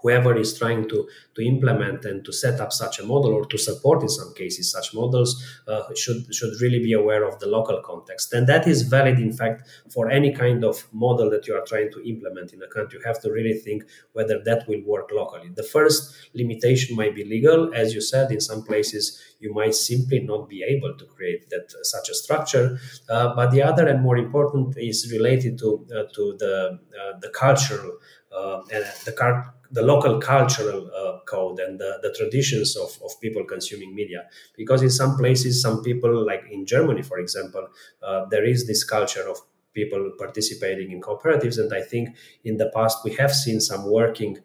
whoever 0.01 0.35
is 0.35 0.57
trying 0.57 0.87
to, 0.89 1.07
to 1.35 1.41
implement 1.41 2.05
and 2.05 2.25
to 2.25 2.33
set 2.33 2.59
up 2.59 2.71
such 2.71 2.99
a 2.99 3.03
model 3.03 3.33
or 3.33 3.45
to 3.45 3.57
support 3.57 4.01
in 4.01 4.09
some 4.09 4.33
cases 4.33 4.71
such 4.71 4.93
models 4.93 5.43
uh, 5.67 5.83
should, 5.95 6.33
should 6.33 6.53
really 6.61 6.79
be 6.79 6.93
aware 6.93 7.23
of 7.23 7.39
the 7.39 7.47
local 7.47 7.81
context. 7.81 8.33
And 8.33 8.47
that 8.47 8.67
is 8.67 8.83
valid, 8.83 9.19
in 9.19 9.33
fact, 9.33 9.67
for 9.93 10.09
any 10.09 10.33
kind 10.33 10.63
of 10.63 10.87
model 10.91 11.29
that 11.29 11.47
you 11.47 11.55
are 11.55 11.65
trying 11.65 11.91
to 11.91 12.09
implement 12.09 12.53
in 12.53 12.61
a 12.61 12.67
country. 12.67 12.99
You 12.99 13.05
have 13.05 13.21
to 13.21 13.31
really 13.31 13.53
think 13.53 13.83
whether 14.13 14.41
that 14.45 14.67
will 14.67 14.83
work 14.85 15.09
locally. 15.11 15.49
The 15.53 15.63
first 15.63 16.15
limitation 16.33 16.95
might 16.95 17.15
be 17.15 17.23
legal. 17.23 17.73
As 17.73 17.93
you 17.93 18.01
said, 18.01 18.31
in 18.31 18.41
some 18.41 18.63
places, 18.63 19.19
you 19.39 19.53
might 19.53 19.75
simply 19.75 20.19
not 20.19 20.47
be 20.47 20.63
able 20.63 20.95
to 20.97 21.05
create 21.05 21.49
that 21.49 21.73
uh, 21.73 21.83
such 21.83 22.09
a 22.09 22.13
structure. 22.13 22.79
Uh, 23.09 23.35
but 23.35 23.51
the 23.51 23.61
other 23.61 23.87
and 23.87 24.01
more 24.01 24.17
important 24.17 24.77
is 24.77 25.11
related 25.11 25.57
to, 25.59 25.85
uh, 25.95 26.03
to 26.13 26.35
the, 26.39 26.79
uh, 26.99 27.19
the 27.19 27.29
cultural 27.29 27.97
uh, 28.35 28.61
and 28.71 28.85
the 29.05 29.11
car- 29.11 29.53
the 29.71 29.81
local 29.81 30.19
cultural 30.19 30.89
uh, 30.95 31.19
code 31.25 31.59
and 31.59 31.79
the, 31.79 31.99
the 32.01 32.13
traditions 32.17 32.75
of, 32.75 32.97
of 33.03 33.19
people 33.21 33.43
consuming 33.45 33.95
media. 33.95 34.25
Because 34.57 34.81
in 34.81 34.89
some 34.89 35.17
places, 35.17 35.61
some 35.61 35.81
people, 35.81 36.25
like 36.25 36.43
in 36.51 36.65
Germany, 36.65 37.01
for 37.01 37.19
example, 37.19 37.67
uh, 38.03 38.25
there 38.29 38.45
is 38.45 38.67
this 38.67 38.83
culture 38.83 39.27
of 39.29 39.37
people 39.73 40.11
participating 40.17 40.91
in 40.91 41.01
cooperatives. 41.01 41.57
And 41.57 41.73
I 41.73 41.81
think 41.81 42.15
in 42.43 42.57
the 42.57 42.69
past, 42.73 42.99
we 43.05 43.13
have 43.15 43.33
seen 43.33 43.61
some 43.61 43.89
working 43.89 44.39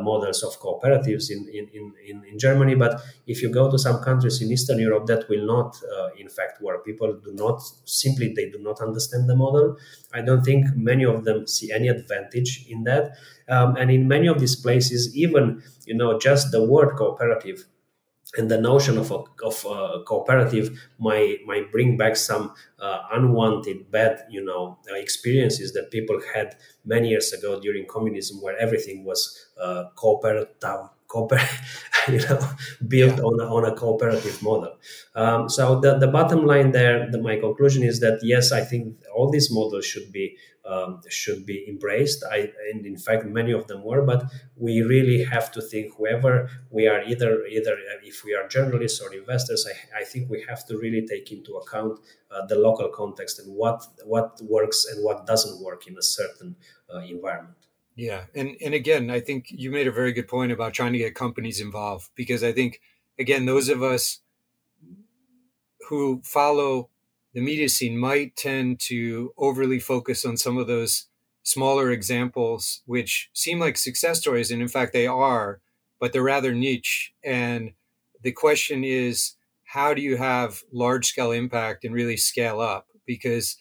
models 0.00 0.42
of 0.42 0.58
cooperatives 0.60 1.30
in, 1.30 1.48
in, 1.48 1.92
in, 2.06 2.24
in 2.24 2.38
Germany. 2.38 2.74
But 2.74 3.00
if 3.26 3.42
you 3.42 3.50
go 3.50 3.70
to 3.70 3.78
some 3.78 4.02
countries 4.02 4.40
in 4.40 4.50
Eastern 4.50 4.78
Europe, 4.78 5.06
that 5.06 5.28
will 5.28 5.46
not, 5.46 5.76
uh, 5.96 6.08
in 6.18 6.28
fact, 6.28 6.62
where 6.62 6.78
people 6.78 7.18
do 7.24 7.32
not 7.32 7.62
simply 7.84 8.32
they 8.34 8.50
do 8.50 8.58
not 8.58 8.80
understand 8.80 9.28
the 9.28 9.36
model. 9.36 9.76
I 10.12 10.20
don't 10.22 10.42
think 10.42 10.66
many 10.76 11.04
of 11.04 11.24
them 11.24 11.46
see 11.46 11.72
any 11.72 11.88
advantage 11.88 12.66
in 12.68 12.84
that. 12.84 13.16
Um, 13.48 13.76
and 13.76 13.90
in 13.90 14.08
many 14.08 14.28
of 14.28 14.38
these 14.38 14.56
places, 14.56 15.14
even 15.16 15.62
you 15.86 15.94
know, 15.94 16.18
just 16.18 16.52
the 16.52 16.62
word 16.64 16.96
cooperative 16.96 17.64
and 18.36 18.50
the 18.50 18.60
notion 18.60 18.96
of 18.98 19.10
a, 19.10 19.22
of 19.44 19.64
a 19.68 20.02
cooperative 20.04 20.78
might 20.98 21.38
might 21.46 21.70
bring 21.70 21.96
back 21.96 22.16
some 22.16 22.54
uh, 22.78 23.00
unwanted 23.12 23.90
bad 23.90 24.24
you 24.30 24.42
know 24.44 24.78
uh, 24.90 24.94
experiences 24.94 25.72
that 25.72 25.90
people 25.90 26.18
had 26.34 26.56
many 26.84 27.08
years 27.08 27.32
ago 27.32 27.60
during 27.60 27.86
communism 27.86 28.40
where 28.40 28.56
everything 28.58 29.04
was 29.04 29.46
uh, 29.60 29.84
cooperative 29.96 30.88
cooper- 31.12 31.48
you 32.12 32.20
know 32.26 32.40
built 32.88 33.16
yeah. 33.16 33.28
on, 33.28 33.34
a, 33.40 33.44
on 33.56 33.64
a 33.70 33.74
cooperative 33.74 34.42
model 34.42 34.72
um, 35.14 35.48
so 35.48 35.80
the, 35.80 35.98
the 35.98 36.08
bottom 36.08 36.46
line 36.46 36.72
there 36.72 37.10
the, 37.10 37.20
my 37.20 37.36
conclusion 37.36 37.82
is 37.82 38.00
that 38.00 38.18
yes 38.22 38.52
i 38.52 38.62
think 38.70 38.96
all 39.14 39.30
these 39.30 39.50
models 39.50 39.84
should 39.84 40.10
be 40.10 40.36
um, 40.64 41.00
should 41.08 41.44
be 41.44 41.66
embraced. 41.68 42.24
I, 42.30 42.52
and 42.72 42.86
in 42.86 42.96
fact, 42.96 43.24
many 43.24 43.52
of 43.52 43.66
them 43.66 43.82
were. 43.84 44.02
But 44.02 44.24
we 44.56 44.82
really 44.82 45.24
have 45.24 45.50
to 45.52 45.60
think 45.60 45.94
whoever 45.96 46.48
we 46.70 46.86
are, 46.86 47.02
either 47.02 47.44
either 47.46 47.76
if 48.02 48.24
we 48.24 48.34
are 48.34 48.46
journalists 48.48 49.00
or 49.00 49.12
investors, 49.12 49.66
I, 49.66 50.00
I 50.00 50.04
think 50.04 50.30
we 50.30 50.44
have 50.48 50.66
to 50.66 50.78
really 50.78 51.06
take 51.06 51.32
into 51.32 51.54
account 51.54 51.98
uh, 52.30 52.46
the 52.46 52.56
local 52.56 52.88
context 52.88 53.38
and 53.40 53.54
what 53.54 53.86
what 54.04 54.40
works 54.42 54.84
and 54.84 55.04
what 55.04 55.26
doesn't 55.26 55.62
work 55.62 55.86
in 55.86 55.96
a 55.98 56.02
certain 56.02 56.56
uh, 56.92 56.98
environment. 56.98 57.56
Yeah, 57.94 58.24
and 58.34 58.56
and 58.64 58.72
again, 58.74 59.10
I 59.10 59.20
think 59.20 59.46
you 59.50 59.70
made 59.70 59.86
a 59.86 59.92
very 59.92 60.12
good 60.12 60.28
point 60.28 60.50
about 60.52 60.72
trying 60.72 60.92
to 60.92 60.98
get 60.98 61.14
companies 61.14 61.60
involved 61.60 62.10
because 62.14 62.42
I 62.42 62.52
think 62.52 62.80
again, 63.18 63.44
those 63.46 63.68
of 63.68 63.82
us 63.82 64.20
who 65.88 66.20
follow 66.24 66.88
the 67.34 67.40
media 67.40 67.68
scene 67.68 67.96
might 67.98 68.36
tend 68.36 68.78
to 68.80 69.32
overly 69.36 69.78
focus 69.78 70.24
on 70.24 70.36
some 70.36 70.58
of 70.58 70.66
those 70.66 71.06
smaller 71.42 71.90
examples, 71.90 72.82
which 72.86 73.30
seem 73.32 73.58
like 73.58 73.76
success 73.76 74.20
stories. 74.20 74.50
And 74.50 74.62
in 74.62 74.68
fact, 74.68 74.92
they 74.92 75.06
are, 75.06 75.60
but 75.98 76.12
they're 76.12 76.22
rather 76.22 76.54
niche. 76.54 77.12
And 77.24 77.72
the 78.22 78.32
question 78.32 78.84
is, 78.84 79.34
how 79.64 79.94
do 79.94 80.02
you 80.02 80.16
have 80.18 80.62
large 80.72 81.06
scale 81.06 81.32
impact 81.32 81.84
and 81.84 81.94
really 81.94 82.16
scale 82.16 82.60
up? 82.60 82.88
Because 83.06 83.56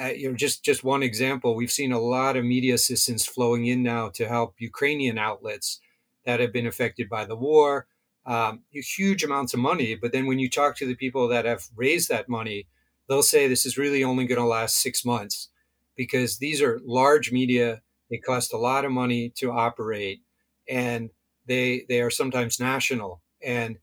uh, 0.00 0.08
you 0.08 0.28
know, 0.30 0.36
just 0.36 0.62
just 0.62 0.84
one 0.84 1.02
example, 1.02 1.54
we've 1.54 1.70
seen 1.70 1.92
a 1.92 2.00
lot 2.00 2.36
of 2.36 2.44
media 2.44 2.74
assistance 2.74 3.26
flowing 3.26 3.66
in 3.66 3.82
now 3.82 4.08
to 4.10 4.28
help 4.28 4.54
Ukrainian 4.58 5.18
outlets 5.18 5.80
that 6.24 6.40
have 6.40 6.52
been 6.52 6.66
affected 6.66 7.08
by 7.08 7.24
the 7.24 7.36
war. 7.36 7.86
Um, 8.26 8.62
huge 8.72 9.22
amounts 9.22 9.54
of 9.54 9.60
money, 9.60 9.94
but 9.94 10.10
then 10.10 10.26
when 10.26 10.40
you 10.40 10.50
talk 10.50 10.76
to 10.76 10.86
the 10.86 10.96
people 10.96 11.28
that 11.28 11.44
have 11.44 11.62
raised 11.76 12.08
that 12.08 12.28
money, 12.28 12.66
they'll 13.08 13.22
say 13.22 13.46
this 13.46 13.64
is 13.64 13.78
really 13.78 14.02
only 14.02 14.26
going 14.26 14.40
to 14.40 14.46
last 14.46 14.80
six 14.80 15.04
months 15.04 15.48
because 15.96 16.38
these 16.38 16.60
are 16.60 16.80
large 16.84 17.30
media. 17.30 17.82
They 18.10 18.18
cost 18.18 18.52
a 18.52 18.58
lot 18.58 18.84
of 18.84 18.90
money 18.90 19.32
to 19.36 19.52
operate, 19.52 20.22
and 20.68 21.10
they 21.46 21.86
they 21.88 22.00
are 22.00 22.10
sometimes 22.10 22.58
national. 22.58 23.22
And 23.42 23.78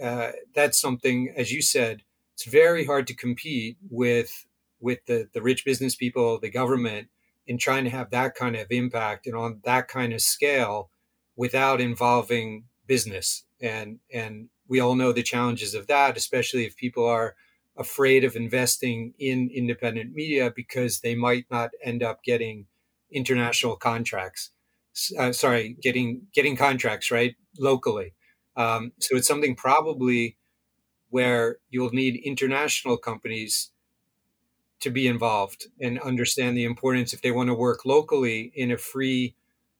uh, 0.00 0.32
that's 0.54 0.78
something, 0.78 1.32
as 1.36 1.52
you 1.52 1.62
said, 1.62 2.02
it's 2.34 2.44
very 2.44 2.84
hard 2.84 3.06
to 3.06 3.14
compete 3.14 3.78
with 3.88 4.46
with 4.80 5.04
the 5.06 5.28
the 5.32 5.42
rich 5.42 5.64
business 5.64 5.96
people, 5.96 6.38
the 6.38 6.50
government, 6.50 7.08
in 7.46 7.58
trying 7.58 7.84
to 7.84 7.90
have 7.90 8.10
that 8.10 8.34
kind 8.34 8.56
of 8.56 8.66
impact 8.70 9.26
and 9.26 9.36
on 9.36 9.60
that 9.64 9.88
kind 9.88 10.12
of 10.12 10.20
scale 10.20 10.90
without 11.36 11.80
involving 11.80 12.64
business. 12.86 13.44
And 13.60 14.00
and 14.12 14.48
we 14.68 14.80
all 14.80 14.94
know 14.94 15.12
the 15.12 15.22
challenges 15.22 15.74
of 15.74 15.86
that, 15.86 16.16
especially 16.16 16.64
if 16.66 16.76
people 16.76 17.06
are 17.06 17.36
afraid 17.76 18.24
of 18.24 18.36
investing 18.36 19.12
in 19.18 19.50
independent 19.52 20.14
media 20.14 20.52
because 20.54 21.00
they 21.00 21.14
might 21.14 21.44
not 21.50 21.70
end 21.84 22.02
up 22.02 22.22
getting 22.24 22.66
international 23.12 23.76
contracts. 23.76 24.50
Uh, 25.18 25.32
sorry, 25.32 25.76
getting 25.82 26.22
getting 26.32 26.56
contracts 26.56 27.10
right 27.10 27.36
locally. 27.58 28.14
Um, 28.56 28.92
so 28.98 29.16
it's 29.16 29.28
something 29.28 29.54
probably 29.54 30.36
where 31.10 31.58
you'll 31.68 31.90
need 31.90 32.20
international 32.24 32.96
companies 32.96 33.70
to 34.80 34.90
be 34.90 35.06
involved 35.06 35.66
and 35.80 35.98
understand 36.00 36.56
the 36.56 36.64
importance 36.64 37.12
if 37.12 37.22
they 37.22 37.30
want 37.30 37.48
to 37.48 37.54
work 37.54 37.84
locally 37.84 38.52
in 38.54 38.70
a 38.70 38.78
free, 38.78 39.34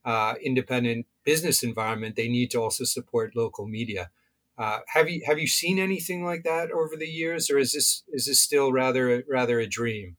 uh, 0.05 0.35
independent 0.43 1.07
business 1.25 1.63
environment. 1.63 2.17
They 2.17 2.29
need 2.29 2.51
to 2.53 2.59
also 2.59 2.85
support 2.85 3.37
local 3.37 3.67
media. 3.67 4.11
Uh, 4.59 4.79
have 4.89 5.09
you 5.11 5.21
have 5.27 5.39
you 5.39 5.47
seen 5.47 5.79
anything 5.79 6.25
like 6.25 6.43
that 6.45 6.71
over 6.71 6.97
the 6.97 7.07
years, 7.07 7.51
or 7.51 7.59
is 7.59 7.73
this 7.73 8.03
is 8.09 8.25
this 8.27 8.41
still 8.41 8.73
rather 8.73 9.23
rather 9.29 9.61
a 9.61 9.67
dream? 9.67 10.17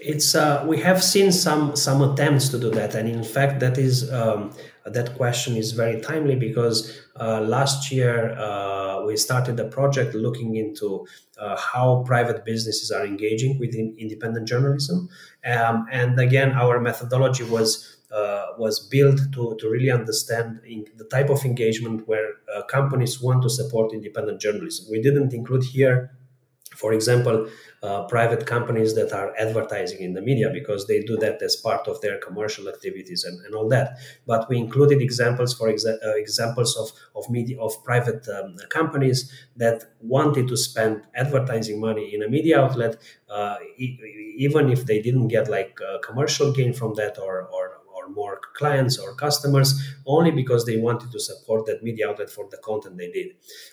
It's 0.00 0.34
uh, 0.34 0.64
we 0.66 0.78
have 0.80 1.02
seen 1.02 1.32
some 1.32 1.74
some 1.74 2.00
attempts 2.00 2.48
to 2.50 2.58
do 2.58 2.70
that, 2.70 2.94
and 2.94 3.08
in 3.08 3.24
fact, 3.24 3.58
that 3.60 3.76
is 3.76 4.10
um, 4.12 4.52
that 4.86 5.16
question 5.16 5.56
is 5.56 5.72
very 5.72 6.00
timely 6.00 6.36
because 6.36 7.02
uh, 7.18 7.40
last 7.40 7.90
year 7.90 8.30
uh, 9.00 9.06
we 9.06 9.16
started 9.16 9.58
a 9.60 9.64
project 9.64 10.14
looking 10.14 10.56
into 10.56 11.06
uh, 11.38 11.56
how 11.56 12.02
private 12.06 12.44
businesses 12.44 12.90
are 12.90 13.04
engaging 13.04 13.58
with 13.58 13.74
independent 13.74 14.46
journalism, 14.46 15.08
um, 15.44 15.86
and 15.90 16.18
again, 16.20 16.52
our 16.52 16.80
methodology 16.80 17.44
was 17.44 17.96
uh, 18.12 18.46
was 18.58 18.80
built 18.80 19.20
to, 19.32 19.56
to 19.60 19.70
really 19.70 19.90
understand 19.90 20.60
the 20.96 21.04
type 21.04 21.30
of 21.30 21.44
engagement 21.44 22.08
where 22.08 22.30
uh, 22.52 22.62
companies 22.62 23.22
want 23.22 23.40
to 23.40 23.48
support 23.48 23.92
independent 23.92 24.40
journalism. 24.40 24.86
We 24.90 25.00
didn't 25.00 25.32
include 25.32 25.62
here, 25.62 26.10
for 26.80 26.92
example, 26.92 27.48
uh, 27.82 28.04
private 28.06 28.46
companies 28.46 28.94
that 28.94 29.12
are 29.12 29.34
advertising 29.38 30.00
in 30.00 30.12
the 30.14 30.20
media 30.22 30.50
because 30.52 30.86
they 30.86 31.00
do 31.02 31.16
that 31.18 31.40
as 31.42 31.56
part 31.56 31.88
of 31.88 32.00
their 32.00 32.18
commercial 32.18 32.68
activities 32.68 33.24
and, 33.24 33.44
and 33.44 33.54
all 33.54 33.68
that. 33.68 33.98
But 34.26 34.48
we 34.48 34.58
included 34.58 35.00
examples, 35.00 35.54
for 35.54 35.68
exa- 35.72 35.98
uh, 36.04 36.14
examples 36.16 36.76
of 36.76 36.88
of 37.14 37.30
media 37.30 37.58
of 37.60 37.72
private 37.84 38.26
um, 38.28 38.56
companies 38.68 39.30
that 39.56 39.84
wanted 40.00 40.48
to 40.48 40.56
spend 40.56 41.02
advertising 41.14 41.80
money 41.80 42.14
in 42.14 42.22
a 42.22 42.28
media 42.28 42.60
outlet, 42.60 42.96
uh, 43.28 43.56
e- 43.76 43.98
even 44.38 44.70
if 44.70 44.86
they 44.86 45.00
didn't 45.00 45.28
get 45.28 45.48
like 45.48 45.78
commercial 46.02 46.52
gain 46.52 46.72
from 46.72 46.94
that 46.94 47.18
or, 47.18 47.42
or 47.48 47.79
more 48.14 48.40
clients 48.54 48.98
or 48.98 49.14
customers 49.14 49.74
only 50.06 50.30
because 50.30 50.64
they 50.64 50.76
wanted 50.76 51.10
to 51.12 51.20
support 51.20 51.66
that 51.66 51.82
media 51.82 52.08
outlet 52.08 52.30
for 52.30 52.48
the 52.50 52.56
content 52.58 52.96
they 52.96 53.10
did. 53.10 53.28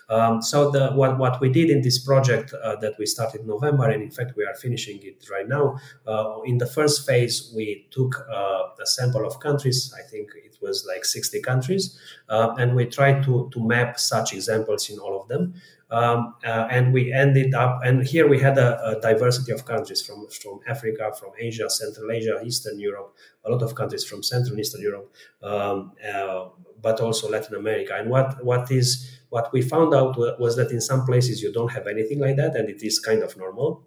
Um, 0.10 0.42
so 0.42 0.72
the 0.72 0.92
what, 0.92 1.18
what 1.18 1.42
we 1.42 1.50
did 1.50 1.70
in 1.70 1.82
this 1.82 2.00
project 2.00 2.54
uh, 2.54 2.76
that 2.78 2.94
we 2.98 3.06
started 3.06 3.42
in 3.42 3.48
November, 3.48 3.90
and 3.90 4.02
in 4.02 4.12
fact 4.12 4.34
we 4.36 4.46
are 4.46 4.56
finishing 4.56 5.00
it 5.04 5.26
right 5.30 5.48
now. 5.48 5.78
Uh, 6.06 6.42
in 6.46 6.58
the 6.58 6.66
first 6.66 7.06
phase, 7.06 7.52
we 7.56 7.88
took 7.92 8.26
uh, 8.32 8.64
a 8.82 8.86
sample 8.86 9.26
of 9.26 9.40
countries. 9.40 9.94
I 9.98 10.08
think 10.10 10.30
it 10.36 10.58
was 10.62 10.86
like 10.88 11.06
60 11.06 11.42
countries, 11.42 12.00
uh, 12.30 12.56
and 12.58 12.76
we 12.76 12.86
tried 12.86 13.24
to 13.24 13.50
to 13.54 13.60
map 13.60 14.00
such 14.00 14.34
examples 14.34 14.90
in 14.90 15.00
all 15.00 15.20
of 15.20 15.28
them. 15.28 15.54
Um, 15.90 16.36
uh, 16.46 16.68
and 16.70 16.94
we 16.94 17.14
ended 17.14 17.54
up, 17.54 17.80
and 17.84 18.06
here 18.06 18.28
we 18.28 18.40
had 18.40 18.58
a, 18.58 18.86
a, 18.86 19.00
diversity 19.00 19.54
of 19.54 19.64
countries 19.64 20.02
from, 20.02 20.28
from 20.28 20.60
Africa, 20.68 21.14
from 21.18 21.32
Asia, 21.40 21.70
Central 21.70 22.12
Asia, 22.12 22.42
Eastern 22.44 22.78
Europe, 22.78 23.16
a 23.46 23.52
lot 23.52 23.62
of 23.62 23.74
countries 23.74 24.04
from 24.04 24.22
Central 24.22 24.52
and 24.52 24.60
Eastern 24.60 24.82
Europe, 24.82 25.10
um, 25.44 25.94
uh, 26.14 26.50
but 26.82 27.00
also 27.00 27.30
Latin 27.30 27.56
America. 27.56 27.96
And 27.96 28.10
what, 28.10 28.44
what 28.44 28.70
is 28.70 29.18
what 29.30 29.52
we 29.54 29.62
found 29.62 29.94
out 29.94 30.18
was 30.40 30.58
that 30.58 30.72
in 30.72 30.82
some 30.82 31.06
places 31.06 31.42
you 31.42 31.54
don't 31.54 31.72
have 31.72 31.88
anything 31.88 32.20
like 32.20 32.36
that, 32.36 32.58
and 32.58 32.70
it 32.70 32.84
is 32.84 33.00
kind 33.00 33.24
of 33.24 33.38
normal 33.38 33.84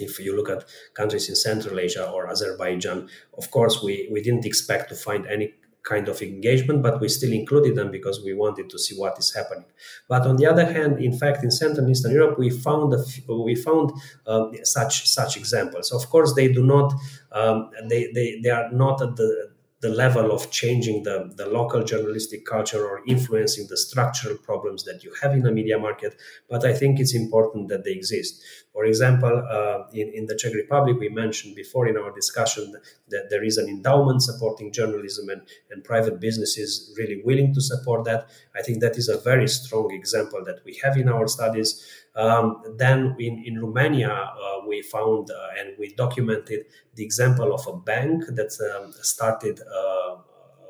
if 0.00 0.18
you 0.18 0.34
look 0.34 0.48
at 0.48 0.64
countries 0.94 1.28
in 1.28 1.36
Central 1.36 1.78
Asia 1.78 2.08
or 2.10 2.28
Azerbaijan, 2.28 3.08
of 3.36 3.50
course, 3.50 3.82
we, 3.82 4.08
we 4.10 4.22
didn't 4.22 4.46
expect 4.46 4.88
to 4.88 4.94
find 4.94 5.26
any 5.26 5.54
kind 5.82 6.08
of 6.08 6.20
engagement, 6.22 6.82
but 6.82 7.00
we 7.00 7.08
still 7.08 7.32
included 7.32 7.74
them 7.74 7.90
because 7.90 8.22
we 8.22 8.34
wanted 8.34 8.68
to 8.70 8.78
see 8.78 8.94
what 8.96 9.18
is 9.18 9.32
happening. 9.34 9.64
But 10.08 10.26
on 10.26 10.36
the 10.36 10.46
other 10.46 10.64
hand, 10.64 10.98
in 10.98 11.16
fact, 11.16 11.42
in 11.42 11.50
Central 11.50 11.84
and 11.84 11.90
Eastern 11.90 12.12
Europe, 12.12 12.38
we 12.38 12.50
found 12.50 12.94
we 13.28 13.54
found 13.54 13.92
uh, 14.26 14.46
such 14.62 15.08
such 15.08 15.36
examples. 15.36 15.92
Of 15.92 16.08
course, 16.10 16.34
they 16.34 16.48
do 16.52 16.62
not 16.62 16.92
um, 17.32 17.70
they, 17.88 18.10
they 18.12 18.40
they 18.42 18.50
are 18.50 18.70
not 18.70 19.00
at 19.02 19.16
the 19.16 19.49
the 19.80 19.88
level 19.88 20.30
of 20.30 20.50
changing 20.50 21.04
the, 21.04 21.32
the 21.36 21.46
local 21.46 21.82
journalistic 21.82 22.44
culture 22.44 22.86
or 22.86 23.00
influencing 23.06 23.66
the 23.68 23.76
structural 23.76 24.36
problems 24.36 24.84
that 24.84 25.02
you 25.02 25.12
have 25.22 25.32
in 25.32 25.42
the 25.42 25.50
media 25.50 25.78
market. 25.78 26.14
But 26.50 26.66
I 26.66 26.74
think 26.74 27.00
it's 27.00 27.14
important 27.14 27.68
that 27.68 27.84
they 27.84 27.92
exist. 27.92 28.42
For 28.74 28.84
example, 28.84 29.42
uh, 29.50 29.88
in, 29.92 30.12
in 30.14 30.26
the 30.26 30.36
Czech 30.36 30.52
Republic, 30.54 30.98
we 31.00 31.08
mentioned 31.08 31.56
before 31.56 31.88
in 31.88 31.96
our 31.96 32.12
discussion 32.12 32.74
that 33.08 33.28
there 33.30 33.42
is 33.42 33.56
an 33.56 33.68
endowment 33.68 34.22
supporting 34.22 34.70
journalism 34.70 35.30
and, 35.30 35.42
and 35.70 35.82
private 35.82 36.20
businesses 36.20 36.94
really 36.98 37.22
willing 37.24 37.54
to 37.54 37.60
support 37.60 38.04
that. 38.04 38.28
I 38.54 38.62
think 38.62 38.80
that 38.80 38.98
is 38.98 39.08
a 39.08 39.18
very 39.18 39.48
strong 39.48 39.92
example 39.92 40.44
that 40.44 40.60
we 40.64 40.78
have 40.84 40.98
in 40.98 41.08
our 41.08 41.26
studies. 41.26 41.82
Um, 42.16 42.62
then 42.76 43.16
in, 43.18 43.42
in 43.44 43.60
Romania, 43.60 44.10
uh, 44.10 44.66
we 44.66 44.82
found 44.82 45.30
uh, 45.30 45.58
and 45.58 45.76
we 45.78 45.94
documented 45.94 46.66
the 46.94 47.04
example 47.04 47.54
of 47.54 47.66
a 47.66 47.76
bank 47.76 48.24
that 48.28 48.52
um, 48.74 48.92
started 49.00 49.60
uh, 49.60 50.16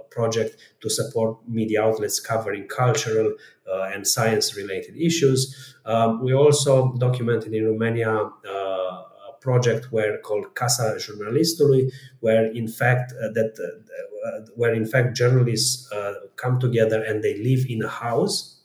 a 0.01 0.05
project 0.11 0.57
to 0.81 0.91
support 0.91 1.39
media 1.49 1.83
outlets 1.83 2.21
covering 2.21 2.69
cultural 2.69 3.35
uh, 3.71 3.91
and 3.93 4.07
science 4.07 4.55
related 4.55 4.97
issues. 4.97 5.75
Um, 5.87 6.23
we 6.23 6.35
also 6.35 6.95
documented 6.99 7.55
in 7.55 7.65
Romania 7.65 8.11
uh, 8.11 8.51
a 8.51 9.33
project 9.41 9.91
where 9.91 10.19
called 10.19 10.55
Casa 10.55 10.97
Jurnalistului, 10.99 11.91
where 12.21 12.53
in 12.53 12.69
fact 12.69 13.13
uh, 13.13 13.29
that 13.33 13.57
where 14.55 14.75
in 14.75 14.85
fact 14.85 15.17
journalists 15.17 15.91
come 16.37 16.61
together 16.61 17.03
and 17.03 17.25
they 17.25 17.39
live 17.43 17.65
in 17.71 17.83
a 17.83 17.89
house 17.89 18.60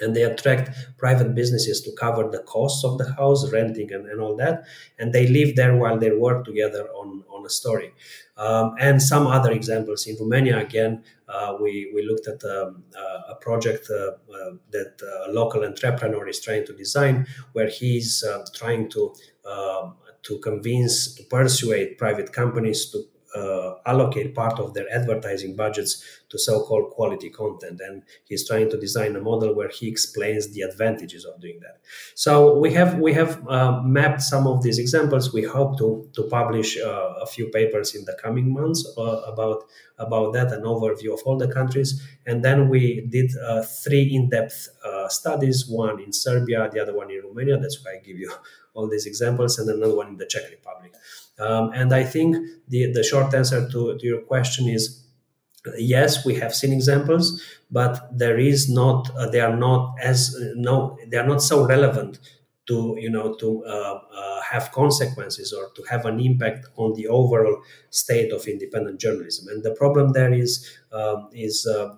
and 0.00 0.14
they 0.14 0.22
attract 0.22 0.70
private 0.98 1.34
businesses 1.34 1.80
to 1.82 1.92
cover 1.92 2.28
the 2.30 2.40
costs 2.40 2.84
of 2.84 2.98
the 2.98 3.12
house 3.14 3.50
renting 3.52 3.92
and, 3.92 4.06
and 4.06 4.20
all 4.20 4.36
that 4.36 4.64
and 4.98 5.12
they 5.12 5.26
live 5.26 5.56
there 5.56 5.76
while 5.76 5.98
they 5.98 6.10
work 6.10 6.44
together 6.44 6.88
on, 6.90 7.22
on 7.30 7.44
a 7.44 7.50
story. 7.50 7.92
Um, 8.36 8.74
and 8.78 9.02
some 9.02 9.26
other 9.26 9.50
examples. 9.50 10.06
In 10.06 10.16
romania 10.20 10.58
again 10.58 11.02
uh, 11.28 11.56
we, 11.60 11.90
we 11.94 12.02
looked 12.06 12.28
at 12.28 12.42
um, 12.44 12.84
uh, 12.96 13.32
a 13.32 13.34
project 13.36 13.88
uh, 13.90 14.12
uh 14.32 14.52
that 14.70 15.00
a 15.28 15.32
local 15.32 15.64
entrepreneur 15.64 16.26
is 16.28 16.40
trying 16.40 16.64
to 16.66 16.72
design 16.72 17.26
where 17.52 17.68
he's 17.68 18.24
uh, 18.24 18.44
trying 18.54 18.88
to 18.90 19.14
um, 19.44 19.94
to 20.22 20.38
convince 20.38 21.14
to 21.14 21.22
persuade 21.24 21.96
private 21.96 22.32
companies 22.32 22.90
to 22.90 23.04
uh, 23.34 23.74
allocate 23.86 24.34
part 24.34 24.58
of 24.58 24.74
their 24.74 24.86
advertising 24.92 25.54
budgets 25.54 26.02
to 26.30 26.38
so-called 26.38 26.90
quality 26.90 27.30
content. 27.30 27.80
And 27.80 28.02
he's 28.24 28.46
trying 28.46 28.70
to 28.70 28.78
design 28.78 29.16
a 29.16 29.20
model 29.20 29.54
where 29.54 29.68
he 29.68 29.88
explains 29.88 30.48
the 30.48 30.62
advantages 30.62 31.24
of 31.24 31.40
doing 31.40 31.60
that. 31.60 31.80
So 32.14 32.58
we 32.58 32.72
have 32.72 32.98
we 32.98 33.12
have 33.14 33.46
uh, 33.48 33.80
mapped 33.82 34.22
some 34.22 34.46
of 34.46 34.62
these 34.62 34.78
examples. 34.78 35.32
We 35.32 35.42
hope 35.42 35.78
to 35.78 36.08
to 36.14 36.22
publish 36.24 36.78
uh, 36.78 37.14
a 37.22 37.26
few 37.26 37.46
papers 37.48 37.94
in 37.94 38.04
the 38.04 38.16
coming 38.22 38.52
months 38.52 38.86
uh, 38.96 39.02
about 39.32 39.64
about 39.98 40.32
that 40.32 40.52
an 40.52 40.62
overview 40.62 41.12
of 41.12 41.20
all 41.24 41.36
the 41.36 41.48
countries. 41.48 42.00
And 42.26 42.44
then 42.44 42.68
we 42.68 43.06
did 43.08 43.30
uh, 43.36 43.62
three 43.62 44.14
in-depth 44.14 44.68
uh, 44.84 45.08
studies 45.08 45.66
one 45.68 46.00
in 46.00 46.12
serbia 46.12 46.68
the 46.72 46.80
other 46.80 46.94
one 46.94 47.10
in 47.10 47.22
romania. 47.22 47.58
That's 47.58 47.84
why 47.84 47.92
i 47.92 47.98
give 47.98 48.18
you 48.18 48.32
all 48.74 48.88
these 48.88 49.06
examples 49.06 49.58
and 49.58 49.68
another 49.68 49.94
one 49.94 50.08
in 50.08 50.16
the 50.16 50.26
czech 50.26 50.50
republic 50.50 50.94
um, 51.38 51.70
and 51.74 51.92
I 51.94 52.04
think 52.04 52.36
the, 52.68 52.92
the 52.92 53.02
short 53.04 53.32
answer 53.34 53.68
to, 53.70 53.98
to 53.98 54.06
your 54.06 54.22
question 54.22 54.68
is 54.68 55.04
yes, 55.78 56.24
we 56.24 56.34
have 56.36 56.54
seen 56.54 56.72
examples, 56.72 57.42
but 57.70 58.16
there 58.16 58.38
is 58.38 58.70
not, 58.70 59.10
uh, 59.16 59.28
they 59.28 59.40
are 59.40 59.56
not 59.56 59.94
as, 60.02 60.34
uh, 60.40 60.52
no, 60.54 60.98
they 61.08 61.16
are 61.16 61.26
not 61.26 61.42
so 61.42 61.66
relevant 61.66 62.18
to 62.66 62.96
you 62.98 63.08
know 63.08 63.34
to 63.34 63.64
uh, 63.64 63.98
uh, 64.14 64.37
have 64.50 64.72
consequences 64.72 65.52
or 65.52 65.70
to 65.76 65.82
have 65.90 66.06
an 66.06 66.20
impact 66.20 66.66
on 66.76 66.94
the 66.94 67.06
overall 67.06 67.62
state 67.90 68.32
of 68.32 68.46
independent 68.46 68.98
journalism. 69.00 69.48
And 69.48 69.62
the 69.62 69.74
problem 69.74 70.12
there 70.12 70.32
is 70.32 70.52
um, 70.90 71.28
is 71.32 71.66
uh, 71.66 71.88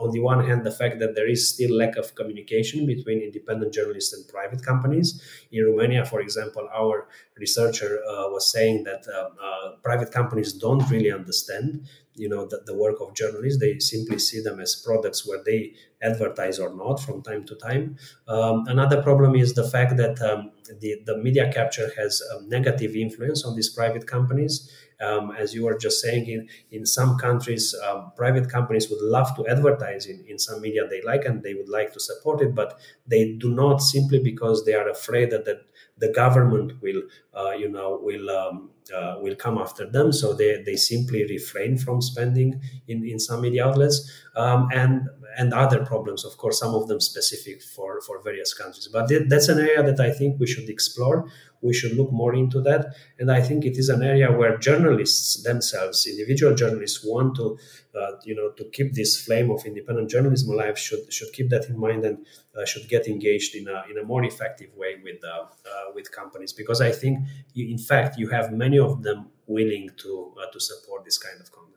on 0.00 0.10
the 0.12 0.20
one 0.20 0.46
hand 0.46 0.64
the 0.64 0.70
fact 0.70 0.98
that 1.00 1.14
there 1.14 1.28
is 1.28 1.48
still 1.48 1.76
lack 1.76 1.96
of 1.96 2.14
communication 2.14 2.86
between 2.86 3.20
independent 3.20 3.74
journalists 3.74 4.12
and 4.14 4.26
private 4.28 4.64
companies. 4.64 5.22
In 5.52 5.64
romania 5.64 6.04
for 6.04 6.20
example 6.20 6.66
our 6.74 7.08
researcher 7.36 8.00
uh, 8.08 8.28
was 8.34 8.50
saying 8.50 8.84
that 8.84 9.06
uh, 9.06 9.28
uh, 9.46 9.76
private 9.82 10.10
companies 10.12 10.52
don't 10.52 10.88
really 10.90 11.12
understand 11.12 11.86
you 12.18 12.28
know 12.28 12.46
the, 12.46 12.60
the 12.66 12.76
work 12.76 13.00
of 13.00 13.14
journalists 13.14 13.60
they 13.60 13.78
simply 13.78 14.18
see 14.18 14.40
them 14.40 14.60
as 14.60 14.74
products 14.74 15.26
where 15.26 15.42
they 15.44 15.72
advertise 16.02 16.58
or 16.58 16.74
not 16.74 17.00
from 17.00 17.22
time 17.22 17.44
to 17.44 17.54
time. 17.56 17.96
Um, 18.28 18.64
another 18.68 19.02
problem 19.02 19.34
is 19.34 19.54
the 19.54 19.68
fact 19.68 19.96
that 19.96 20.20
um, 20.22 20.52
the, 20.80 20.96
the 21.06 21.16
media 21.18 21.50
capture 21.52 21.90
has 21.96 22.22
a 22.32 22.42
negative 22.44 22.94
influence 22.94 23.44
on 23.44 23.56
these 23.56 23.68
private 23.68 24.06
companies. 24.06 24.70
Um, 25.00 25.30
as 25.38 25.54
you 25.54 25.64
were 25.64 25.78
just 25.78 26.00
saying 26.00 26.26
in, 26.26 26.48
in 26.72 26.84
some 26.84 27.18
countries 27.18 27.72
um, 27.86 28.10
private 28.16 28.50
companies 28.50 28.90
would 28.90 29.00
love 29.00 29.36
to 29.36 29.46
advertise 29.46 30.06
in, 30.06 30.24
in 30.26 30.40
some 30.40 30.60
media 30.60 30.88
they 30.90 31.00
like 31.02 31.24
and 31.24 31.40
they 31.40 31.54
would 31.54 31.68
like 31.68 31.92
to 31.92 32.00
support 32.00 32.40
it 32.40 32.52
but 32.52 32.80
they 33.06 33.34
do 33.34 33.54
not 33.54 33.80
simply 33.80 34.18
because 34.18 34.64
they 34.64 34.74
are 34.74 34.88
afraid 34.88 35.30
that 35.30 35.44
the, 35.44 35.60
the 35.98 36.12
government 36.12 36.80
will 36.82 37.02
uh, 37.34 37.50
you 37.50 37.68
know 37.68 37.98
will 38.02 38.30
um, 38.30 38.70
uh, 38.94 39.16
will 39.20 39.34
come 39.36 39.58
after 39.58 39.86
them. 39.86 40.12
So 40.12 40.32
they, 40.32 40.62
they 40.62 40.76
simply 40.76 41.24
refrain 41.24 41.76
from 41.76 42.00
spending 42.00 42.60
in, 42.86 43.04
in 43.04 43.18
some 43.18 43.42
media 43.42 43.66
outlets 43.66 44.10
um, 44.36 44.68
and 44.72 45.08
and 45.36 45.52
other 45.52 45.84
problems, 45.84 46.24
of 46.24 46.36
course, 46.36 46.58
some 46.58 46.74
of 46.74 46.88
them 46.88 47.00
specific 47.00 47.62
for, 47.62 48.00
for 48.00 48.22
various 48.22 48.54
countries. 48.54 48.88
But 48.92 49.10
that's 49.28 49.48
an 49.48 49.58
area 49.58 49.82
that 49.82 50.00
I 50.00 50.10
think 50.10 50.40
we 50.40 50.46
should 50.46 50.68
explore. 50.68 51.28
We 51.60 51.74
should 51.74 51.96
look 51.96 52.12
more 52.12 52.34
into 52.34 52.60
that. 52.62 52.94
And 53.18 53.30
I 53.30 53.42
think 53.42 53.64
it 53.64 53.76
is 53.76 53.88
an 53.88 54.02
area 54.02 54.30
where 54.30 54.56
journalists 54.56 55.42
themselves, 55.42 56.06
individual 56.06 56.54
journalists, 56.54 57.04
want 57.04 57.34
to, 57.36 57.58
uh, 57.98 58.12
you 58.24 58.34
know, 58.34 58.50
to 58.52 58.64
keep 58.70 58.94
this 58.94 59.20
flame 59.20 59.50
of 59.50 59.64
independent 59.66 60.08
journalism 60.08 60.50
alive. 60.50 60.78
Should 60.78 61.12
should 61.12 61.32
keep 61.32 61.50
that 61.50 61.68
in 61.68 61.78
mind 61.78 62.04
and 62.04 62.24
uh, 62.56 62.64
should 62.64 62.88
get 62.88 63.08
engaged 63.08 63.56
in 63.56 63.66
a 63.66 63.84
in 63.90 63.98
a 63.98 64.04
more 64.04 64.24
effective 64.24 64.70
way 64.76 64.96
with 65.02 65.22
uh, 65.24 65.42
uh 65.42 65.92
with 65.94 66.12
companies. 66.12 66.52
Because 66.52 66.80
I 66.80 66.92
think, 66.92 67.18
you, 67.54 67.68
in 67.68 67.78
fact, 67.78 68.18
you 68.18 68.28
have 68.28 68.52
many 68.52 68.78
of 68.78 69.02
them 69.02 69.30
willing 69.46 69.90
to 69.96 70.32
uh, 70.40 70.50
to 70.52 70.60
support 70.60 71.04
this 71.04 71.18
kind 71.18 71.40
of 71.40 71.50
content. 71.50 71.74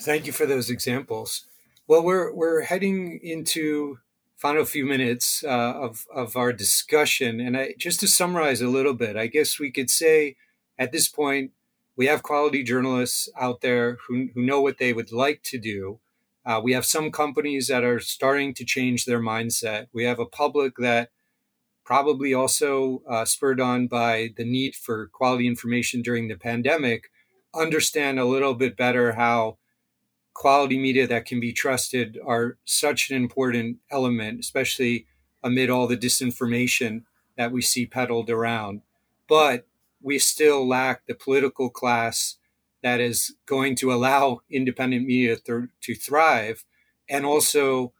Thank 0.00 0.26
you 0.26 0.32
for 0.32 0.46
those 0.46 0.70
examples. 0.70 1.46
Well, 1.88 2.02
we're 2.02 2.32
we're 2.34 2.62
heading 2.62 3.20
into 3.22 3.98
final 4.36 4.64
few 4.64 4.84
minutes 4.84 5.44
uh, 5.44 5.48
of 5.48 6.04
of 6.12 6.34
our 6.36 6.52
discussion, 6.52 7.38
and 7.38 7.56
I, 7.56 7.74
just 7.78 8.00
to 8.00 8.08
summarize 8.08 8.60
a 8.60 8.68
little 8.68 8.94
bit, 8.94 9.16
I 9.16 9.28
guess 9.28 9.60
we 9.60 9.70
could 9.70 9.88
say 9.88 10.34
at 10.78 10.90
this 10.90 11.06
point 11.06 11.52
we 11.96 12.06
have 12.06 12.24
quality 12.24 12.64
journalists 12.64 13.28
out 13.40 13.60
there 13.60 13.98
who 14.08 14.30
who 14.34 14.42
know 14.42 14.60
what 14.60 14.78
they 14.78 14.92
would 14.92 15.12
like 15.12 15.42
to 15.44 15.58
do. 15.58 16.00
Uh, 16.44 16.60
we 16.62 16.72
have 16.72 16.84
some 16.84 17.12
companies 17.12 17.68
that 17.68 17.84
are 17.84 18.00
starting 18.00 18.52
to 18.54 18.64
change 18.64 19.04
their 19.04 19.20
mindset. 19.20 19.86
We 19.92 20.04
have 20.04 20.18
a 20.18 20.26
public 20.26 20.74
that 20.78 21.10
probably 21.84 22.34
also 22.34 23.02
uh, 23.08 23.24
spurred 23.24 23.60
on 23.60 23.86
by 23.86 24.30
the 24.36 24.44
need 24.44 24.74
for 24.74 25.06
quality 25.06 25.46
information 25.46 26.02
during 26.02 26.26
the 26.26 26.36
pandemic, 26.36 27.10
understand 27.54 28.18
a 28.18 28.24
little 28.24 28.54
bit 28.54 28.76
better 28.76 29.12
how 29.12 29.58
quality 30.36 30.78
media 30.78 31.06
that 31.06 31.24
can 31.24 31.40
be 31.40 31.50
trusted 31.50 32.18
are 32.22 32.58
such 32.66 33.10
an 33.10 33.16
important 33.16 33.78
element, 33.90 34.38
especially 34.38 35.06
amid 35.42 35.70
all 35.70 35.86
the 35.86 35.96
disinformation 35.96 37.04
that 37.38 37.50
we 37.50 37.62
see 37.62 37.86
peddled 37.86 38.28
around. 38.28 38.82
But 39.26 39.66
we 40.02 40.18
still 40.18 40.68
lack 40.68 41.06
the 41.06 41.14
political 41.14 41.70
class 41.70 42.36
that 42.82 43.00
is 43.00 43.34
going 43.46 43.76
to 43.76 43.90
allow 43.90 44.42
independent 44.50 45.06
media 45.06 45.36
th- 45.36 45.70
to 45.80 45.94
thrive, 45.94 46.66
and 47.08 47.24
also 47.24 47.94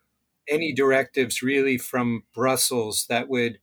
any 0.47 0.75
directives 0.75 1.43
really 1.43 1.79
from 1.79 2.25
Brussels 2.35 3.07
that 3.09 3.31
would 3.31 3.61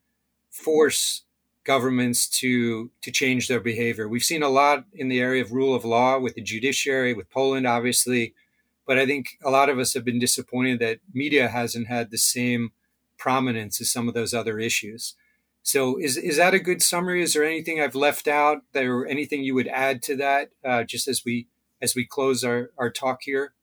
force 0.50 1.26
governments 1.64 2.28
to 2.28 2.90
to 3.02 3.12
change 3.12 3.48
their 3.48 3.62
behavior. 3.62 4.10
We've 4.10 4.24
seen 4.24 4.42
a 4.42 4.50
lot 4.50 4.86
in 4.92 5.10
the 5.10 5.22
area 5.22 5.44
of 5.44 5.52
rule 5.52 5.76
of 5.76 5.86
law 5.86 6.20
with 6.20 6.34
the 6.34 6.42
judiciary, 6.42 7.14
with 7.14 7.30
Poland, 7.30 7.68
obviously, 7.68 8.34
but 8.86 8.98
I 8.98 9.06
think 9.06 9.38
a 9.44 9.50
lot 9.50 9.70
of 9.70 9.80
us 9.80 9.94
have 9.94 10.06
been 10.06 10.20
disappointed 10.20 10.80
that 10.80 11.00
media 11.14 11.48
hasn't 11.48 11.88
had 11.88 12.12
the 12.12 12.18
same 12.18 12.72
prominence 13.18 13.80
as 13.80 13.92
some 13.92 14.08
of 14.08 14.14
those 14.14 14.34
other 14.34 14.60
issues. 14.60 15.16
So, 15.62 15.98
is 15.98 16.18
is 16.18 16.38
that 16.38 16.54
a 16.54 16.60
good 16.60 16.82
summary? 16.82 17.24
Is 17.24 17.34
there 17.34 17.46
anything 17.46 17.80
I've 17.80 17.96
left 17.96 18.28
out, 18.28 18.64
there 18.74 19.08
anything 19.08 19.44
you 19.44 19.56
would 19.56 19.70
add 19.70 20.02
to 20.04 20.16
that, 20.18 20.50
uh, 20.66 20.84
just 20.84 21.08
as 21.08 21.24
we 21.26 21.48
as 21.82 21.96
we 21.96 22.06
close 22.06 22.44
our, 22.44 22.72
our 22.78 22.90
talk 22.90 23.20
here? 23.24 23.54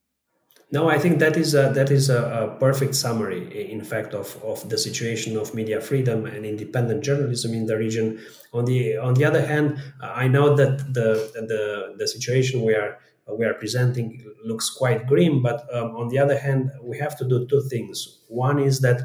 No, 0.72 0.88
I 0.88 0.98
think 0.98 1.18
that 1.18 1.36
is 1.36 1.54
a, 1.54 1.72
that 1.74 1.90
is 1.90 2.08
a, 2.08 2.22
a, 2.22 2.60
perfect 2.60 2.94
summary, 2.94 3.70
in 3.72 3.82
fact, 3.82 4.14
of, 4.14 4.40
of 4.44 4.68
the 4.68 4.78
situation 4.78 5.36
of 5.36 5.52
media 5.52 5.80
freedom 5.80 6.26
and 6.26 6.46
independent 6.46 7.02
journalism 7.02 7.54
in 7.54 7.66
the 7.66 7.76
region. 7.76 8.20
On 8.52 8.64
the 8.64 8.96
on 8.96 9.14
the 9.14 9.24
other 9.24 9.44
hand, 9.44 9.82
I 10.00 10.28
know 10.28 10.54
that 10.54 10.94
the 10.94 11.08
the, 11.34 11.96
the 11.98 12.06
situation 12.06 12.62
where 12.62 13.00
we 13.28 13.44
are 13.44 13.54
presenting 13.54 14.24
looks 14.44 14.70
quite 14.70 15.06
grim. 15.06 15.42
But 15.42 15.66
um, 15.74 15.96
on 15.96 16.08
the 16.08 16.18
other 16.18 16.38
hand, 16.38 16.70
we 16.82 16.98
have 16.98 17.16
to 17.18 17.28
do 17.28 17.46
two 17.46 17.62
things. 17.68 18.24
One 18.28 18.58
is 18.58 18.80
that 18.80 19.02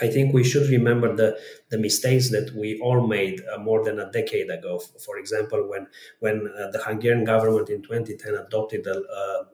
I 0.00 0.08
think 0.08 0.32
we 0.32 0.44
should 0.44 0.70
remember 0.70 1.14
the, 1.14 1.38
the 1.70 1.78
mistakes 1.78 2.30
that 2.30 2.52
we 2.54 2.78
all 2.80 3.06
made 3.06 3.40
uh, 3.52 3.58
more 3.58 3.84
than 3.84 3.98
a 3.98 4.10
decade 4.10 4.50
ago. 4.50 4.78
For 4.78 5.18
example, 5.18 5.68
when 5.68 5.88
when 6.20 6.48
uh, 6.58 6.70
the 6.70 6.78
Hungarian 6.78 7.24
government 7.24 7.68
in 7.68 7.82
2010 7.82 8.34
adopted 8.34 8.86
a, 8.86 8.96
a, 8.96 9.46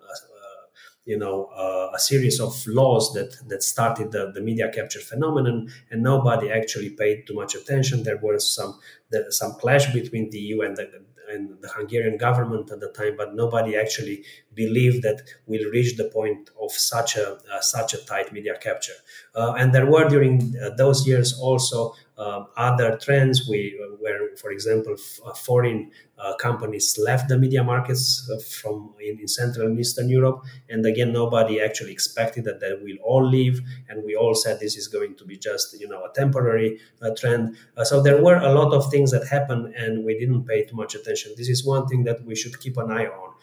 you 1.07 1.17
know 1.17 1.47
uh, 1.57 1.91
a 1.95 1.99
series 1.99 2.39
of 2.41 2.53
laws 2.67 3.13
that 3.15 3.37
that 3.49 3.63
started 3.63 4.13
the, 4.13 4.33
the 4.33 4.41
media 4.41 4.71
capture 4.71 5.01
phenomenon 5.01 5.69
and 5.91 6.03
nobody 6.03 6.51
actually 6.51 6.91
paid 6.91 7.27
too 7.27 7.35
much 7.35 7.55
attention 7.55 8.03
there 8.03 8.19
was 8.19 8.55
some 8.55 8.79
the, 9.11 9.25
some 9.31 9.53
clash 9.55 9.93
between 9.93 10.29
the 10.31 10.39
EU 10.39 10.63
and 10.63 10.77
the 10.77 10.87
and 11.29 11.61
the 11.61 11.69
Hungarian 11.69 12.17
government 12.17 12.71
at 12.71 12.81
the 12.81 12.89
time, 12.89 13.17
but 13.17 13.35
nobody 13.35 13.77
actually 13.77 14.25
believed 14.55 15.03
that 15.03 15.23
we'll 15.47 15.71
reach 15.71 15.97
the 15.97 16.05
point 16.05 16.51
of 16.61 16.71
such 16.73 17.17
a 17.17 17.39
uh, 17.53 17.61
such 17.61 17.95
a 17.95 18.05
tight 18.07 18.33
media 18.33 18.57
capture. 18.61 18.99
Uh, 19.35 19.53
and 19.59 19.75
there 19.75 19.87
were 19.87 20.09
during 20.09 20.55
uh, 20.63 20.71
those 20.77 21.07
years 21.07 21.39
also 21.39 21.95
um, 22.19 22.47
other 22.57 22.97
trends 22.97 23.47
we, 23.49 23.79
uh, 23.83 23.95
where, 23.99 24.35
for 24.37 24.51
example, 24.51 24.95
f- 24.95 25.21
uh, 25.25 25.35
foreign 25.35 25.91
uh, 26.19 26.35
companies 26.37 26.99
left 26.99 27.29
the 27.29 27.39
media 27.39 27.63
markets 27.63 28.31
from 28.61 28.95
in, 29.01 29.19
in, 29.21 29.29
Central 29.29 29.67
and 29.67 29.79
Eastern 29.79 30.09
Europe, 30.09 30.43
and 30.71 30.87
again, 30.87 31.13
nobody 31.13 31.61
actually 31.61 31.93
expected 31.93 32.45
that 32.45 32.61
they 32.61 32.73
will 32.73 32.97
all 33.05 33.27
leave, 33.27 33.61
and 33.89 34.03
we 34.03 34.17
all 34.17 34.35
said 34.35 34.59
this 34.59 34.77
is 34.77 34.89
going 34.89 35.15
to 35.17 35.27
be 35.27 35.37
just 35.37 35.79
you 35.79 35.89
know 35.89 36.05
a 36.05 36.13
temporary 36.15 36.79
trend. 37.19 37.57
so 37.83 38.03
there 38.03 38.23
were 38.23 38.37
a 38.37 38.53
lot 38.53 38.73
of 38.73 38.91
things 38.91 39.11
that 39.11 39.27
happened, 39.29 39.75
and 39.75 40.05
we 40.05 40.19
didn't 40.19 40.45
pay 40.45 40.65
too 40.65 40.77
much 40.77 40.95
attention. 40.95 41.33
This 41.37 41.51
is 41.51 41.67
one 41.67 41.87
thing 41.87 42.05
that 42.05 42.25
we 42.25 42.35
should 42.35 42.59
keep 42.61 42.79
an 42.79 42.91
eye 42.91 43.07
on, 43.07 43.35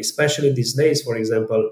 especially 0.00 0.52
these 0.52 0.74
days. 0.74 1.02
For 1.02 1.16
example 1.16 1.70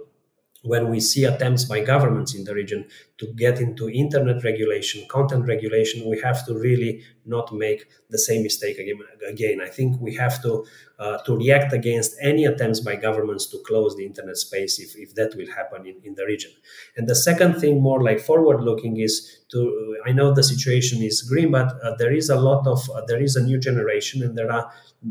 when 0.65 0.89
we 0.89 0.99
see 0.99 1.25
attempts 1.25 1.65
by 1.65 1.81
governments 1.81 2.35
in 2.35 2.45
the 2.45 2.55
region 2.55 2.87
to 3.19 3.27
get 3.35 3.61
into 3.61 3.89
internet 3.89 4.43
regulation, 4.43 5.07
content 5.09 5.47
regulation, 5.47 6.09
we 6.09 6.19
have 6.21 6.45
to 6.47 6.55
really 6.55 7.03
not 7.27 7.53
make 7.53 7.87
the 8.11 8.19
same 8.19 8.43
mistake 8.43 8.79
again. 8.79 9.61
I 9.61 9.69
think 9.69 10.01
we 10.01 10.15
have 10.17 10.43
to 10.43 10.65
uh, 10.99 11.19
to 11.27 11.37
react 11.37 11.73
against 11.73 12.15
any 12.21 12.45
attempts 12.45 12.79
by 12.79 12.95
governments 12.95 13.47
to 13.47 13.59
close 13.67 13.97
the 13.97 14.07
internet 14.07 14.37
space 14.37 14.79
if, 14.79 14.95
if 14.97 15.13
that 15.17 15.35
will 15.35 15.51
happen 15.51 15.85
in, 15.87 15.97
in 16.05 16.15
the 16.15 16.25
region. 16.25 16.53
And 16.97 17.09
the 17.09 17.17
second 17.17 17.55
thing, 17.55 17.81
more 17.81 18.01
like 18.03 18.21
forward 18.21 18.61
looking, 18.63 19.01
is 19.01 19.39
to 19.51 19.97
I 20.07 20.13
know 20.13 20.33
the 20.33 20.43
situation 20.43 21.03
is 21.03 21.23
grim, 21.23 21.53
but 21.53 21.73
uh, 21.83 21.97
there 21.99 22.13
is 22.13 22.31
a 22.31 22.37
lot 22.37 22.67
of 22.67 22.89
uh, 22.91 23.03
there 23.07 23.23
is 23.23 23.35
a 23.35 23.43
new 23.43 23.59
generation, 23.59 24.23
and 24.23 24.39
there 24.39 24.53
are 24.53 24.71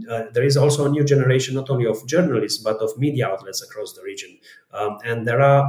uh, 0.09 0.23
there 0.33 0.45
is 0.45 0.57
also 0.57 0.85
a 0.85 0.89
new 0.89 1.03
generation 1.03 1.55
not 1.55 1.69
only 1.69 1.85
of 1.85 2.05
journalists 2.07 2.63
but 2.63 2.77
of 2.77 2.97
media 2.97 3.27
outlets 3.27 3.61
across 3.61 3.93
the 3.93 4.03
region. 4.03 4.37
Um, 4.71 4.97
and 5.03 5.27
there 5.27 5.41
are 5.41 5.63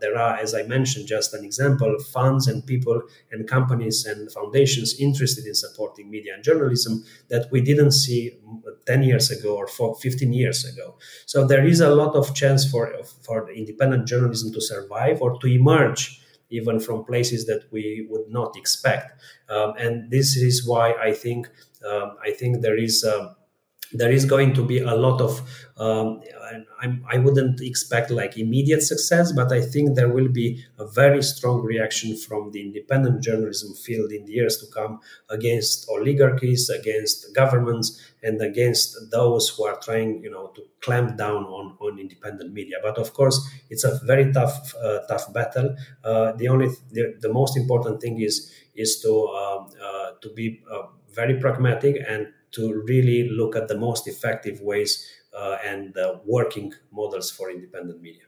there 0.00 0.16
are, 0.16 0.36
as 0.36 0.54
I 0.54 0.62
mentioned, 0.62 1.06
just 1.06 1.34
an 1.34 1.44
example, 1.44 1.98
funds 2.12 2.46
and 2.46 2.64
people 2.64 3.02
and 3.30 3.46
companies 3.48 4.06
and 4.06 4.30
foundations 4.32 4.98
interested 4.98 5.46
in 5.46 5.54
supporting 5.54 5.77
media 6.06 6.34
and 6.34 6.44
journalism 6.44 7.04
that 7.28 7.50
we 7.50 7.60
didn't 7.60 7.92
see 7.92 8.38
10 8.86 9.02
years 9.02 9.30
ago 9.30 9.56
or 9.56 9.66
15 9.66 10.32
years 10.32 10.64
ago. 10.64 10.96
So 11.26 11.46
there 11.46 11.66
is 11.66 11.80
a 11.80 11.94
lot 11.94 12.14
of 12.16 12.34
chance 12.34 12.70
for 12.70 12.92
for 13.22 13.50
independent 13.50 14.06
journalism 14.06 14.52
to 14.52 14.60
survive 14.60 15.22
or 15.22 15.38
to 15.40 15.46
emerge 15.46 16.20
even 16.50 16.80
from 16.80 17.04
places 17.04 17.44
that 17.46 17.64
we 17.70 18.06
would 18.08 18.28
not 18.28 18.56
expect. 18.56 19.20
Um, 19.50 19.74
and 19.78 20.10
this 20.10 20.36
is 20.36 20.66
why 20.66 20.94
I 20.94 21.12
think 21.12 21.48
um, 21.86 22.16
I 22.22 22.32
think 22.32 22.62
there 22.62 22.76
is. 22.76 23.04
Um, 23.04 23.34
there 23.92 24.10
is 24.12 24.24
going 24.24 24.54
to 24.54 24.64
be 24.64 24.78
a 24.80 24.94
lot 24.94 25.20
of 25.20 25.40
um, 25.78 26.20
I 27.10 27.18
wouldn't 27.18 27.60
expect 27.60 28.10
like 28.10 28.36
immediate 28.38 28.82
success 28.82 29.32
but 29.32 29.52
i 29.52 29.60
think 29.60 29.94
there 29.96 30.08
will 30.08 30.28
be 30.28 30.64
a 30.78 30.86
very 30.86 31.22
strong 31.22 31.62
reaction 31.62 32.16
from 32.16 32.50
the 32.52 32.60
independent 32.60 33.22
journalism 33.22 33.74
field 33.74 34.12
in 34.12 34.24
the 34.26 34.32
years 34.32 34.56
to 34.58 34.66
come 34.72 35.00
against 35.30 35.88
oligarchies 35.88 36.70
against 36.70 37.34
governments 37.34 38.00
and 38.22 38.40
against 38.42 38.96
those 39.10 39.48
who 39.50 39.64
are 39.64 39.78
trying 39.80 40.22
you 40.22 40.30
know 40.30 40.48
to 40.54 40.62
clamp 40.80 41.16
down 41.16 41.44
on, 41.44 41.76
on 41.80 41.98
independent 41.98 42.52
media. 42.52 42.76
But 42.82 42.98
of 42.98 43.12
course 43.12 43.38
it's 43.70 43.84
a 43.84 43.98
very 44.04 44.32
tough 44.32 44.74
uh, 44.76 45.00
tough 45.08 45.32
battle. 45.32 45.76
Uh, 46.04 46.32
the 46.32 46.48
only 46.48 46.68
the, 46.92 47.16
the 47.20 47.32
most 47.32 47.56
important 47.56 48.00
thing 48.00 48.20
is 48.20 48.52
is 48.74 49.00
to 49.02 49.26
um, 49.28 49.68
uh, 49.82 50.10
to 50.22 50.28
be 50.34 50.60
uh, 50.70 50.82
very 51.12 51.38
pragmatic 51.40 51.96
and 52.08 52.28
to 52.52 52.82
really 52.86 53.28
look 53.28 53.56
at 53.56 53.68
the 53.68 53.76
most 53.76 54.08
effective 54.08 54.60
ways 54.60 55.06
uh, 55.36 55.58
and 55.64 55.96
uh, 55.96 56.18
working 56.24 56.72
models 56.90 57.30
for 57.30 57.50
independent 57.50 58.00
media. 58.00 58.22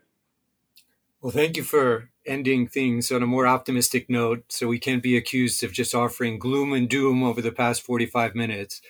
Well, 1.21 1.33
thank 1.33 1.57
you 1.57 1.65
for 1.65 2.11
ending 2.27 2.67
things 2.67 3.11
on 3.13 3.23
a 3.23 3.27
more 3.27 3.47
optimistic 3.47 4.09
note 4.09 4.45
so 4.49 4.69
we 4.69 4.79
can't 4.79 5.03
be 5.03 5.17
accused 5.17 5.63
of 5.63 5.73
just 5.73 5.95
offering 5.95 6.39
gloom 6.39 6.73
and 6.73 6.89
doom 6.89 7.23
over 7.23 7.43
the 7.43 7.53
past 7.53 7.83
45 7.83 8.35
minutes. 8.35 8.81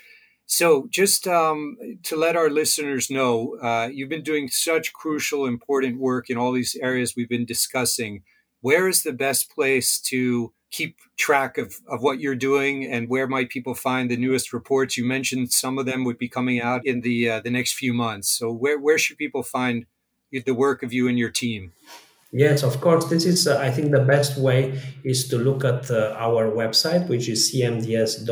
So, 0.47 0.89
just 0.91 1.29
um, 1.29 1.77
to 2.05 2.17
let 2.17 2.37
our 2.37 2.51
listeners 2.51 3.09
know, 3.09 3.57
uh, 3.63 3.89
you've 3.93 4.09
been 4.09 4.25
doing 4.25 4.49
such 4.49 4.93
crucial, 4.93 5.47
important 5.47 6.01
work 6.01 6.29
in 6.29 6.37
all 6.37 6.53
these 6.53 6.77
areas 6.83 7.15
we've 7.17 7.29
been 7.29 7.47
discussing. 7.47 8.23
Where 8.61 8.89
is 8.89 9.03
the 9.03 9.13
best 9.13 9.51
place 9.51 10.01
to 10.03 10.53
keep 10.71 10.97
track 11.17 11.59
of, 11.59 11.75
of 11.89 12.03
what 12.03 12.21
you're 12.21 12.35
doing 12.35 12.85
and 12.85 13.09
where 13.09 13.27
might 13.27 13.51
people 13.51 13.75
find 13.75 14.11
the 14.11 14.17
newest 14.17 14.53
reports. 14.53 14.97
You 14.97 15.05
mentioned 15.05 15.53
some 15.53 15.79
of 15.79 15.87
them 15.87 16.05
would 16.05 16.19
be 16.19 16.29
coming 16.29 16.61
out 16.61 16.87
in 16.87 17.01
the 17.01 17.31
uh, 17.31 17.41
the 17.41 17.51
next 17.51 17.75
few 17.75 17.93
months. 17.93 18.29
So 18.29 18.53
where, 18.53 18.79
where 18.79 18.99
should 18.99 19.19
people 19.19 19.43
find 19.43 19.87
the 20.33 20.55
work 20.55 20.83
of 20.83 20.93
you 20.93 21.09
and 21.09 21.19
your 21.19 21.31
team? 21.31 21.73
Yes 22.33 22.63
of 22.63 22.81
course. 22.81 23.07
This 23.07 23.27
is 23.27 23.49
uh, 23.49 23.59
i 23.59 23.71
think 23.71 23.91
the 23.91 24.05
best 24.05 24.39
way 24.39 24.81
is 25.03 25.29
to 25.29 25.37
look 25.37 25.65
at 25.65 25.91
uh, 25.91 26.15
our 26.17 26.49
website 26.51 27.09
which 27.09 27.29
is 27.29 27.51
cmds.ceu.edu 27.53 28.31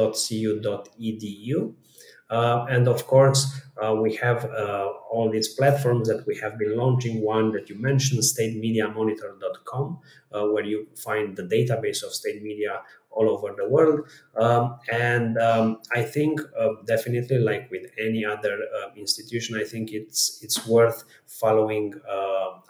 uh, 2.31 2.67
and 2.69 2.89
of 2.89 3.07
course, 3.07 3.61
uh, 3.83 3.95
we 3.95 4.15
have 4.17 4.45
uh, 4.45 4.89
all 5.11 5.31
these 5.31 5.49
platforms 5.49 6.09
that 6.09 6.27
we 6.27 6.37
have 6.39 6.59
been 6.59 6.77
launching. 6.77 7.23
One 7.23 7.53
that 7.53 7.69
you 7.69 7.77
mentioned, 7.81 8.23
statemediamonitor.com, 8.23 9.99
uh, 10.33 10.47
where 10.47 10.65
you 10.65 10.89
find 10.97 11.37
the 11.37 11.45
database 11.45 12.03
of 12.03 12.13
state 12.13 12.43
media 12.43 12.83
all 13.11 13.31
over 13.31 13.55
the 13.57 13.69
world. 13.69 14.01
Um, 14.37 14.79
and 14.93 15.39
um, 15.39 15.79
I 15.95 16.03
think 16.03 16.41
uh, 16.59 16.69
definitely, 16.87 17.39
like 17.39 17.71
with 17.71 17.87
any 17.99 18.25
other 18.25 18.55
uh, 18.55 18.91
institution, 18.97 19.57
I 19.57 19.65
think 19.65 19.93
it's 19.93 20.41
it's 20.43 20.67
worth 20.67 21.05
following 21.41 21.95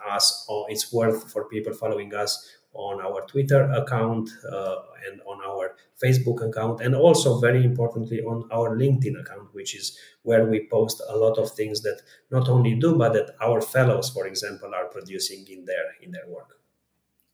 us, 0.07 0.45
or 0.49 0.65
it's 0.69 0.91
worth 0.91 1.31
for 1.31 1.45
people 1.45 1.73
following 1.73 2.13
us 2.13 2.55
on 2.73 3.01
our 3.01 3.25
Twitter 3.25 3.63
account 3.71 4.29
uh, 4.51 4.75
and 5.09 5.21
on 5.21 5.39
our 5.45 5.75
Facebook 6.01 6.47
account, 6.47 6.81
and 6.81 6.95
also 6.95 7.39
very 7.39 7.63
importantly 7.63 8.21
on 8.21 8.47
our 8.51 8.77
LinkedIn 8.77 9.19
account, 9.19 9.53
which 9.53 9.75
is 9.75 9.97
where 10.21 10.45
we 10.45 10.67
post 10.69 11.01
a 11.09 11.17
lot 11.17 11.37
of 11.37 11.51
things 11.51 11.81
that 11.81 12.01
not 12.31 12.47
only 12.47 12.75
do, 12.75 12.95
but 12.95 13.13
that 13.13 13.31
our 13.41 13.61
fellows, 13.61 14.09
for 14.09 14.27
example, 14.27 14.71
are 14.73 14.85
producing 14.85 15.45
in 15.49 15.65
their 15.65 15.85
in 16.01 16.11
their 16.11 16.27
work. 16.27 16.59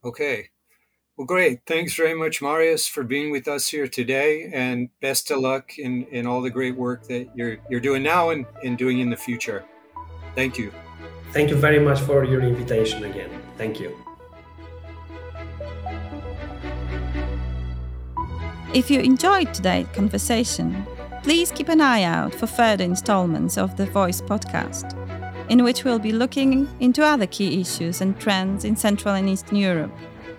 Okay. 0.04 0.50
Well, 1.16 1.26
great. 1.26 1.60
Thanks 1.66 1.94
very 1.94 2.12
much, 2.12 2.42
Marius, 2.42 2.86
for 2.86 3.02
being 3.02 3.30
with 3.30 3.48
us 3.48 3.68
here 3.68 3.88
today, 3.88 4.50
and 4.52 4.90
best 5.00 5.30
of 5.30 5.38
luck 5.40 5.78
in, 5.78 6.04
in 6.12 6.26
all 6.26 6.42
the 6.42 6.50
great 6.50 6.76
work 6.76 7.08
that 7.08 7.28
you're 7.34 7.58
you're 7.70 7.80
doing 7.80 8.02
now 8.02 8.30
and, 8.30 8.46
and 8.62 8.76
doing 8.76 9.00
in 9.00 9.10
the 9.10 9.16
future. 9.16 9.64
Thank 10.34 10.58
you. 10.58 10.72
Thank 11.32 11.50
you 11.50 11.56
very 11.56 11.78
much 11.78 12.00
for 12.00 12.24
your 12.24 12.40
invitation 12.40 13.04
again. 13.04 13.30
Thank 13.56 13.80
you. 13.80 13.96
If 18.74 18.90
you 18.90 19.00
enjoyed 19.00 19.54
today's 19.54 19.86
conversation, 19.94 20.86
please 21.22 21.50
keep 21.50 21.68
an 21.68 21.80
eye 21.80 22.02
out 22.02 22.34
for 22.34 22.46
further 22.46 22.84
installments 22.84 23.56
of 23.56 23.76
the 23.76 23.86
VoiCEE 23.86 24.26
podcast, 24.26 24.92
in 25.48 25.64
which 25.64 25.82
we'll 25.84 25.98
be 25.98 26.12
looking 26.12 26.68
into 26.80 27.02
other 27.02 27.26
key 27.26 27.60
issues 27.60 28.00
and 28.00 28.18
trends 28.20 28.64
in 28.64 28.76
Central 28.76 29.14
and 29.14 29.28
Eastern 29.28 29.56
Europe, 29.56 29.92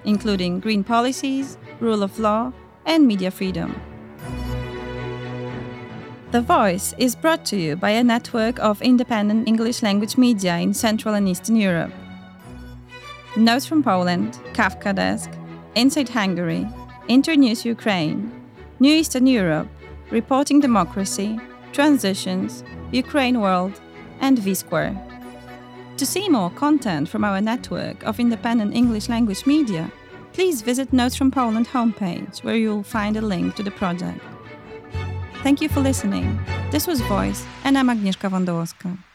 including 0.06 0.60
green 0.60 0.84
policies, 0.84 1.58
rule 1.80 2.04
of 2.04 2.20
law, 2.20 2.54
and 2.86 3.08
media 3.08 3.32
freedom. 3.32 3.76
The 6.38 6.44
VoiCEE 6.44 6.94
is 7.00 7.16
brought 7.16 7.44
to 7.46 7.58
you 7.58 7.76
by 7.76 7.90
a 7.90 8.04
network 8.04 8.60
of 8.60 8.80
independent 8.84 9.48
English 9.48 9.82
language 9.82 10.20
media 10.20 10.58
in 10.58 10.72
Central 10.72 11.16
and 11.16 11.28
Eastern 11.28 11.56
Europe. 11.56 11.92
Notes 13.36 13.66
from 13.66 13.82
Poland, 13.82 14.38
Kafkadesk, 14.54 15.34
Inside 15.74 16.10
Hungary, 16.10 16.68
Internews 17.08 17.66
Ukraine, 17.66 18.32
New 18.80 18.94
Eastern 18.94 19.26
Europe, 19.26 19.68
Reporting 20.12 20.60
Democracy, 20.60 21.40
Transitions, 21.74 22.64
Ukraine 22.92 23.42
World, 23.42 23.82
and 24.20 24.38
V 24.38 24.54
Square. 24.54 24.96
To 25.98 26.06
see 26.06 26.30
more 26.30 26.52
content 26.52 27.10
from 27.10 27.24
our 27.24 27.42
network 27.42 28.04
of 28.04 28.20
independent 28.20 28.76
English 28.76 29.10
language 29.10 29.48
media, 29.48 29.92
please 30.34 30.62
visit 30.62 30.94
Notes 30.94 31.16
from 31.16 31.32
Poland 31.32 31.68
homepage 31.68 32.44
where 32.44 32.58
you'll 32.58 32.84
find 32.84 33.18
a 33.18 33.22
link 33.22 33.56
to 33.56 33.64
the 33.64 33.72
project. 33.72 34.22
Thank 35.44 35.62
you 35.62 35.70
for 35.70 35.82
listening. 35.82 36.40
This 36.72 36.88
was 36.88 37.02
VoiCEE, 37.02 37.46
and 37.64 37.78
I'm 37.78 37.90
Agnieszka 37.90 38.30
Wondołowska. 38.30 39.07